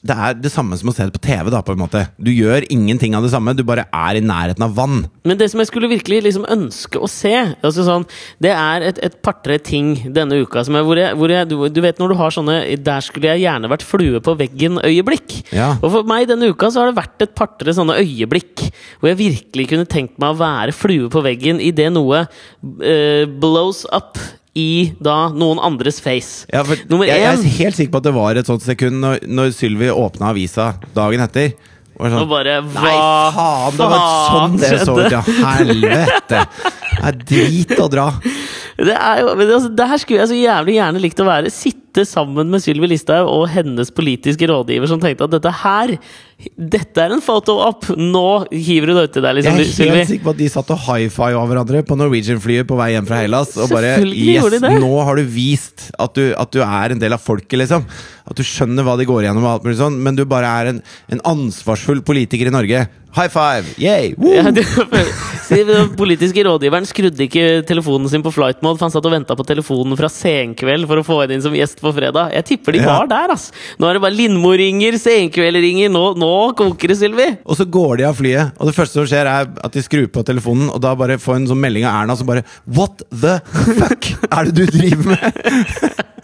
Det 0.06 0.15
er 0.15 0.38
det 0.38 0.51
samme 0.54 0.78
som 0.80 0.89
å 0.91 0.93
se 0.95 1.06
det 1.08 1.15
på 1.15 1.21
TV. 1.23 1.49
da, 1.54 1.62
på 1.65 1.73
en 1.75 1.82
måte 1.82 2.06
Du 2.21 2.32
gjør 2.32 2.65
ingenting 2.73 3.15
av 3.17 3.25
det 3.25 3.32
samme, 3.34 3.56
du 3.58 3.63
bare 3.67 3.88
er 3.89 4.19
i 4.19 4.23
nærheten 4.23 4.65
av 4.65 4.75
vann. 4.78 5.06
Men 5.25 5.39
det 5.39 5.49
som 5.51 5.62
jeg 5.62 5.69
skulle 5.69 5.89
virkelig 5.91 6.21
liksom 6.28 6.47
ønske 6.51 7.01
å 7.01 7.10
se, 7.12 7.34
altså 7.65 7.86
sånn, 7.88 8.06
det 8.43 8.54
er 8.54 8.86
et, 8.89 9.01
et 9.06 9.17
par-tre 9.25 9.58
ting 9.60 9.95
denne 10.15 10.39
uka 10.43 10.63
som 10.65 10.78
er, 10.78 10.86
hvor 10.88 10.99
jeg, 10.99 11.17
hvor 11.19 11.34
jeg 11.34 11.49
du, 11.49 11.58
du, 11.73 11.82
vet 11.84 11.99
når 12.01 12.13
du 12.13 12.19
har 12.19 12.36
sånne 12.36 12.58
'der 12.86 13.06
skulle 13.06 13.34
jeg 13.34 13.45
gjerne 13.45 13.71
vært 13.71 13.86
flue 13.86 14.21
på 14.23 14.38
veggen'-øyeblikk. 14.39 15.38
Ja. 15.56 15.75
Og 15.82 15.91
for 15.97 16.10
meg 16.10 16.30
denne 16.32 16.51
uka 16.54 16.71
så 16.71 16.84
har 16.84 16.91
det 16.91 17.01
vært 17.01 17.28
et 17.28 17.36
par-tre 17.38 17.75
sånne 17.75 17.99
øyeblikk 18.01 18.67
hvor 18.99 19.12
jeg 19.12 19.21
virkelig 19.21 19.69
kunne 19.71 19.89
tenkt 19.89 20.19
meg 20.21 20.34
å 20.34 20.39
være 20.39 20.75
flue 20.75 21.12
på 21.12 21.23
veggen 21.25 21.62
idet 21.63 21.91
noe 21.93 22.25
uh, 22.25 23.23
blows 23.41 23.86
up 23.93 24.19
i 24.56 24.94
da 25.04 25.30
noen 25.36 25.60
andres 25.60 26.00
face. 26.04 26.46
Ja, 26.54 26.63
for 26.68 26.80
Nummer 26.89 27.08
jeg, 27.10 27.20
jeg 27.22 27.32
er 27.36 27.56
helt 27.60 27.78
sikker 27.78 27.91
på 27.96 28.02
at 28.02 28.08
det 28.08 28.13
var 28.15 28.39
et 28.39 28.50
sånt 28.50 28.63
sekund 28.63 29.02
når, 29.04 29.26
når 29.28 29.52
Sylvi 29.56 29.89
åpna 29.91 30.32
avisa 30.32 30.74
dagen 30.96 31.24
etter. 31.26 31.54
Og 31.96 32.10
sånn, 32.12 32.22
Og 32.26 32.28
bare 32.28 32.58
Nei, 32.63 32.91
Hva 32.91 33.30
faen! 33.32 33.76
Det 33.78 33.86
var 33.88 34.02
sånn 34.28 34.58
det 34.60 34.72
så 34.82 34.96
ut, 35.00 35.13
ja! 35.13 35.22
Helvete! 35.24 36.41
Det 36.96 37.06
er 37.08 37.20
drit 37.22 37.76
å 37.80 37.88
dra. 37.91 38.10
Det 38.89 38.91
er 38.91 39.22
jo, 39.22 39.30
altså, 39.32 39.70
Der 39.72 39.96
skulle 40.02 40.24
jeg 40.26 40.32
så 40.34 40.36
jævlig 40.36 40.76
gjerne 40.76 41.04
likt 41.04 41.22
å 41.24 41.28
være. 41.30 41.52
Sitte 41.54 41.85
sammen 42.04 42.52
med 42.52 42.60
Sylvi 42.60 42.90
Listhaug 42.92 43.30
og 43.32 43.48
hennes 43.54 43.94
politiske 43.96 44.50
rådgiver 44.52 44.92
som 44.92 45.00
tenkte 45.00 45.24
at 45.30 45.36
dette 45.38 45.54
her 45.64 45.96
Dette 46.60 47.00
er 47.00 47.14
en 47.16 47.22
photo-up! 47.24 47.86
Nå 47.96 48.24
hiver 48.52 48.92
du 48.92 48.98
det 48.98 49.06
uti 49.08 49.22
liksom 49.24 49.38
Jeg 49.40 49.54
er 49.54 49.62
helt 49.62 49.72
Sylvie. 49.78 50.08
sikker 50.10 50.26
på 50.26 50.34
at 50.34 50.42
de 50.42 50.50
satt 50.52 50.74
og 50.76 50.82
high 50.90 51.08
five 51.08 51.40
av 51.40 51.48
hverandre 51.48 51.80
på 51.88 51.96
Norwegian-flyet 51.96 52.68
på 52.68 52.76
vei 52.76 52.90
hjem 52.92 53.08
fra 53.08 53.22
Hellas. 53.22 53.54
Og 53.56 53.72
bare 53.72 53.94
Yes, 54.04 54.44
de 54.52 54.74
nå 54.84 54.92
har 55.08 55.16
du 55.16 55.24
vist 55.24 55.88
at 55.96 56.12
du, 56.20 56.34
at 56.36 56.52
du 56.52 56.60
er 56.66 56.92
en 56.92 57.00
del 57.00 57.16
av 57.16 57.24
folket, 57.24 57.56
liksom. 57.64 57.88
At 58.28 58.36
du 58.36 58.44
skjønner 58.44 58.84
hva 58.84 58.98
de 59.00 59.08
går 59.08 59.24
igjennom, 59.24 59.46
og 59.48 59.54
alt 59.54 59.70
mulig 59.70 59.80
sånn, 59.80 59.96
men 60.04 60.20
du 60.20 60.26
bare 60.28 60.52
er 60.60 60.74
en, 60.74 60.84
en 61.16 61.24
ansvarsfull 61.32 62.04
politiker 62.04 62.52
i 62.52 62.54
Norge. 62.54 62.84
High 63.16 63.32
five! 63.32 63.72
Yay! 63.80 64.12
Woo! 64.20 64.34
Ja, 64.36 64.52
så 65.46 65.62
den 65.64 65.94
politiske 65.96 66.44
rådgiveren 66.44 66.88
skrudde 66.90 67.24
ikke 67.30 67.62
telefonen 67.70 68.12
sin 68.12 68.26
på 68.26 68.34
flight 68.36 68.60
mode, 68.66 68.76
for 68.80 68.90
han 68.90 68.96
satt 68.96 69.08
og 69.08 69.14
venta 69.16 69.38
på 69.40 69.46
telefonen 69.48 69.96
fra 69.96 70.10
Senkveld 70.12 70.90
for 70.90 71.00
å 71.00 71.06
få 71.08 71.22
henne 71.22 71.38
inn 71.38 71.46
som 71.46 71.56
gjest 71.56 71.80
på 71.86 71.93
fredag. 71.95 72.34
Jeg 72.36 72.48
tipper 72.52 72.76
de 72.76 72.82
Ja. 72.84 72.98
var 73.00 73.08
der, 73.12 73.34
ass! 73.36 73.52
Nå 73.80 73.88
er 73.89 73.98
det 73.98 74.04
bare 74.06 74.17
Lindmo 74.17 74.52
ringer, 74.58 74.98
Senkveld 75.02 75.62
ringer, 75.63 75.89
nå, 75.93 76.04
nå 76.19 76.32
koker 76.58 76.91
det, 76.93 76.98
Sylvi! 77.00 77.30
Og 77.45 77.58
så 77.60 77.65
går 77.69 77.98
de 78.02 78.08
av 78.10 78.17
flyet, 78.19 78.54
og 78.60 78.69
det 78.69 78.76
første 78.78 79.00
som 79.00 79.08
skjer, 79.10 79.30
er 79.30 79.48
at 79.63 79.71
de 79.78 79.84
skrur 79.86 80.08
på 80.13 80.26
telefonen, 80.28 80.69
og 80.74 80.82
da 80.84 80.95
bare 80.98 81.19
får 81.21 81.39
en 81.41 81.48
sånn 81.54 81.62
melding 81.62 81.86
av 81.88 82.02
Erna 82.04 82.17
som 82.19 82.28
bare 82.30 82.43
What 82.65 83.06
the 83.12 83.38
fuck 83.80 84.12
er 84.32 84.50
det 84.52 84.56
du 84.58 84.65
driver 84.80 85.15
med?! 85.15 86.04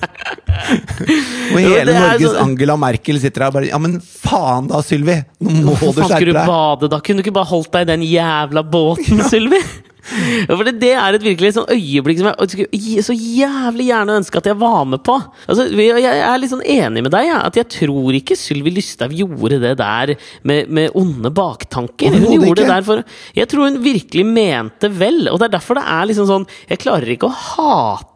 og 1.51 1.57
hele 1.59 1.93
Norges 1.95 2.31
så... 2.33 2.41
Angela 2.43 2.75
Merkel 2.79 3.19
sitter 3.21 3.45
der 3.45 3.51
og 3.51 3.55
bare 3.59 3.69
Ja, 3.71 3.79
men 3.81 3.97
faen 4.01 4.69
da, 4.71 4.81
Sylvi! 4.85 5.17
Nå 5.43 5.53
må 5.67 5.75
Hvorfor 5.77 6.01
du 6.01 6.07
skjerpe 6.09 6.35
deg! 6.37 6.89
da? 6.91 6.99
Kunne 7.05 7.21
du 7.21 7.25
ikke 7.25 7.35
bare 7.37 7.49
holdt 7.51 7.71
deg 7.75 7.85
i 7.87 7.91
den 7.93 8.05
jævla 8.07 8.63
båten, 8.73 9.23
Sylvi? 9.31 9.61
Ja, 10.01 10.55
for 10.57 10.67
det, 10.67 10.91
er 10.97 11.15
et 11.15 11.23
virkelig 11.23 11.53
sånn 11.55 11.69
øyeblikk 11.71 12.19
som 12.19 12.29
jeg 12.31 12.51
skulle 12.51 13.03
så 13.05 13.15
jævlig 13.15 13.87
gjerne 13.91 14.17
ønske 14.19 14.41
at 14.41 14.49
jeg 14.49 14.59
var 14.59 14.85
med 14.89 15.03
på. 15.05 15.17
Altså, 15.45 15.67
jeg 15.71 16.21
er 16.25 16.41
litt 16.41 16.51
sånn 16.51 16.65
enig 16.65 17.05
med 17.05 17.13
deg, 17.13 17.29
ja, 17.29 17.41
at 17.47 17.59
jeg 17.59 17.69
tror 17.77 18.17
ikke 18.17 18.37
Sylvi 18.39 18.73
Lysthaug 18.73 19.15
gjorde 19.15 19.61
det 19.61 19.75
der 19.79 20.15
med, 20.47 20.71
med 20.73 20.97
onde 20.97 21.31
baktanker. 21.35 22.17
Hun 22.17 22.37
gjorde 22.39 22.63
det 22.63 22.69
der 22.71 22.87
for 22.87 23.03
Jeg 23.37 23.49
tror 23.51 23.69
hun 23.69 23.81
virkelig 23.83 24.25
mente 24.27 24.91
vel, 24.91 25.27
og 25.31 25.39
det 25.39 25.49
er 25.49 25.57
derfor 25.59 25.79
det 25.79 25.87
er 25.87 26.07
liksom 26.09 26.29
sånn 26.29 26.47
Jeg 26.69 26.81
klarer 26.81 27.13
ikke 27.13 27.29
å 27.29 27.37
hate 27.37 28.10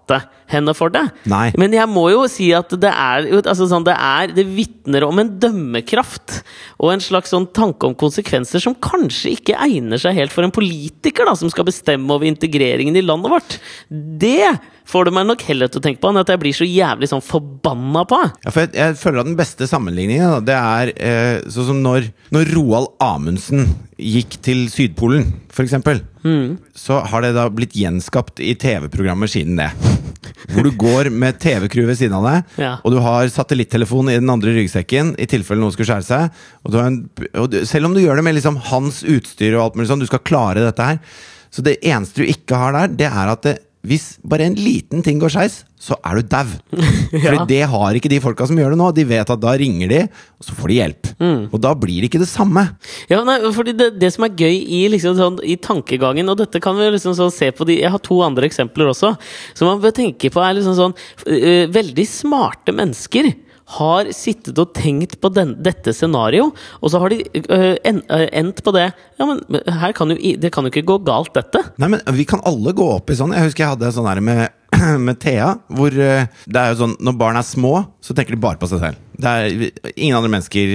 henne 0.51 0.75
for 0.77 0.93
det. 0.93 1.03
Nei. 1.29 1.49
Men 1.59 1.73
jeg 1.73 1.89
må 1.89 2.05
jo 2.13 2.25
si 2.29 2.51
at 2.55 2.69
det 2.81 2.91
er 2.91 3.27
altså 3.41 3.67
sånn, 3.69 3.85
Det 3.87 3.95
er 3.95 4.33
Det 4.35 4.45
vitner 4.45 5.05
om 5.07 5.17
en 5.21 5.31
dømmekraft 5.41 6.39
og 6.77 6.91
en 6.93 7.01
slags 7.03 7.33
sånn 7.33 7.47
tanke 7.55 7.87
om 7.87 7.95
konsekvenser 7.97 8.61
som 8.61 8.75
kanskje 8.77 9.35
ikke 9.37 9.57
egner 9.65 10.01
seg 10.01 10.17
helt 10.17 10.33
for 10.33 10.45
en 10.45 10.53
politiker 10.53 11.25
da, 11.27 11.35
som 11.37 11.49
skal 11.49 11.67
bestemme 11.67 12.11
over 12.13 12.27
integreringen 12.29 12.95
i 12.97 13.03
landet 13.05 13.31
vårt. 13.31 13.57
Det 13.89 14.53
får 14.85 15.07
det 15.07 15.15
meg 15.17 15.27
nok 15.29 15.43
heller 15.47 15.71
til 15.71 15.81
å 15.81 15.85
tenke 15.85 16.01
på 16.03 16.11
enn 16.11 16.21
at 16.21 16.29
jeg 16.29 16.41
blir 16.41 16.55
så 16.55 16.67
jævlig 16.67 17.09
sånn 17.09 17.23
forbanna 17.25 18.05
på. 18.09 18.21
Ja, 18.45 18.51
for 18.51 18.65
jeg, 18.65 18.73
jeg 18.77 18.99
føler 19.01 19.23
at 19.23 19.29
den 19.31 19.39
beste 19.39 19.69
sammenligningen 19.69 20.45
det 20.45 20.57
er 20.59 20.93
eh, 20.93 21.49
sånn 21.49 21.69
som 21.71 21.81
når, 21.85 22.11
når 22.35 22.53
Roald 22.53 22.93
Amundsen 23.03 23.71
gikk 23.95 24.37
til 24.45 24.65
Sydpolen, 24.71 25.31
f.eks. 25.49 25.77
Mm. 26.25 26.57
Så 26.75 26.99
har 27.09 27.25
det 27.25 27.35
da 27.37 27.47
blitt 27.49 27.77
gjenskapt 27.79 28.43
i 28.43 28.53
TV-programmer 28.59 29.31
siden 29.31 29.61
det. 29.61 29.71
Hvor 30.53 30.63
du 30.65 30.71
går 30.79 31.09
med 31.13 31.37
TV-crew 31.41 31.85
ved 31.89 31.97
siden 31.99 32.15
av 32.17 32.25
deg, 32.27 32.55
Ja. 32.61 32.71
og 32.83 32.91
du 32.95 32.99
har 33.03 33.27
satellittelefon 33.33 34.09
i 34.09 34.17
den 34.19 34.29
andre 34.29 34.53
ryggsekken 34.55 35.13
i 35.19 35.25
tilfelle 35.29 35.61
noen 35.61 35.73
skulle 35.75 35.89
skjære 35.91 36.07
seg. 36.07 36.41
Og 36.65 36.71
du 36.71 36.77
har 36.79 36.87
en, 36.91 36.99
du, 37.51 37.59
selv 37.65 37.85
om 37.89 37.93
du 37.95 38.01
gjør 38.01 38.15
det 38.21 38.25
med 38.27 38.35
liksom 38.39 38.57
hans 38.71 39.03
utstyr 39.03 39.55
og 39.57 39.63
alt 39.65 39.75
mulig 39.79 39.89
sånn, 39.91 39.99
du 40.03 40.09
skal 40.09 40.23
klare 40.25 40.63
dette 40.65 40.83
her. 40.89 40.99
Så 41.51 41.63
det 41.63 41.77
eneste 41.87 42.21
du 42.23 42.27
ikke 42.31 42.57
har 42.59 42.73
der, 42.75 42.87
det 42.99 43.07
er 43.11 43.31
at 43.31 43.45
det, 43.47 43.57
hvis 43.85 44.15
bare 44.25 44.47
en 44.49 44.55
liten 44.57 45.03
ting 45.05 45.19
går 45.21 45.29
skeis, 45.35 45.59
så 45.85 45.93
er 46.01 46.17
du 46.17 46.29
dau. 46.31 46.47
For 47.13 47.35
Ja. 47.35 47.43
det 47.45 47.59
har 47.69 47.93
ikke 47.99 48.09
de 48.09 48.17
folka 48.23 48.47
som 48.49 48.57
gjør 48.57 48.73
det 48.73 48.79
nå. 48.81 48.87
De 48.97 49.03
vet 49.05 49.29
at 49.29 49.41
da 49.43 49.51
ringer 49.59 49.91
de, 49.91 49.99
og 50.39 50.47
så 50.47 50.55
får 50.57 50.71
de 50.71 50.77
hjelp. 50.79 51.09
Mm. 51.21 51.43
Og 51.53 51.61
da 51.61 51.75
blir 51.77 52.01
det 52.01 52.09
ikke 52.09 52.21
det 52.23 52.29
samme. 52.31 52.63
Ja, 53.11 53.21
nei, 53.27 53.37
fordi 53.53 53.75
det, 53.77 53.91
det 54.01 54.09
som 54.15 54.25
er 54.25 54.33
gøy 54.41 54.57
i, 54.57 54.81
liksom, 54.95 55.13
sånn, 55.19 55.37
i 55.45 55.55
tankegangen, 55.61 56.27
og 56.33 56.39
dette 56.41 56.59
kan 56.63 56.73
vi 56.79 56.89
liksom 56.95 57.13
sånn 57.17 57.33
se 57.35 57.51
på 57.53 57.67
de 57.69 57.77
Jeg 57.83 57.93
har 57.93 58.01
to 58.03 58.17
andre 58.25 58.49
eksempler 58.49 58.89
også. 58.95 59.13
Som 59.53 59.69
man 59.69 59.83
bør 59.85 59.93
tenke 59.95 60.33
på 60.33 60.41
er 60.41 60.57
liksom 60.57 60.75
sånn 60.79 60.97
Veldig 61.75 62.05
smarte 62.09 62.73
mennesker 62.75 63.29
har 63.65 64.09
sittet 64.13 64.59
og 64.61 64.73
tenkt 64.77 65.17
på 65.21 65.31
den, 65.33 65.55
dette 65.65 65.93
scenarioet, 65.95 66.53
og 66.81 66.91
så 66.91 67.01
har 67.01 67.13
de 67.13 67.23
øh, 67.25 67.73
øh, 67.81 68.27
endt 68.29 68.61
på 68.65 68.73
det 68.75 68.91
Ja, 69.17 69.25
men 69.25 69.41
kan 69.95 70.11
jo, 70.11 70.17
det 70.41 70.51
kan 70.53 70.67
jo 70.67 70.71
ikke 70.73 70.85
gå 70.85 70.99
galt, 71.07 71.33
dette. 71.33 71.63
Nei, 71.81 71.89
men 71.95 72.03
Vi 72.13 72.27
kan 72.29 72.43
alle 72.45 72.75
gå 72.75 72.85
opp 72.97 73.09
i 73.09 73.17
sånn. 73.17 73.33
Jeg 73.33 73.49
husker 73.49 73.65
jeg 73.65 73.73
hadde 73.73 73.91
sånn 73.95 74.09
her 74.09 74.21
med, 74.21 74.53
med 75.07 75.19
Thea. 75.23 75.55
Hvor 75.71 75.93
eh, 75.93 76.29
det 76.45 76.61
er 76.61 76.73
jo 76.73 76.81
sånn 76.83 76.97
Når 76.99 77.17
barn 77.19 77.39
er 77.39 77.47
små, 77.47 77.73
så 78.03 78.15
tenker 78.15 78.35
de 78.35 78.43
bare 78.43 78.59
på 78.61 78.69
seg 78.69 78.83
selv. 78.83 79.03
Det 79.15 79.31
er 79.31 79.93
ingen 79.95 80.17
andre 80.17 80.33
mennesker 80.33 80.73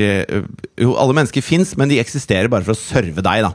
Jo, 0.80 0.94
alle 0.96 1.16
mennesker 1.18 1.44
fins, 1.44 1.76
men 1.76 1.92
de 1.92 2.00
eksisterer 2.00 2.50
bare 2.50 2.66
for 2.66 2.74
å 2.74 2.80
serve 2.80 3.22
deg, 3.22 3.44
da. 3.46 3.54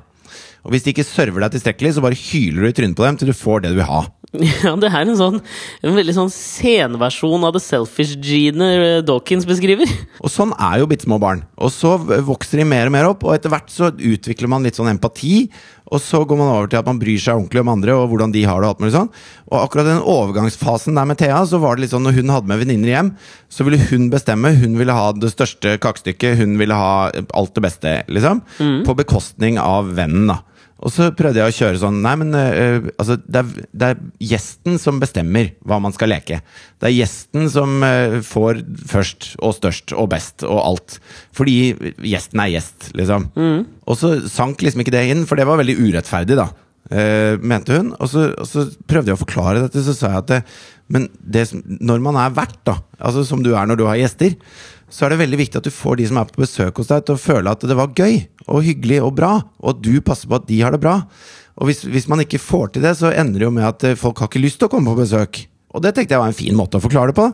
Og 0.65 0.74
hvis 0.74 0.86
de 0.86 0.95
ikke 0.95 1.06
server 1.06 1.43
deg 1.45 1.54
tilstrekkelig, 1.54 1.91
så 1.93 2.02
bare 2.02 2.17
hyler 2.17 2.65
du 2.65 2.69
i 2.71 2.76
trynet 2.76 2.98
på 2.98 3.06
dem 3.06 3.17
til 3.21 3.30
du 3.30 3.38
får 3.38 3.62
det 3.62 3.76
du 3.76 3.78
vil 3.78 3.89
ha. 3.89 4.02
Ja, 4.65 4.74
det 4.80 4.89
er 4.89 5.04
en 5.04 5.17
sånn 5.19 5.38
En 5.86 5.95
veldig 5.98 6.15
sånn 6.17 6.32
senversjon 6.34 7.45
av 7.48 7.56
det 7.56 7.62
selfish-genet 7.65 8.82
øh, 8.82 8.98
Dawkins 9.06 9.48
beskriver. 9.48 9.89
Og 10.24 10.32
sånn 10.32 10.54
er 10.58 10.82
jo 10.82 10.89
bitte 10.89 11.08
små 11.08 11.19
barn. 11.21 11.43
Og 11.56 11.71
så 11.74 11.95
vokser 12.00 12.62
de 12.62 12.67
mer 12.67 12.89
og 12.89 12.95
mer 12.95 13.10
opp, 13.10 13.24
og 13.26 13.36
etter 13.36 13.52
hvert 13.54 13.71
så 13.71 13.91
utvikler 13.93 14.50
man 14.52 14.65
litt 14.65 14.78
sånn 14.78 14.89
empati. 14.91 15.45
Og 15.93 16.02
så 16.02 16.24
går 16.26 16.39
man 16.39 16.50
over 16.50 16.69
til 16.71 16.80
at 16.80 16.88
man 16.89 16.98
bryr 17.02 17.19
seg 17.21 17.38
ordentlig 17.38 17.62
om 17.62 17.69
andre 17.76 17.93
og 17.93 18.08
hvordan 18.10 18.34
de 18.34 18.41
har 18.48 18.63
det. 18.63 18.69
Og 18.69 18.74
alt 18.74 18.82
mulig 18.82 18.95
sånn 18.95 19.12
Og 19.52 19.58
akkurat 19.60 19.89
den 19.91 20.02
overgangsfasen 20.02 20.98
der 20.98 21.06
med 21.12 21.19
Thea, 21.21 21.43
så 21.45 21.60
var 21.62 21.78
det 21.78 21.86
litt 21.86 21.93
sånn 21.93 22.08
når 22.08 22.17
hun 22.17 22.34
hadde 22.34 22.50
med 22.50 22.63
venninner 22.63 22.93
hjem, 22.95 23.13
så 23.54 23.67
ville 23.67 23.82
hun 23.91 24.10
bestemme. 24.13 24.56
Hun 24.58 24.80
ville 24.80 24.95
ha 24.98 25.12
det 25.13 25.30
største 25.36 25.78
kakestykket, 25.84 26.39
hun 26.41 26.58
ville 26.62 26.78
ha 26.78 27.12
alt 27.13 27.54
det 27.56 27.65
beste, 27.67 27.95
liksom. 28.10 28.41
På 28.88 28.98
bekostning 28.98 29.62
av 29.62 29.93
vennen, 29.98 30.26
da. 30.34 30.41
Og 30.84 30.92
så 30.92 31.06
prøvde 31.16 31.40
jeg 31.40 31.48
å 31.54 31.56
kjøre 31.56 31.80
sånn 31.80 32.02
Nei, 32.04 32.12
men 32.20 32.34
uh, 32.36 32.90
altså, 33.00 33.16
det, 33.24 33.42
er, 33.42 33.68
det 33.72 33.88
er 33.94 34.02
gjesten 34.34 34.76
som 34.82 35.00
bestemmer 35.00 35.54
hva 35.64 35.78
man 35.82 35.96
skal 35.96 36.12
leke. 36.12 36.42
Det 36.84 36.90
er 36.90 36.98
gjesten 36.98 37.48
som 37.54 37.78
uh, 37.86 38.18
får 38.28 38.60
først 38.92 39.30
og 39.40 39.56
størst 39.56 39.96
og 39.96 40.10
best 40.12 40.44
og 40.44 40.60
alt. 40.60 40.98
Fordi 41.38 41.56
gjesten 42.04 42.44
er 42.44 42.52
gjest, 42.58 42.90
liksom. 43.00 43.30
Og 43.88 43.98
så 44.02 44.18
sank 44.30 44.62
liksom 44.66 44.84
ikke 44.84 44.94
det 44.98 45.06
inn, 45.14 45.24
for 45.30 45.40
det 45.40 45.48
var 45.48 45.62
veldig 45.64 45.78
urettferdig, 45.80 46.38
da. 46.44 46.50
Uh, 46.92 47.40
mente 47.42 47.80
hun. 47.80 47.94
Og 47.96 48.12
så, 48.12 48.28
og 48.36 48.46
så 48.52 48.68
prøvde 48.86 49.10
jeg 49.14 49.18
å 49.18 49.24
forklare 49.24 49.64
dette, 49.64 49.82
så 49.88 49.96
sa 49.98 50.12
jeg 50.12 50.26
at 50.26 50.32
det, 50.36 50.42
Men 50.92 51.08
det, 51.18 51.48
som- 51.50 51.64
når 51.82 52.04
man 52.06 52.20
er 52.22 52.36
vert, 52.36 52.60
da, 52.68 52.76
altså 53.00 53.24
som 53.26 53.42
du 53.42 53.56
er 53.56 53.66
når 53.66 53.80
du 53.80 53.88
har 53.88 53.96
gjester, 53.98 54.36
så 54.91 55.06
er 55.06 55.13
det 55.13 55.21
veldig 55.24 55.39
viktig 55.39 55.60
at 55.60 55.65
du 55.65 55.74
får 55.74 56.00
de 56.00 56.10
som 56.10 56.19
er 56.21 56.30
på 56.30 56.43
besøk 56.43 56.82
hos 56.82 56.91
deg, 56.91 57.06
til 57.06 57.17
å 57.17 57.21
føle 57.21 57.52
at 57.52 57.63
det 57.65 57.78
var 57.78 57.95
gøy 57.98 58.19
og 58.45 58.65
hyggelig 58.65 59.00
og 59.06 59.15
bra, 59.17 59.32
og 59.62 59.74
at 59.74 59.82
du 59.86 59.95
passer 60.06 60.30
på 60.30 60.38
at 60.38 60.48
de 60.50 60.60
har 60.62 60.76
det 60.76 60.82
bra. 60.84 61.00
Og 61.56 61.69
hvis, 61.69 61.86
hvis 61.88 62.10
man 62.12 62.21
ikke 62.24 62.41
får 62.41 62.76
til 62.76 62.86
det, 62.86 62.93
så 63.00 63.13
ender 63.15 63.41
det 63.41 63.48
jo 63.48 63.56
med 63.56 63.67
at 63.67 63.88
eh, 63.88 63.98
folk 64.00 64.19
har 64.21 64.30
ikke 64.30 64.43
lyst 64.43 64.60
til 64.62 64.69
å 64.69 64.74
komme 64.74 64.91
på 64.91 65.06
besøk. 65.06 65.41
Og 65.76 65.84
det 65.84 65.95
tenkte 65.95 66.15
jeg 66.15 66.21
var 66.21 66.32
en 66.32 66.38
fin 66.38 66.56
måte 66.56 66.80
å 66.80 66.84
forklare 66.84 67.12
det 67.12 67.17
på. 67.17 67.30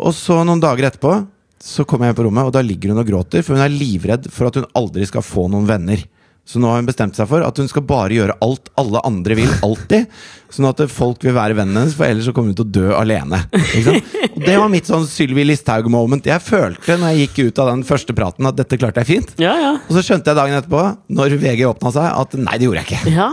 Og 0.00 0.14
så 0.16 0.40
noen 0.46 0.62
dager 0.62 0.88
etterpå 0.88 1.18
så 1.60 1.84
kommer 1.84 2.08
jeg 2.08 2.16
på 2.16 2.24
rommet, 2.24 2.48
og 2.48 2.54
da 2.56 2.62
ligger 2.64 2.94
hun 2.94 3.02
og 3.02 3.10
gråter, 3.10 3.44
for 3.44 3.58
hun 3.58 3.64
er 3.66 3.74
livredd 3.74 4.30
for 4.32 4.48
at 4.48 4.56
hun 4.56 4.70
aldri 4.78 5.04
skal 5.08 5.24
få 5.26 5.44
noen 5.52 5.68
venner. 5.68 6.00
Så 6.50 6.58
nå 6.58 6.66
har 6.66 6.80
hun 6.80 6.88
bestemt 6.88 7.14
seg 7.14 7.28
for 7.30 7.44
at 7.46 7.58
hun 7.62 7.68
skal 7.70 7.84
bare 7.86 8.16
gjøre 8.16 8.34
alt 8.42 8.72
alle 8.80 9.02
andre 9.06 9.36
vil, 9.38 9.50
alltid. 9.62 10.10
Sånn 10.54 10.66
at 10.66 10.82
folk 10.90 11.22
vil 11.22 11.36
være 11.36 11.54
vennen 11.54 11.78
hennes, 11.78 11.94
for 11.94 12.08
ellers 12.10 12.26
så 12.26 12.34
kommer 12.34 12.50
hun 12.50 12.58
til 12.58 12.66
å 12.66 12.72
dø 12.74 12.88
alene. 12.96 13.38
Og 13.54 14.40
det 14.42 14.56
var 14.58 14.66
mitt 14.72 14.88
sånn 14.90 15.04
Sylvi 15.06 15.44
Listhaug-moment. 15.46 16.26
Jeg 16.26 16.42
følte 16.42 16.96
når 16.98 17.12
jeg 17.14 17.28
gikk 17.28 17.38
ut 17.52 17.60
av 17.62 17.70
den 17.70 17.84
første 17.86 18.16
praten, 18.18 18.48
at 18.50 18.58
dette 18.58 18.80
klarte 18.80 19.04
jeg 19.04 19.10
fint. 19.12 19.30
Ja, 19.38 19.52
ja. 19.62 19.72
Og 19.86 19.94
så 19.94 20.02
skjønte 20.08 20.32
jeg 20.32 20.40
dagen 20.40 20.58
etterpå, 20.58 20.82
når 21.14 21.38
VG 21.38 21.68
åpna 21.70 21.94
seg, 21.94 22.10
at 22.24 22.34
nei, 22.40 22.58
det 22.58 22.66
gjorde 22.66 22.82
jeg 22.82 22.90
ikke. 22.90 23.14
Ja. 23.14 23.30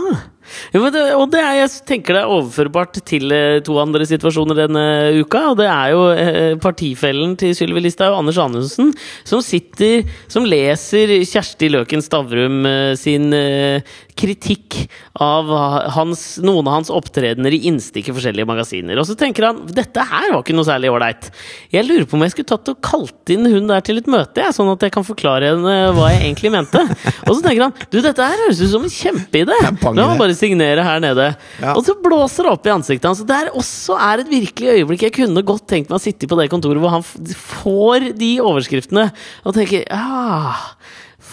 Jo, 0.74 0.84
det, 0.92 1.04
og 1.16 1.26
det 1.32 1.40
er, 1.42 1.60
jeg 1.62 1.84
tenker 1.88 2.16
det 2.16 2.22
er 2.24 2.32
overførbart 2.34 3.00
til 3.08 3.32
eh, 3.34 3.60
to 3.64 3.78
andre 3.80 4.06
situasjoner 4.08 4.58
denne 4.62 4.84
uka. 5.20 5.44
Og 5.52 5.58
det 5.60 5.68
er 5.70 5.94
jo 5.94 6.02
eh, 6.12 6.54
partifellen 6.62 7.36
til 7.40 7.54
Sylvi 7.56 7.84
Listhaug, 7.84 8.16
Anders 8.18 8.40
Anundsen, 8.42 8.92
som 9.28 9.42
sitter 9.44 10.06
Som 10.30 10.46
leser 10.48 11.10
Kjersti 11.26 11.70
Løken 11.72 12.02
Stavrum 12.04 12.66
eh, 12.68 12.92
sin 12.98 13.32
eh, 13.36 13.84
kritikk 14.18 14.80
av 15.18 15.50
hans, 15.94 16.22
noen 16.42 16.66
av 16.66 16.78
hans 16.78 16.90
opptredener 16.94 17.54
i 17.54 17.60
innstikk 17.70 18.10
i 18.10 18.14
forskjellige 18.14 18.48
magasiner. 18.48 18.98
Og 18.98 19.06
så 19.06 19.14
tenker 19.18 19.48
han 19.48 19.60
dette 19.74 20.02
her 20.10 20.32
var 20.32 20.42
ikke 20.42 20.56
noe 20.56 20.66
særlig 20.66 20.90
ålreit. 20.90 21.28
Jeg 21.74 21.86
lurer 21.86 22.06
på 22.08 22.18
om 22.18 22.24
jeg 22.26 22.34
skulle 22.34 22.50
tatt 22.50 22.70
og 22.72 22.80
kalt 22.84 23.32
inn 23.34 23.46
hun 23.46 23.70
der 23.70 23.84
til 23.86 24.00
et 24.00 24.10
møte, 24.10 24.42
jeg, 24.42 24.54
sånn 24.56 24.70
at 24.72 24.82
jeg 24.86 24.94
kan 24.94 25.06
forklare 25.06 25.52
henne 25.52 25.76
hva 25.94 26.10
jeg 26.12 26.24
egentlig 26.24 26.52
mente. 26.54 26.82
Og 27.28 27.32
så 27.36 27.42
tenker 27.44 27.66
han 27.68 27.74
du, 27.92 28.00
dette 28.02 28.28
her 28.30 28.44
høres 28.44 28.62
ut 28.62 28.72
som 28.72 28.86
en 28.86 28.94
kjempeidé! 28.94 29.58
La 29.62 30.08
meg 30.12 30.20
bare 30.20 30.37
signere 30.38 30.84
her 30.86 31.02
nede. 31.02 31.30
Ja. 31.62 31.74
Og 31.74 31.84
så 31.86 31.96
blåser 32.02 32.46
det 32.46 32.54
opp 32.54 32.68
i 32.68 32.74
ansiktet 32.74 33.10
hans. 33.10 33.24
Det 33.26 33.36
er 33.36 33.52
også 33.58 33.98
er 34.08 34.22
et 34.22 34.32
virkelig 34.32 34.78
øyeblikk 34.78 35.08
jeg 35.08 35.16
kunne 35.20 35.44
godt 35.46 35.66
tenkt 35.70 35.90
meg 35.90 35.98
å 36.00 36.02
sitte 36.02 36.28
på 36.30 36.38
det 36.38 36.50
kontoret 36.52 36.82
hvor 36.82 36.94
han 36.94 37.04
får 37.04 38.12
de 38.18 38.32
overskriftene 38.44 39.08
og 39.44 39.56
tenker 39.56 39.84
ja 39.86 40.54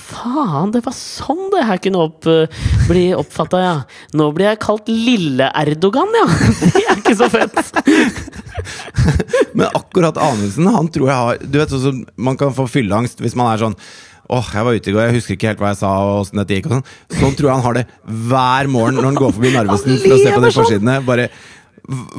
Faen, 0.06 0.70
det 0.74 0.84
var 0.86 0.94
sånn 0.94 1.48
det 1.54 1.64
her 1.66 1.80
kunne 1.82 2.02
opp, 2.04 2.28
eh, 2.30 2.66
bli 2.86 3.06
oppfatta, 3.18 3.62
ja. 3.62 3.76
Nå 4.18 4.28
blir 4.36 4.52
jeg 4.52 4.60
kalt 4.62 4.90
Lille-Erdogan, 4.92 6.12
ja. 6.20 6.26
Det 6.62 6.84
er 6.84 7.00
ikke 7.00 7.16
så 7.18 7.30
fett. 7.32 7.58
Men 9.58 9.70
akkurat 9.72 10.20
Anundsen, 10.22 10.70
han 10.74 10.90
tror 10.94 11.10
jeg 11.10 11.22
har 11.22 11.42
Du 11.42 11.58
vet 11.60 11.74
sånn 11.74 12.04
man 12.18 12.38
kan 12.40 12.54
få 12.56 12.68
fylleangst 12.70 13.22
hvis 13.24 13.38
man 13.38 13.52
er 13.54 13.62
sånn 13.62 13.78
Åh, 14.26 14.48
jeg 14.58 14.66
var 14.66 14.78
ute 14.80 14.90
i 14.90 14.94
går, 14.96 15.04
jeg 15.06 15.18
husker 15.20 15.36
ikke 15.38 15.52
helt 15.52 15.60
hva 15.62 15.74
jeg 15.74 15.82
sa 15.84 15.92
og 16.02 16.24
åssen 16.24 16.40
dette 16.42 16.58
gikk 16.58 16.70
og 16.70 16.78
sånn. 16.78 16.88
Sånn 17.20 17.36
tror 17.38 17.50
jeg 17.50 17.58
han 17.60 17.66
har 17.68 17.78
det 17.78 17.84
hver 18.32 18.72
morgen 18.74 18.98
når 18.98 19.12
han 19.12 19.20
går 19.20 19.36
forbi 19.36 19.52
Narvesen 19.54 20.00
for 20.02 20.16
å 20.16 20.18
se 20.24 20.32
på 20.32 20.42
de 20.42 20.50
sånn. 20.50 20.58
forsidene. 20.64 20.96
Bare 21.06 21.28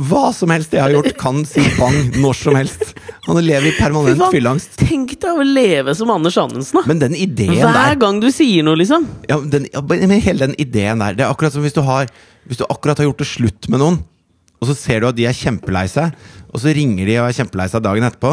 hva 0.07 0.29
som 0.31 0.53
helst 0.55 0.75
jeg 0.77 0.79
har 0.79 0.93
gjort, 0.95 1.09
kan 1.19 1.41
si 1.49 1.63
bang 1.75 1.97
når 2.23 2.37
som 2.39 2.55
helst. 2.55 2.93
Han 3.27 3.41
lever 3.43 3.73
i 3.73 3.75
permanent 3.75 4.23
fylleangst. 4.31 4.77
Tenk 4.79 5.17
deg 5.25 5.41
å 5.43 5.47
leve 5.47 5.95
som 5.99 6.13
Anders 6.15 6.37
Anundsen, 6.39 6.79
da. 6.79 6.85
Men 6.87 7.01
den 7.03 7.17
ideen 7.19 7.57
Hver 7.59 7.75
der 7.75 7.99
gang 7.99 8.21
du 8.23 8.29
sier 8.31 8.63
noe, 8.67 8.79
liksom. 8.79 9.09
ja, 9.27 9.41
den, 9.43 9.67
ja, 9.73 9.83
men 9.83 10.15
hele 10.23 10.47
den 10.47 10.55
ideen 10.63 11.03
der 11.03 11.19
Det 11.19 11.27
er 11.27 11.33
akkurat 11.35 11.57
som 11.57 11.67
hvis 11.67 11.75
du 11.75 11.83
har 11.83 12.07
Hvis 12.47 12.61
du 12.61 12.67
akkurat 12.69 13.03
har 13.03 13.09
gjort 13.09 13.25
det 13.25 13.27
slutt 13.33 13.67
med 13.73 13.83
noen, 13.83 13.99
og 14.63 14.71
så 14.71 14.77
ser 14.79 15.03
du 15.03 15.09
at 15.11 15.19
de 15.19 15.27
er 15.27 15.35
kjempelei 15.35 15.89
seg, 15.91 16.15
og 16.55 16.63
så 16.63 16.71
ringer 16.77 17.11
de 17.11 17.19
og 17.19 17.27
er 17.27 17.35
kjempelei 17.41 17.67
seg 17.69 17.83
dagen 17.85 18.07
etterpå, 18.07 18.31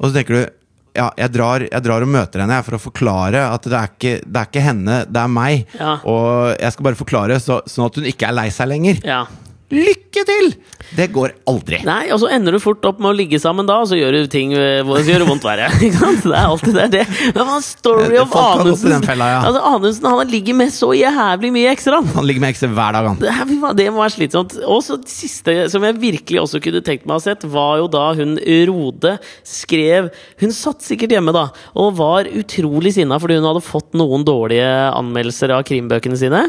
og 0.00 0.06
så 0.08 0.14
tenker 0.16 0.38
du 0.38 0.59
ja, 0.96 1.10
jeg 1.18 1.32
drar, 1.34 1.64
jeg 1.66 1.84
drar 1.84 2.04
og 2.04 2.10
møter 2.10 2.42
henne 2.42 2.56
jeg, 2.58 2.66
for 2.66 2.78
å 2.78 2.82
forklare 2.82 3.44
at 3.50 3.68
det 3.68 3.76
er 3.78 3.92
ikke, 3.92 4.14
det 4.26 4.40
er 4.40 4.50
ikke 4.50 4.64
henne, 4.64 4.96
det 5.06 5.22
er 5.22 5.30
meg. 5.32 5.76
Ja. 5.78 5.94
Og 6.08 6.56
jeg 6.56 6.74
skal 6.74 6.88
bare 6.88 6.98
forklare 6.98 7.38
så, 7.42 7.60
sånn 7.70 7.86
at 7.86 8.00
hun 8.00 8.10
ikke 8.10 8.30
er 8.30 8.36
lei 8.36 8.48
seg 8.54 8.70
lenger. 8.72 9.00
Ja. 9.06 9.22
Lykke 9.70 10.26
til! 10.26 10.54
Det 10.90 11.06
går 11.14 11.32
aldri. 11.46 11.78
Nei, 11.86 12.08
og 12.10 12.18
så 12.18 12.30
ender 12.34 12.56
du 12.56 12.58
fort 12.62 12.82
opp 12.88 12.98
med 12.98 13.12
å 13.12 13.14
ligge 13.14 13.38
sammen 13.38 13.68
da, 13.68 13.76
og 13.78 13.86
så 13.86 13.98
gjør 13.98 14.16
du 14.16 14.30
ting 14.30 14.50
eh, 14.58 14.82
så 14.82 15.04
gjør 15.06 15.22
det 15.22 15.28
vondt 15.28 15.44
verre. 15.46 15.68
Ikke 15.86 16.00
sant? 16.00 16.24
Det 16.24 16.34
er 16.34 16.48
alltid 16.48 16.78
det. 16.80 16.86
det. 16.96 17.04
Det 17.36 17.44
var 17.44 17.52
en 17.54 17.62
story 17.64 18.18
of 18.18 18.34
Anundsen. 18.40 18.94
den 18.96 19.06
fella, 19.06 19.28
ja. 19.30 19.42
Altså, 19.46 19.62
Anundsen 19.70 20.08
han 20.10 20.32
ligger 20.32 20.58
med 20.58 20.74
så 20.74 20.90
jævlig 20.98 21.52
mye 21.54 21.70
ekstra. 21.70 22.00
Han 22.16 22.26
ligger 22.26 22.42
med 22.42 22.54
ekse 22.56 22.70
hver 22.74 22.96
dag, 22.96 23.06
han. 23.06 23.20
Det, 23.22 23.70
det 23.78 23.86
må 23.94 24.02
være 24.02 24.14
slitsomt. 24.16 24.56
Og 24.66 24.82
så 24.86 24.98
det 24.98 25.12
siste 25.12 25.54
som 25.70 25.86
jeg 25.86 25.98
virkelig 26.02 26.42
også 26.42 26.62
kunne 26.64 26.82
tenkt 26.86 27.06
meg 27.06 27.14
å 27.14 27.20
ha 27.20 27.26
sett, 27.28 27.46
var 27.46 27.78
jo 27.84 27.86
da 27.90 28.08
hun 28.18 28.36
Rode 28.70 29.12
skrev 29.46 30.08
Hun 30.40 30.52
satt 30.54 30.82
sikkert 30.84 31.12
hjemme 31.14 31.32
da 31.34 31.46
og 31.78 31.94
var 31.98 32.28
utrolig 32.28 32.92
sinna 32.96 33.18
fordi 33.20 33.36
hun 33.38 33.46
hadde 33.46 33.62
fått 33.64 33.94
noen 33.98 34.24
dårlige 34.26 34.68
anmeldelser 34.96 35.52
av 35.54 35.64
krimbøkene 35.68 36.18
sine. 36.18 36.42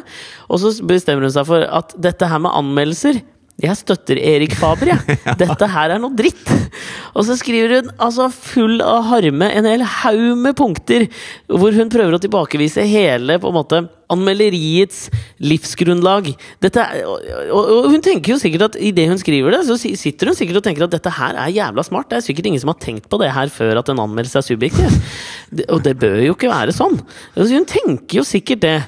Og 0.51 0.61
så 0.61 0.73
bestemmer 0.87 1.27
hun 1.27 1.33
seg 1.33 1.47
for 1.47 1.65
at 1.67 1.93
dette 2.01 2.27
her 2.31 2.41
med 2.43 2.53
anmeldelser 2.57 3.10
jeg 3.61 3.77
støtter 3.77 4.17
Erik 4.17 4.55
Faber, 4.57 4.89
jeg. 4.93 5.17
Dette 5.41 5.67
her 5.69 5.93
er 5.93 6.01
noe 6.01 6.15
dritt. 6.17 6.47
Og 7.13 7.25
så 7.27 7.35
skriver 7.37 7.75
hun 7.77 7.89
altså 8.01 8.29
full 8.33 8.79
av 8.81 9.03
harme 9.11 9.49
en 9.51 9.67
hel 9.67 9.83
haug 9.83 10.37
med 10.39 10.55
punkter 10.57 11.05
hvor 11.51 11.75
hun 11.75 11.91
prøver 11.91 12.15
å 12.15 12.21
tilbakevise 12.21 12.85
hele 12.89 13.37
på 13.41 13.51
en 13.51 13.57
måte 13.59 13.81
anmelderiets 14.11 15.05
livsgrunnlag. 15.45 16.31
Dette 16.63 16.85
og, 17.07 17.27
og, 17.51 17.69
og 17.75 17.89
hun 17.93 18.03
tenker 18.03 18.33
jo 18.33 18.39
sikkert 18.41 18.71
at 18.71 18.79
idet 18.81 19.07
hun 19.11 19.21
skriver 19.21 19.55
det, 19.55 19.61
så 19.69 19.77
sitter 19.79 20.31
hun 20.31 20.37
sikkert 20.37 20.61
og 20.61 20.65
tenker 20.67 20.87
at 20.87 20.95
dette 20.95 21.13
her 21.19 21.37
er 21.43 21.53
jævla 21.53 21.85
smart. 21.87 22.09
Det 22.09 22.19
er 22.19 22.25
sikkert 22.25 22.49
ingen 22.49 22.63
som 22.63 22.73
har 22.73 22.79
tenkt 22.81 23.11
på 23.11 23.19
det 23.21 23.29
her 23.35 23.51
før 23.53 23.83
at 23.83 23.91
en 23.93 24.01
anmeldelse 24.03 24.41
er 24.41 24.47
subjektiv. 24.47 24.97
Og 25.67 25.83
det 25.85 25.95
bør 26.01 26.17
jo 26.25 26.35
ikke 26.35 26.51
være 26.51 26.75
sånn. 26.75 26.97
Altså, 27.35 27.53
hun 27.53 27.69
tenker 27.69 28.21
jo 28.21 28.25
sikkert 28.27 28.65
det. 28.65 28.79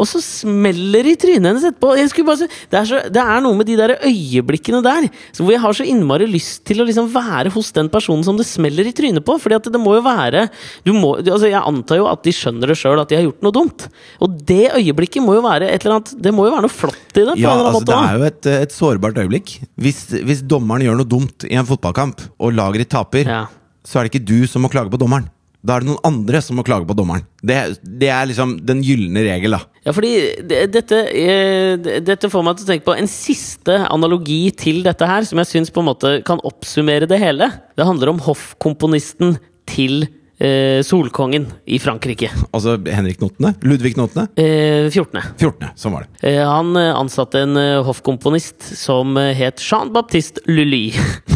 Og 0.00 0.08
så 0.10 0.18
smeller 0.24 1.06
det 1.06 1.12
i 1.14 1.18
trynet 1.22 1.48
hennes 1.50 1.66
etterpå. 1.68 1.92
Bare 2.26 2.48
det, 2.48 2.78
er 2.80 2.86
så, 2.88 3.00
det 3.14 3.22
er 3.22 3.42
noe 3.44 3.58
med 3.58 3.68
de 3.68 3.76
der 3.78 3.94
øyeblikkene 4.02 4.80
der 4.84 5.06
så 5.34 5.44
hvor 5.44 5.54
jeg 5.54 5.62
har 5.62 5.76
så 5.76 5.86
innmari 5.86 6.26
lyst 6.30 6.64
til 6.66 6.82
å 6.82 6.86
liksom 6.88 7.10
være 7.14 7.52
hos 7.54 7.70
den 7.76 7.90
personen 7.92 8.24
som 8.26 8.38
det 8.38 8.46
smeller 8.48 8.88
i 8.90 8.94
trynet 8.96 9.24
på. 9.26 9.36
Fordi 9.40 9.58
at 9.58 9.68
det 9.70 9.80
må 9.82 9.96
jo 9.98 10.04
være 10.06 10.48
du 10.86 10.92
må, 10.96 11.14
altså 11.20 11.50
Jeg 11.50 11.62
antar 11.62 12.00
jo 12.00 12.08
at 12.10 12.24
de 12.26 12.34
skjønner 12.34 12.72
det 12.72 12.78
sjøl, 12.80 13.00
at 13.02 13.12
de 13.12 13.18
har 13.20 13.26
gjort 13.28 13.44
noe 13.46 13.54
dumt. 13.54 13.86
Og 14.24 14.38
det 14.48 14.72
øyeblikket 14.74 15.22
må 15.24 15.36
jo 15.38 15.44
være 15.46 15.70
et 15.70 15.84
eller 15.84 16.00
annet 16.00 16.14
Det 16.26 16.34
må 16.34 16.48
jo 16.48 16.54
være 16.56 16.66
noe 16.66 16.74
flott 16.74 17.20
i 17.20 17.26
det. 17.28 17.36
Ja, 17.42 17.54
altså 17.68 17.84
Det 17.86 17.98
er 18.00 18.18
jo 18.18 18.28
et, 18.30 18.50
et 18.64 18.74
sårbart 18.74 19.20
øyeblikk. 19.22 19.58
Hvis, 19.78 20.06
hvis 20.26 20.42
dommeren 20.42 20.84
gjør 20.86 20.98
noe 21.00 21.08
dumt 21.08 21.46
i 21.46 21.54
en 21.58 21.68
fotballkamp, 21.68 22.24
og 22.40 22.54
laget 22.56 22.84
ditt 22.84 22.92
taper, 22.94 23.28
Ja. 23.28 23.44
så 23.86 24.00
er 24.00 24.06
det 24.06 24.14
ikke 24.14 24.26
du 24.26 24.46
som 24.50 24.64
må 24.64 24.70
klage 24.72 24.90
på 24.92 24.98
dommeren. 25.00 25.28
Da 25.64 25.78
er 25.78 25.84
det 25.84 25.88
noen 25.88 26.04
andre 26.04 26.40
som 26.44 26.58
må 26.58 26.64
klage 26.66 26.84
på 26.88 26.96
dommeren. 26.96 27.24
Det, 27.40 27.56
det 27.80 28.10
er 28.12 28.28
liksom 28.28 28.58
den 28.68 28.82
gylne 28.84 29.22
regel, 29.24 29.56
da. 29.56 29.62
Ja, 29.86 29.94
fordi 29.96 30.12
det, 30.44 30.58
dette, 30.74 30.98
eh, 31.08 32.00
dette 32.04 32.28
får 32.32 32.44
meg 32.44 32.58
til 32.58 32.66
å 32.66 32.70
tenke 32.72 32.88
på 32.90 32.96
en 32.98 33.08
siste 33.08 33.78
analogi 33.88 34.42
til 34.60 34.82
dette 34.84 35.08
her, 35.08 35.24
som 35.28 35.40
jeg 35.40 35.50
syns 35.54 35.72
på 35.72 35.80
en 35.80 35.88
måte 35.88 36.18
kan 36.28 36.42
oppsummere 36.44 37.08
det 37.08 37.20
hele. 37.22 37.48
Det 37.80 37.88
handler 37.88 38.12
om 38.12 38.20
hoffkomponisten 38.26 39.38
til 39.70 40.04
eh, 40.36 40.84
Solkongen 40.84 41.46
i 41.64 41.78
Frankrike. 41.80 42.28
Altså 42.50 42.76
Henrik 42.84 43.24
Notene. 43.24 43.54
Ludvig 43.64 43.96
Notene. 43.96 44.26
Eh, 44.36 44.90
14. 44.92 45.32
14. 45.40 45.72
Sånn 45.80 45.96
var 45.96 46.04
det. 46.04 46.28
Eh, 46.28 46.42
han 46.44 46.76
eh, 46.76 46.92
ansatte 46.92 47.40
en 47.46 47.56
hoffkomponist 47.88 48.68
som 48.76 49.16
het 49.16 49.64
Jean-Baptiste 49.64 50.44
Lully. 50.50 50.90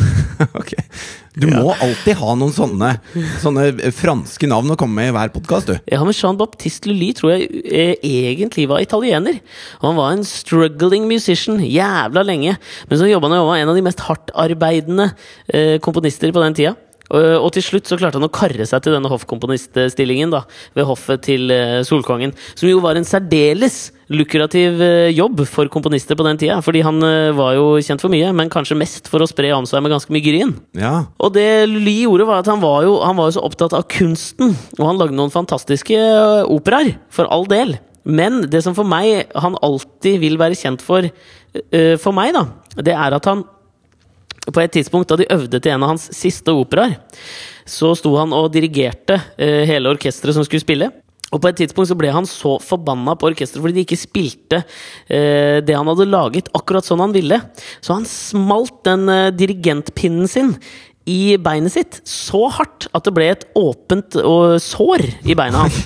ok. 0.61 0.77
Du 1.39 1.47
må 1.51 1.75
alltid 1.77 2.19
ha 2.19 2.35
noen 2.39 2.55
sånne, 2.55 2.91
sånne 3.43 3.93
franske 3.95 4.49
navn 4.51 4.75
å 4.75 4.79
komme 4.79 4.99
med 4.99 5.13
i 5.13 5.15
hver 5.15 5.33
podkast, 5.35 5.71
du. 5.71 5.77
Ja, 5.91 6.01
men 6.07 6.17
Jean-Baptiste 6.17 6.91
Lully 6.91 7.13
tror 7.17 7.35
jeg 7.35 7.63
eh, 7.65 7.95
egentlig 8.03 8.67
var 8.71 8.83
italiener. 8.83 9.39
Og 9.81 9.91
han 9.91 9.99
var 10.01 10.17
en 10.17 10.27
struggling 10.27 11.07
musician 11.11 11.63
jævla 11.63 12.25
lenge. 12.27 12.57
Men 12.91 13.01
så 13.01 13.11
jobba 13.11 13.31
han 13.31 13.39
jo 13.39 13.55
en 13.55 13.73
av 13.73 13.79
de 13.79 13.87
mest 13.87 14.03
hardtarbeidende 14.09 15.11
eh, 15.55 15.77
komponister 15.85 16.35
på 16.35 16.43
den 16.45 16.59
tida. 16.59 16.75
Og, 17.09 17.29
og 17.41 17.53
til 17.57 17.65
slutt 17.65 17.89
så 17.89 17.97
klarte 18.01 18.21
han 18.21 18.27
å 18.27 18.33
karre 18.33 18.67
seg 18.69 18.83
til 18.85 18.97
denne 18.97 19.09
hoffkomponiststillingen 19.13 20.35
da, 20.35 20.43
ved 20.77 20.89
hoffet 20.89 21.25
til 21.29 21.55
eh, 21.55 21.81
Solkongen. 21.87 22.35
Som 22.59 22.73
jo 22.73 22.83
var 22.85 22.99
en 22.99 23.09
særdeles 23.09 23.89
lukrativ 24.13 24.81
eh, 24.83 25.11
jobb 25.13 25.43
for 25.49 25.69
komponister 25.73 26.17
på 26.19 26.27
den 26.27 26.41
tida. 26.41 26.59
Fordi 26.65 26.83
han 26.87 27.03
eh, 27.05 27.33
var 27.37 27.57
jo 27.59 27.67
kjent 27.85 28.03
for 28.05 28.13
mye, 28.13 28.31
men 28.37 28.53
kanskje 28.53 28.79
mest 28.79 29.11
for 29.13 29.25
å 29.25 29.29
spre 29.29 29.51
om 29.57 29.69
seg 29.69 29.85
med 29.85 29.95
ganske 29.95 30.15
mye 30.15 30.25
gryn. 30.25 30.55
Ja. 30.79 30.95
Og 31.21 31.35
det 31.37 31.49
Lully 31.71 32.01
gjorde, 32.05 32.29
var 32.29 32.43
at 32.43 32.51
han 32.53 32.63
var, 32.65 32.87
jo, 32.87 32.97
han 33.05 33.19
var 33.19 33.31
jo 33.31 33.39
så 33.39 33.45
opptatt 33.49 33.77
av 33.77 33.85
kunsten. 33.93 34.57
Og 34.79 34.87
han 34.87 35.01
lagde 35.01 35.19
noen 35.19 35.35
fantastiske 35.35 35.99
ø, 35.99 36.47
operaer, 36.59 36.97
for 37.13 37.29
all 37.33 37.47
del. 37.51 37.77
Men 38.09 38.47
det 38.49 38.63
som 38.65 38.77
for 38.77 38.89
meg 38.89 39.29
han 39.37 39.59
alltid 39.65 40.23
vil 40.23 40.39
være 40.41 40.57
kjent 40.57 40.81
for, 40.81 41.05
for 42.01 42.17
meg, 42.17 42.33
da, 42.33 42.47
det 42.81 42.95
er 42.95 43.17
at 43.19 43.27
han 43.29 43.43
på 44.53 44.63
et 44.63 44.73
tidspunkt 44.73 45.11
da 45.11 45.19
de 45.21 45.29
øvde 45.33 45.61
til 45.61 45.75
en 45.75 45.85
av 45.85 45.93
hans 45.95 46.09
siste 46.17 46.55
operaer, 46.57 46.97
så 47.69 47.93
sto 47.99 48.15
han 48.17 48.33
og 48.37 48.51
dirigerte 48.55 49.19
eh, 49.37 49.65
hele 49.69 49.93
orkesteret 49.93 50.37
som 50.37 50.47
skulle 50.47 50.65
spille. 50.65 50.91
Og 51.29 51.43
på 51.45 51.51
et 51.51 51.59
tidspunkt 51.61 51.91
så 51.91 51.97
ble 51.99 52.09
han 52.15 52.25
så 52.29 52.55
forbanna 52.65 53.13
på 53.21 53.29
orkesteret 53.29 53.61
fordi 53.61 53.77
de 53.77 53.83
ikke 53.85 53.99
spilte 54.01 54.63
eh, 54.63 55.59
det 55.61 55.75
han 55.77 55.89
hadde 55.91 56.07
laget, 56.09 56.49
akkurat 56.57 56.87
sånn 56.89 57.03
han 57.05 57.13
ville. 57.13 57.37
Så 57.85 57.99
han 57.99 58.07
smalt 58.09 58.79
den 58.89 59.05
eh, 59.13 59.27
dirigentpinnen 59.37 60.31
sin 60.31 60.55
i 61.09 61.37
beinet 61.41 61.73
sitt 61.73 61.99
så 62.09 62.47
hardt 62.53 62.89
at 62.97 63.05
det 63.09 63.13
ble 63.17 63.29
et 63.33 63.45
åpent 63.57 64.17
og 64.21 64.59
sår 64.61 65.05
i 65.29 65.37
beina 65.39 65.67
hans. 65.67 65.79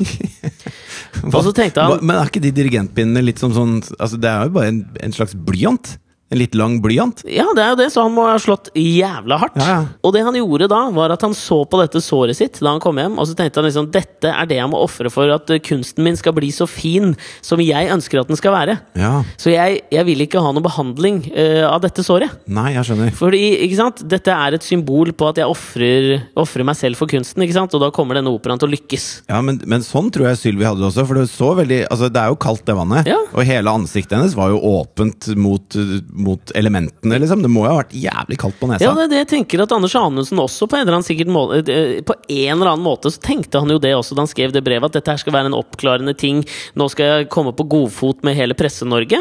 Og 1.28 1.36
så 1.44 1.52
tenkte 1.54 1.82
han 1.84 1.92
Hva- 1.92 2.02
Men 2.02 2.16
er 2.18 2.30
ikke 2.30 2.40
de 2.42 2.50
dirigentpinnene 2.56 3.20
litt 3.22 3.38
som 3.38 3.52
sånn 3.54 3.74
Altså 4.00 4.16
Det 4.18 4.30
er 4.30 4.46
jo 4.48 4.54
bare 4.56 4.70
en, 4.72 4.78
en 5.04 5.12
slags 5.14 5.34
blyant? 5.36 5.92
En 6.32 6.40
litt 6.40 6.56
lang 6.58 6.78
blyant. 6.84 7.22
Ja, 7.28 7.46
det 7.56 7.64
er 7.64 7.74
jo 7.74 7.80
det, 7.82 7.88
så 7.92 8.06
han 8.06 8.14
må 8.16 8.24
ha 8.28 8.38
slått 8.40 8.70
jævla 8.78 9.38
hardt. 9.42 9.58
Ja, 9.60 9.68
ja. 9.68 9.80
Og 10.02 10.14
det 10.16 10.24
han 10.24 10.38
gjorde 10.38 10.70
da, 10.72 10.82
var 10.94 11.12
at 11.14 11.24
han 11.26 11.36
så 11.36 11.62
på 11.68 11.80
dette 11.82 12.00
såret 12.04 12.38
sitt 12.38 12.60
da 12.62 12.72
han 12.72 12.82
kom 12.82 13.00
hjem, 13.00 13.18
og 13.20 13.28
så 13.28 13.36
tenkte 13.38 13.60
han 13.60 13.68
liksom 13.68 13.90
dette 13.92 14.32
er 14.32 14.48
det 14.48 14.58
jeg 14.58 14.70
må 14.72 14.80
ofre 14.80 15.12
for 15.12 15.30
at 15.34 15.50
eh, 15.52 15.60
kunsten 15.62 16.06
min 16.06 16.16
skal 16.18 16.34
bli 16.36 16.48
så 16.54 16.66
fin 16.70 17.12
som 17.44 17.60
jeg 17.62 17.90
ønsker 17.92 18.22
at 18.22 18.30
den 18.30 18.40
skal 18.40 18.54
være. 18.56 18.78
Ja. 18.98 19.14
Så 19.40 19.52
jeg, 19.52 19.82
jeg 19.92 20.08
vil 20.08 20.24
ikke 20.24 20.42
ha 20.42 20.52
noe 20.54 20.64
behandling 20.64 21.22
uh, 21.34 21.68
av 21.68 21.82
dette 21.84 22.04
såret. 22.06 22.32
Nei, 22.50 22.72
jeg 22.76 22.88
skjønner. 22.88 23.12
Fordi, 23.16 23.42
ikke 23.66 23.78
sant, 23.78 24.00
Dette 24.12 24.32
er 24.34 24.56
et 24.56 24.64
symbol 24.64 25.12
på 25.16 25.28
at 25.30 25.38
jeg 25.40 25.48
ofrer 25.48 26.22
ofrer 26.38 26.66
meg 26.66 26.76
selv 26.78 27.00
for 27.00 27.10
kunsten, 27.10 27.44
ikke 27.44 27.56
sant? 27.56 27.74
og 27.76 27.82
da 27.82 27.90
kommer 27.94 28.18
denne 28.18 28.32
operaen 28.32 28.60
til 28.60 28.70
å 28.70 28.72
lykkes. 28.74 29.06
Ja, 29.30 29.40
men, 29.44 29.60
men 29.68 29.84
sånn 29.86 30.10
tror 30.12 30.30
jeg 30.30 30.40
Sylvi 30.40 30.66
hadde 30.66 30.82
det 30.82 30.88
også. 30.90 31.06
For 31.08 31.18
det 31.18 31.28
så 31.32 31.52
veldig 31.58 31.80
Altså, 31.92 32.08
det 32.12 32.20
er 32.20 32.32
jo 32.32 32.38
kaldt, 32.40 32.64
det 32.68 32.76
vannet. 32.78 33.08
Ja. 33.10 33.18
Og 33.32 33.46
hele 33.48 33.72
ansiktet 33.72 34.16
hennes 34.16 34.36
var 34.38 34.52
jo 34.52 34.60
åpent 34.72 35.28
mot, 35.40 35.76
mot 36.22 36.52
elementene, 36.58 37.18
liksom. 37.22 37.42
Det 37.44 37.50
må 37.52 37.64
jo 37.66 37.72
ha 37.72 37.80
vært 37.82 37.94
jævlig 37.96 38.38
kaldt 38.40 38.58
på 38.60 38.68
nesa. 38.70 38.84
Ja, 38.86 38.94
det 38.96 39.10
det 39.12 39.22
jeg 39.22 39.30
tenker 39.32 39.62
at 39.64 39.74
Anders 39.74 39.94
Anundsen 39.98 40.40
også 40.42 40.68
på 40.70 40.78
en 40.78 40.86
eller 40.86 40.98
annen, 40.98 41.32
måte, 41.34 41.60
eh, 41.72 42.00
på 42.06 42.16
en 42.16 42.54
eller 42.56 42.72
annen 42.72 42.84
måte 42.84 43.12
så 43.12 43.20
tenkte 43.22 43.60
han 43.62 43.70
jo 43.70 43.78
det 43.82 43.92
også 43.96 44.16
da 44.16 44.24
han 44.24 44.30
skrev 44.30 44.54
det 44.54 44.64
brevet, 44.64 44.88
at 44.88 44.98
dette 44.98 45.12
her 45.12 45.20
skal 45.20 45.36
være 45.36 45.50
en 45.50 45.58
oppklarende 45.58 46.14
ting. 46.18 46.42
Nå 46.78 46.88
skal 46.92 47.10
jeg 47.10 47.30
komme 47.32 47.54
på 47.56 47.66
godfot 47.70 48.22
med 48.26 48.36
hele 48.38 48.56
Presse-Norge. 48.58 49.20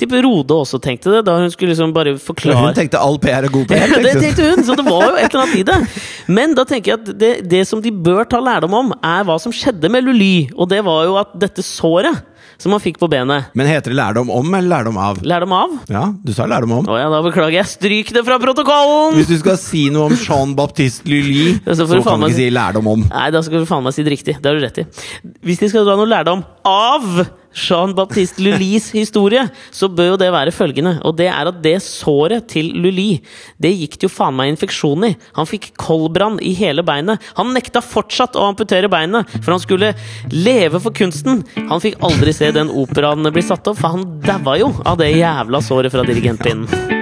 Tipper 0.00 0.24
Rode 0.26 0.58
også 0.62 0.80
tenkte 0.82 1.12
det, 1.16 1.24
da 1.28 1.38
hun 1.40 1.52
skulle 1.52 1.74
liksom 1.74 1.94
bare 1.96 2.14
forklare 2.20 2.68
Hun 2.68 2.78
tenkte 2.78 3.00
all 3.02 3.18
PR 3.22 3.48
er 3.48 3.52
god 3.52 3.68
PR. 3.70 3.80
Ja, 3.92 3.98
det 3.98 4.14
tenkte 4.20 4.50
hun, 4.52 4.64
så 4.64 4.76
det 4.78 4.84
var 4.86 5.08
jo 5.08 5.16
et 5.18 5.26
eller 5.32 5.42
annet 5.44 5.58
i 5.58 5.64
det. 5.66 5.78
Men 6.32 6.54
da 6.56 6.64
tenker 6.68 6.94
jeg 6.94 7.00
at 7.00 7.14
det, 7.18 7.32
det 7.50 7.64
som 7.68 7.82
de 7.82 7.90
bør 7.92 8.24
ta 8.28 8.40
lærdom 8.42 8.76
om, 8.78 8.92
er 9.02 9.26
hva 9.26 9.38
som 9.42 9.54
skjedde 9.54 9.90
med 9.92 10.06
Luly. 10.06 10.34
Og 10.56 10.70
det 10.70 10.82
var 10.86 11.06
jo 11.08 11.16
at 11.20 11.34
dette 11.42 11.64
såret 11.66 12.22
som 12.62 12.74
han 12.74 12.82
fikk 12.82 13.00
på 13.02 13.08
benet 13.10 13.50
Men 13.58 13.66
heter 13.66 13.90
det 13.90 13.98
lærdom 13.98 14.30
om 14.30 14.54
eller 14.54 14.70
lærdom 14.70 14.98
av? 15.02 15.18
Lærdom 15.26 15.54
av? 15.56 15.74
Ja, 15.90 16.04
du 16.22 16.32
sa 16.36 16.46
lærdom 16.50 16.76
om. 16.78 16.86
Å 16.86 16.98
ja, 17.00 17.08
da 17.10 17.18
beklager 17.24 17.58
jeg. 17.58 17.70
Stryk 17.72 18.12
det 18.14 18.22
fra 18.28 18.38
protokollen! 18.42 19.18
Hvis 19.18 19.30
du 19.32 19.36
skal 19.40 19.58
si 19.60 19.88
noe 19.94 20.12
om 20.12 20.16
Jean-Baptiste 20.16 21.10
Lully, 21.10 21.56
Ja, 21.66 21.74
så 21.74 21.88
så, 21.88 21.98
du 21.98 22.06
kan 22.06 22.22
du 22.22 22.28
ikke 22.28 22.38
si 22.38 22.48
lærdom 22.54 22.90
om. 22.94 23.06
Nei, 23.10 23.28
da 23.34 23.42
skal 23.42 23.64
du 23.64 23.68
faen 23.68 23.82
meg 23.86 23.96
si 23.96 24.06
det 24.06 24.14
riktig. 24.14 24.38
Det 24.38 24.50
har 24.52 24.58
du 24.58 24.62
rett 24.64 24.82
i. 24.84 24.86
Hvis 25.42 25.62
de 25.62 25.72
skal 25.72 25.88
dra 25.88 25.98
noe 25.98 26.10
lærdom 26.10 26.44
av 26.68 27.24
Jean-Baptiste 27.52 28.42
Lulis 28.42 28.90
historie, 28.94 29.44
så 29.70 29.88
bør 29.92 30.12
jo 30.12 30.20
det 30.20 30.30
være 30.34 30.54
følgende. 30.54 30.96
Og 31.06 31.16
det 31.18 31.28
er 31.32 31.50
at 31.50 31.60
det 31.64 31.76
såret 31.84 32.48
til 32.52 32.72
Lully, 32.82 33.20
det 33.62 33.74
gikk 33.74 33.98
det 33.98 34.08
jo 34.08 34.12
faen 34.12 34.36
meg 34.38 34.52
infeksjon 34.52 35.08
i. 35.10 35.12
Han 35.38 35.48
fikk 35.48 35.72
koldbrann 35.80 36.40
i 36.42 36.54
hele 36.58 36.84
beinet. 36.86 37.22
Han 37.38 37.52
nekta 37.56 37.84
fortsatt 37.84 38.38
å 38.38 38.48
amputere 38.50 38.90
beinet, 38.92 39.28
for 39.42 39.54
han 39.56 39.62
skulle 39.62 39.92
leve 40.32 40.80
for 40.82 40.94
kunsten. 40.96 41.44
Han 41.68 41.82
fikk 41.82 42.00
aldri 42.04 42.34
se 42.36 42.52
den 42.54 42.72
operaen 42.72 43.28
bli 43.32 43.44
satt 43.44 43.68
opp, 43.68 43.80
for 43.82 43.96
han 43.96 44.18
daua 44.24 44.58
jo 44.60 44.72
av 44.84 45.00
det 45.00 45.12
jævla 45.14 45.62
såret 45.64 45.94
fra 45.94 46.04
dirigentpinnen. 46.08 47.01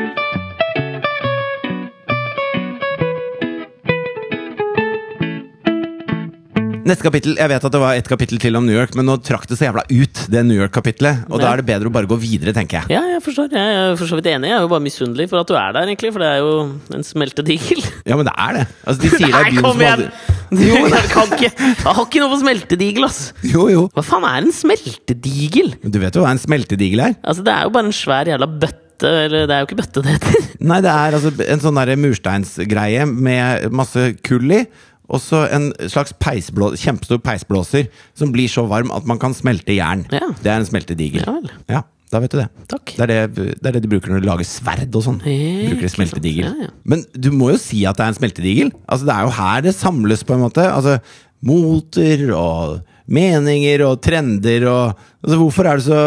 Neste 6.81 7.05
kapittel, 7.05 7.35
Jeg 7.37 7.51
vet 7.53 7.65
at 7.67 7.75
det 7.75 7.81
var 7.81 7.99
ett 7.99 8.09
kapittel 8.09 8.39
til 8.41 8.57
om 8.57 8.65
New 8.65 8.75
York, 8.75 8.95
men 8.97 9.05
nå 9.05 9.19
trakk 9.23 9.45
det 9.51 9.59
så 9.59 9.67
jævla 9.67 9.83
ut, 9.91 10.21
det 10.33 10.41
New 10.49 10.57
York-kapitlet. 10.57 11.27
Og 11.29 11.43
da 11.43 11.51
er 11.53 11.61
det 11.61 11.67
bedre 11.69 11.91
å 11.91 11.93
bare 11.93 12.09
gå 12.09 12.17
videre, 12.23 12.55
tenker 12.57 12.81
jeg. 12.81 12.95
Ja, 12.97 13.03
jeg 13.15 13.21
forstår. 13.25 13.51
Jeg 13.53 13.77
er 13.83 13.99
for 14.01 14.09
så 14.09 14.17
vidt 14.17 14.31
enig. 14.33 14.49
Jeg 14.49 14.57
er 14.57 14.65
jo 14.65 14.71
bare 14.73 14.85
misunnelig 14.87 15.29
for 15.31 15.43
at 15.43 15.51
du 15.51 15.55
er 15.61 15.77
der, 15.77 15.91
egentlig, 15.93 16.13
for 16.17 16.25
det 16.25 16.31
er 16.33 16.41
jo 16.41 16.55
en 16.97 17.07
smeltedigel. 17.07 17.85
Ja, 18.09 18.17
men 18.17 18.27
det 18.31 18.35
er 18.35 18.59
det. 18.59 18.65
Altså, 18.87 18.99
de 19.05 19.13
sier 19.13 19.29
det 19.29 19.43
er 19.43 19.53
Nei, 19.53 19.65
kom 19.69 19.85
igjen! 19.85 20.05
Jo, 20.51 20.81
jeg 20.97 21.09
kan 21.13 21.35
ikke 21.37 21.51
Jeg 21.53 21.87
har 21.87 22.03
ikke 22.09 22.23
noe 22.25 22.33
på 22.33 22.41
smeltedigel, 22.41 23.07
ass! 23.07 23.23
Jo, 23.47 23.69
jo. 23.71 23.87
Hva 23.95 24.07
faen 24.07 24.27
er 24.33 24.41
en 24.41 24.55
smeltedigel? 24.57 25.75
Du 25.85 26.01
vet 26.03 26.17
jo 26.17 26.25
hva 26.25 26.33
en 26.35 26.43
smeltedigel 26.43 27.05
er? 27.11 27.19
Altså, 27.23 27.45
det 27.47 27.55
er 27.59 27.69
jo 27.69 27.75
bare 27.77 27.91
en 27.93 27.95
svær 28.01 28.33
jævla 28.33 28.49
bøtte, 28.65 29.11
eller 29.29 29.47
det 29.49 29.55
er 29.55 29.63
jo 29.63 29.69
ikke 29.69 29.79
bøtte 29.85 30.03
det 30.05 30.17
heter. 30.17 30.49
Nei, 30.73 30.81
det 30.85 30.91
er 30.93 31.17
altså 31.21 31.31
en 31.45 31.63
sånn 31.63 31.79
der 31.79 31.93
mursteinsgreie 32.01 33.07
med 33.09 33.69
masse 33.73 34.11
kull 34.27 34.57
i. 34.59 34.65
Og 35.11 35.23
så 35.23 35.45
en 35.51 35.71
slags 35.91 36.15
peisblå, 36.23 36.73
kjempestor 36.79 37.21
peisblåser 37.25 37.89
som 38.19 38.31
blir 38.35 38.51
så 38.51 38.67
varm 38.71 38.93
at 38.95 39.09
man 39.11 39.19
kan 39.23 39.35
smelte 39.37 39.75
jern. 39.75 40.05
Ja. 40.15 40.31
Det 40.39 40.53
er 40.53 40.61
en 40.61 40.69
smeltedigel. 40.69 41.25
Ja 41.27 41.35
vel. 41.35 41.51
Ja, 41.71 41.83
da 42.11 42.21
vet 42.23 42.35
du 42.35 42.39
det. 42.41 42.47
Takk. 42.71 42.95
Det 42.97 43.07
er 43.07 43.11
det, 43.11 43.49
det 43.59 43.71
er 43.71 43.77
det 43.77 43.83
de 43.85 43.91
bruker 43.91 44.15
når 44.15 44.23
de 44.23 44.31
lager 44.31 44.49
sverd 44.49 44.95
og 44.99 45.07
sånn. 45.07 45.19
Ikke 45.23 45.73
Bruker 45.73 45.89
de 45.89 45.93
smeltedigel. 45.97 46.47
Ja, 46.47 46.69
ja. 46.69 46.71
Men 46.91 47.05
du 47.15 47.31
må 47.35 47.53
jo 47.53 47.59
si 47.63 47.83
at 47.91 47.99
det 47.99 48.07
er 48.07 48.15
en 48.15 48.21
smeltedigel. 48.21 48.73
Altså, 48.87 49.09
det 49.09 49.17
er 49.17 49.27
jo 49.27 49.35
her 49.41 49.67
det 49.67 49.75
samles, 49.79 50.25
på 50.27 50.37
en 50.37 50.45
måte. 50.47 50.67
Altså, 50.67 50.99
moter 51.47 52.27
og 52.37 52.81
meninger 53.11 53.83
og 53.87 53.99
trender 54.05 54.67
og 54.71 55.01
altså, 55.25 55.37
Hvorfor 55.41 55.67
er 55.69 55.81
det 55.81 55.85
så 55.87 55.99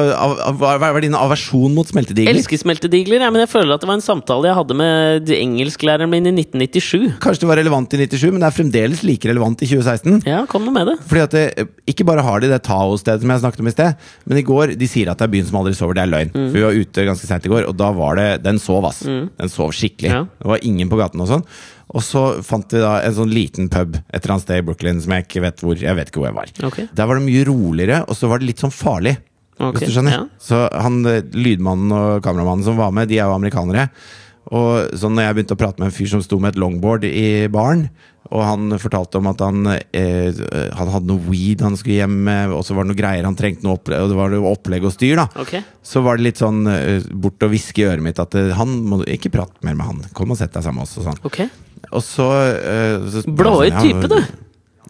Hva 0.59 0.89
er 0.89 0.99
din 1.03 1.17
aversjon 1.17 1.73
mot 1.75 1.89
smeltedigler? 1.89 2.31
Elsker 2.33 2.61
smeltedigler, 2.61 3.25
ja, 3.25 3.31
men 3.33 3.43
jeg 3.43 3.51
føler 3.51 3.75
at 3.75 3.83
det 3.83 3.89
var 3.89 3.99
en 3.99 4.05
samtale 4.05 4.49
jeg 4.49 4.57
hadde 4.59 4.77
med 4.79 5.33
engelsklæreren 5.35 6.11
min 6.11 6.29
i 6.29 6.33
1997. 6.33 7.19
Kanskje 7.23 7.43
det 7.43 7.51
var 7.51 7.59
relevant 7.61 7.95
i 7.95 8.01
97, 8.05 8.25
men 8.31 8.39
det 8.41 8.49
er 8.49 8.57
fremdeles 8.57 9.03
like 9.07 9.29
relevant 9.29 9.65
i 9.65 9.69
2016. 9.69 10.23
Ja, 10.29 10.43
kom 10.49 10.65
med 10.71 10.87
det. 10.93 10.97
Fordi 11.09 11.25
at 11.25 11.35
det, 11.35 11.67
Ikke 11.89 12.07
bare 12.07 12.23
har 12.25 12.39
de 12.39 12.51
det 12.51 12.61
Tao-stedet 12.63 13.23
som 13.23 13.35
jeg 13.35 13.43
snakket 13.43 13.63
om 13.63 13.69
i 13.69 13.75
sted, 13.75 14.09
men 14.25 14.39
i 14.39 14.47
går 14.47 14.75
de 14.79 14.89
sier 14.89 15.11
at 15.11 15.19
det 15.19 15.27
er 15.27 15.35
byen 15.35 15.49
som 15.49 15.59
aldri 15.59 15.75
sover. 15.77 15.99
Det 15.99 16.05
er 16.05 16.13
løgn. 16.13 16.33
Mm. 16.33 16.47
For 16.47 16.57
Vi 16.57 16.65
var 16.65 16.79
ute 16.79 17.07
ganske 17.11 17.29
seint 17.29 17.45
i 17.47 17.53
går, 17.53 17.67
og 17.69 17.77
da 17.79 17.91
var 17.95 18.19
det 18.19 18.29
Den 18.47 18.59
sov, 18.63 18.87
ass. 18.87 19.03
Den 19.03 19.51
sov 19.51 19.75
skikkelig. 19.75 20.11
Ja. 20.13 20.23
Det 20.39 20.51
var 20.55 20.63
ingen 20.63 20.89
på 20.91 20.99
gaten 20.99 21.21
og 21.23 21.29
sånn. 21.29 21.45
Og 21.91 22.01
så 22.05 22.21
fant 22.45 22.65
de 22.71 22.79
da 22.81 22.93
en 23.03 23.13
sånn 23.17 23.33
liten 23.33 23.67
pub 23.69 23.97
et 23.99 24.15
eller 24.21 24.35
annet 24.37 24.45
sted 24.47 24.61
i 24.61 24.65
Brooklyn 24.65 25.01
som 25.03 25.11
jeg 25.13 25.25
ikke 25.27 25.41
vet 25.43 25.59
hvor 25.61 25.75
Jeg 25.83 25.95
vet 25.99 26.09
ikke 26.09 26.21
hvor 26.23 26.29
jeg 26.31 26.37
var. 26.37 26.53
Ok. 26.69 26.79
Der 26.95 27.09
var 27.09 27.19
det 27.19 27.25
mye 27.27 27.43
roligere, 27.49 28.01
og 28.07 28.15
så 28.17 28.29
var 28.31 28.39
det 28.39 28.47
litt 28.53 28.63
sånn 28.63 28.73
farlig. 28.73 29.17
Ok, 29.59 29.77
Hvis 29.77 29.91
du 29.91 29.95
skjønner? 29.99 30.15
ja. 30.15 30.23
Så 30.41 30.63
han 30.71 31.05
eh, 31.05 31.21
lydmannen 31.35 31.91
og 31.93 32.23
kameramannen 32.25 32.65
som 32.65 32.79
var 32.79 32.91
med, 32.95 33.07
de 33.11 33.19
er 33.19 33.27
jo 33.29 33.35
amerikanere. 33.35 33.89
Og 34.51 34.97
så 34.99 35.07
når 35.07 35.27
jeg 35.27 35.37
begynte 35.37 35.55
å 35.55 35.59
prate 35.61 35.79
med 35.79 35.87
en 35.87 35.95
fyr 35.95 36.09
som 36.11 36.23
sto 36.23 36.39
med 36.41 36.53
et 36.53 36.59
longboard 36.59 37.05
i 37.07 37.47
baren, 37.51 37.87
og 38.33 38.41
han 38.43 38.75
fortalte 38.81 39.19
om 39.19 39.27
at 39.29 39.41
han, 39.43 39.67
eh, 39.67 40.39
han 40.73 40.91
hadde 40.91 41.09
noe 41.09 41.21
weed 41.27 41.61
han 41.63 41.75
skulle 41.77 41.99
hjem 42.01 42.15
med, 42.25 42.53
og 42.55 42.63
så 42.65 42.75
var 42.75 42.85
det 42.85 42.93
noe 42.93 42.99
greier 42.99 43.27
han 43.27 43.37
trengte 43.39 43.67
noe 43.67 43.77
opplegg, 43.77 44.03
og 44.03 44.11
det 44.11 44.17
var 44.17 44.33
noe 44.33 44.53
opplegg 44.53 44.87
og 44.87 44.95
styr, 44.95 45.19
da. 45.21 45.27
Okay. 45.43 45.63
Så 45.85 46.03
var 46.05 46.17
det 46.17 46.27
litt 46.27 46.41
sånn 46.41 46.63
eh, 46.71 47.03
bort 47.11 47.43
og 47.45 47.53
hviske 47.53 47.83
i 47.83 47.87
øret 47.91 48.05
mitt 48.05 48.21
at 48.23 48.35
eh, 48.39 48.53
han 48.57 48.79
må 48.89 49.03
ikke 49.05 49.31
prate 49.33 49.67
mer 49.67 49.77
med 49.79 49.89
han. 49.89 50.01
Kom 50.17 50.33
og 50.33 50.39
sett 50.39 50.55
deg 50.55 50.65
sammen 50.65 50.81
med 50.81 50.89
oss 50.89 50.97
og 50.99 51.11
sånn. 51.11 51.21
Okay. 51.29 51.51
Og 51.91 52.03
så, 52.03 52.29
eh, 52.57 53.11
så 53.11 53.25
Blåøyd 53.27 53.75
sånn, 53.75 53.91
type, 53.91 54.11
du. 54.11 54.41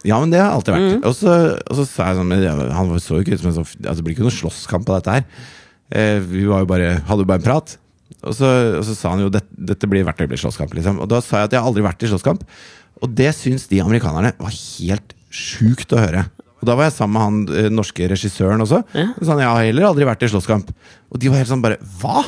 Ja, 0.04 0.18
men 0.20 0.32
det 0.32 0.40
har 0.40 0.50
jeg 0.50 0.58
alltid 0.58 0.74
vært. 0.76 0.88
Mm. 0.94 1.04
Og, 1.08 1.14
så, 1.16 1.34
og 1.58 1.78
så 1.78 1.86
sa 1.88 2.10
jeg 2.10 2.18
sånn 2.20 2.72
Han 2.76 2.90
så 3.00 3.18
jo 3.18 3.24
ikke 3.24 3.38
ut 3.38 3.40
som 3.40 3.50
en 3.50 3.56
sånn 3.56 3.68
altså, 3.70 3.96
Det 3.96 4.04
blir 4.04 4.16
ikke 4.16 4.26
noe 4.26 4.36
slåsskamp 4.36 4.90
av 4.90 5.00
dette 5.00 5.14
her. 5.16 5.46
Eh, 5.94 6.18
vi 6.20 6.44
var 6.48 6.64
jo 6.64 6.68
bare, 6.68 6.90
hadde 7.08 7.24
jo 7.24 7.28
bare 7.30 7.40
en 7.40 7.46
prat. 7.46 7.76
Og 8.24 8.36
så, 8.36 8.50
og 8.80 8.84
så 8.88 8.96
sa 8.96 9.12
han 9.14 9.24
jo 9.24 9.32
dette, 9.32 9.50
dette 9.72 9.88
blir 9.90 10.06
å 10.06 10.14
bli 10.14 10.40
slåsskamp. 10.40 10.74
Liksom. 10.76 11.00
Og 11.04 11.10
da 11.10 11.20
sa 11.24 11.42
jeg 11.42 11.50
at 11.50 11.58
jeg 11.58 11.66
aldri 11.68 11.84
vært 11.84 12.06
i 12.06 12.10
slåsskamp. 12.12 12.44
Og 13.04 13.12
det 13.18 13.30
syns 13.36 13.68
de 13.70 13.82
amerikanerne 13.84 14.32
var 14.40 14.54
helt 14.54 15.14
sjukt 15.34 15.92
å 15.94 16.00
høre. 16.00 16.24
Og 16.62 16.68
da 16.68 16.76
var 16.78 16.88
jeg 16.88 16.96
sammen 16.96 17.14
med 17.16 17.24
han 17.24 17.64
eh, 17.66 17.72
norske 17.72 18.08
regissøren 18.08 18.64
også. 18.64 18.80
Ja. 18.96 19.10
Så 19.18 19.26
sa 19.26 19.34
han 19.34 19.42
jeg 19.44 19.52
har 19.52 19.66
heller 19.68 19.88
aldri 19.90 20.08
vært 20.08 20.24
i 20.24 20.30
slåsskamp. 20.32 20.70
Og 21.12 21.20
de 21.20 21.32
var 21.32 21.42
helt 21.42 21.52
sånn 21.52 21.64
bare 21.64 21.80
Hva?! 22.00 22.24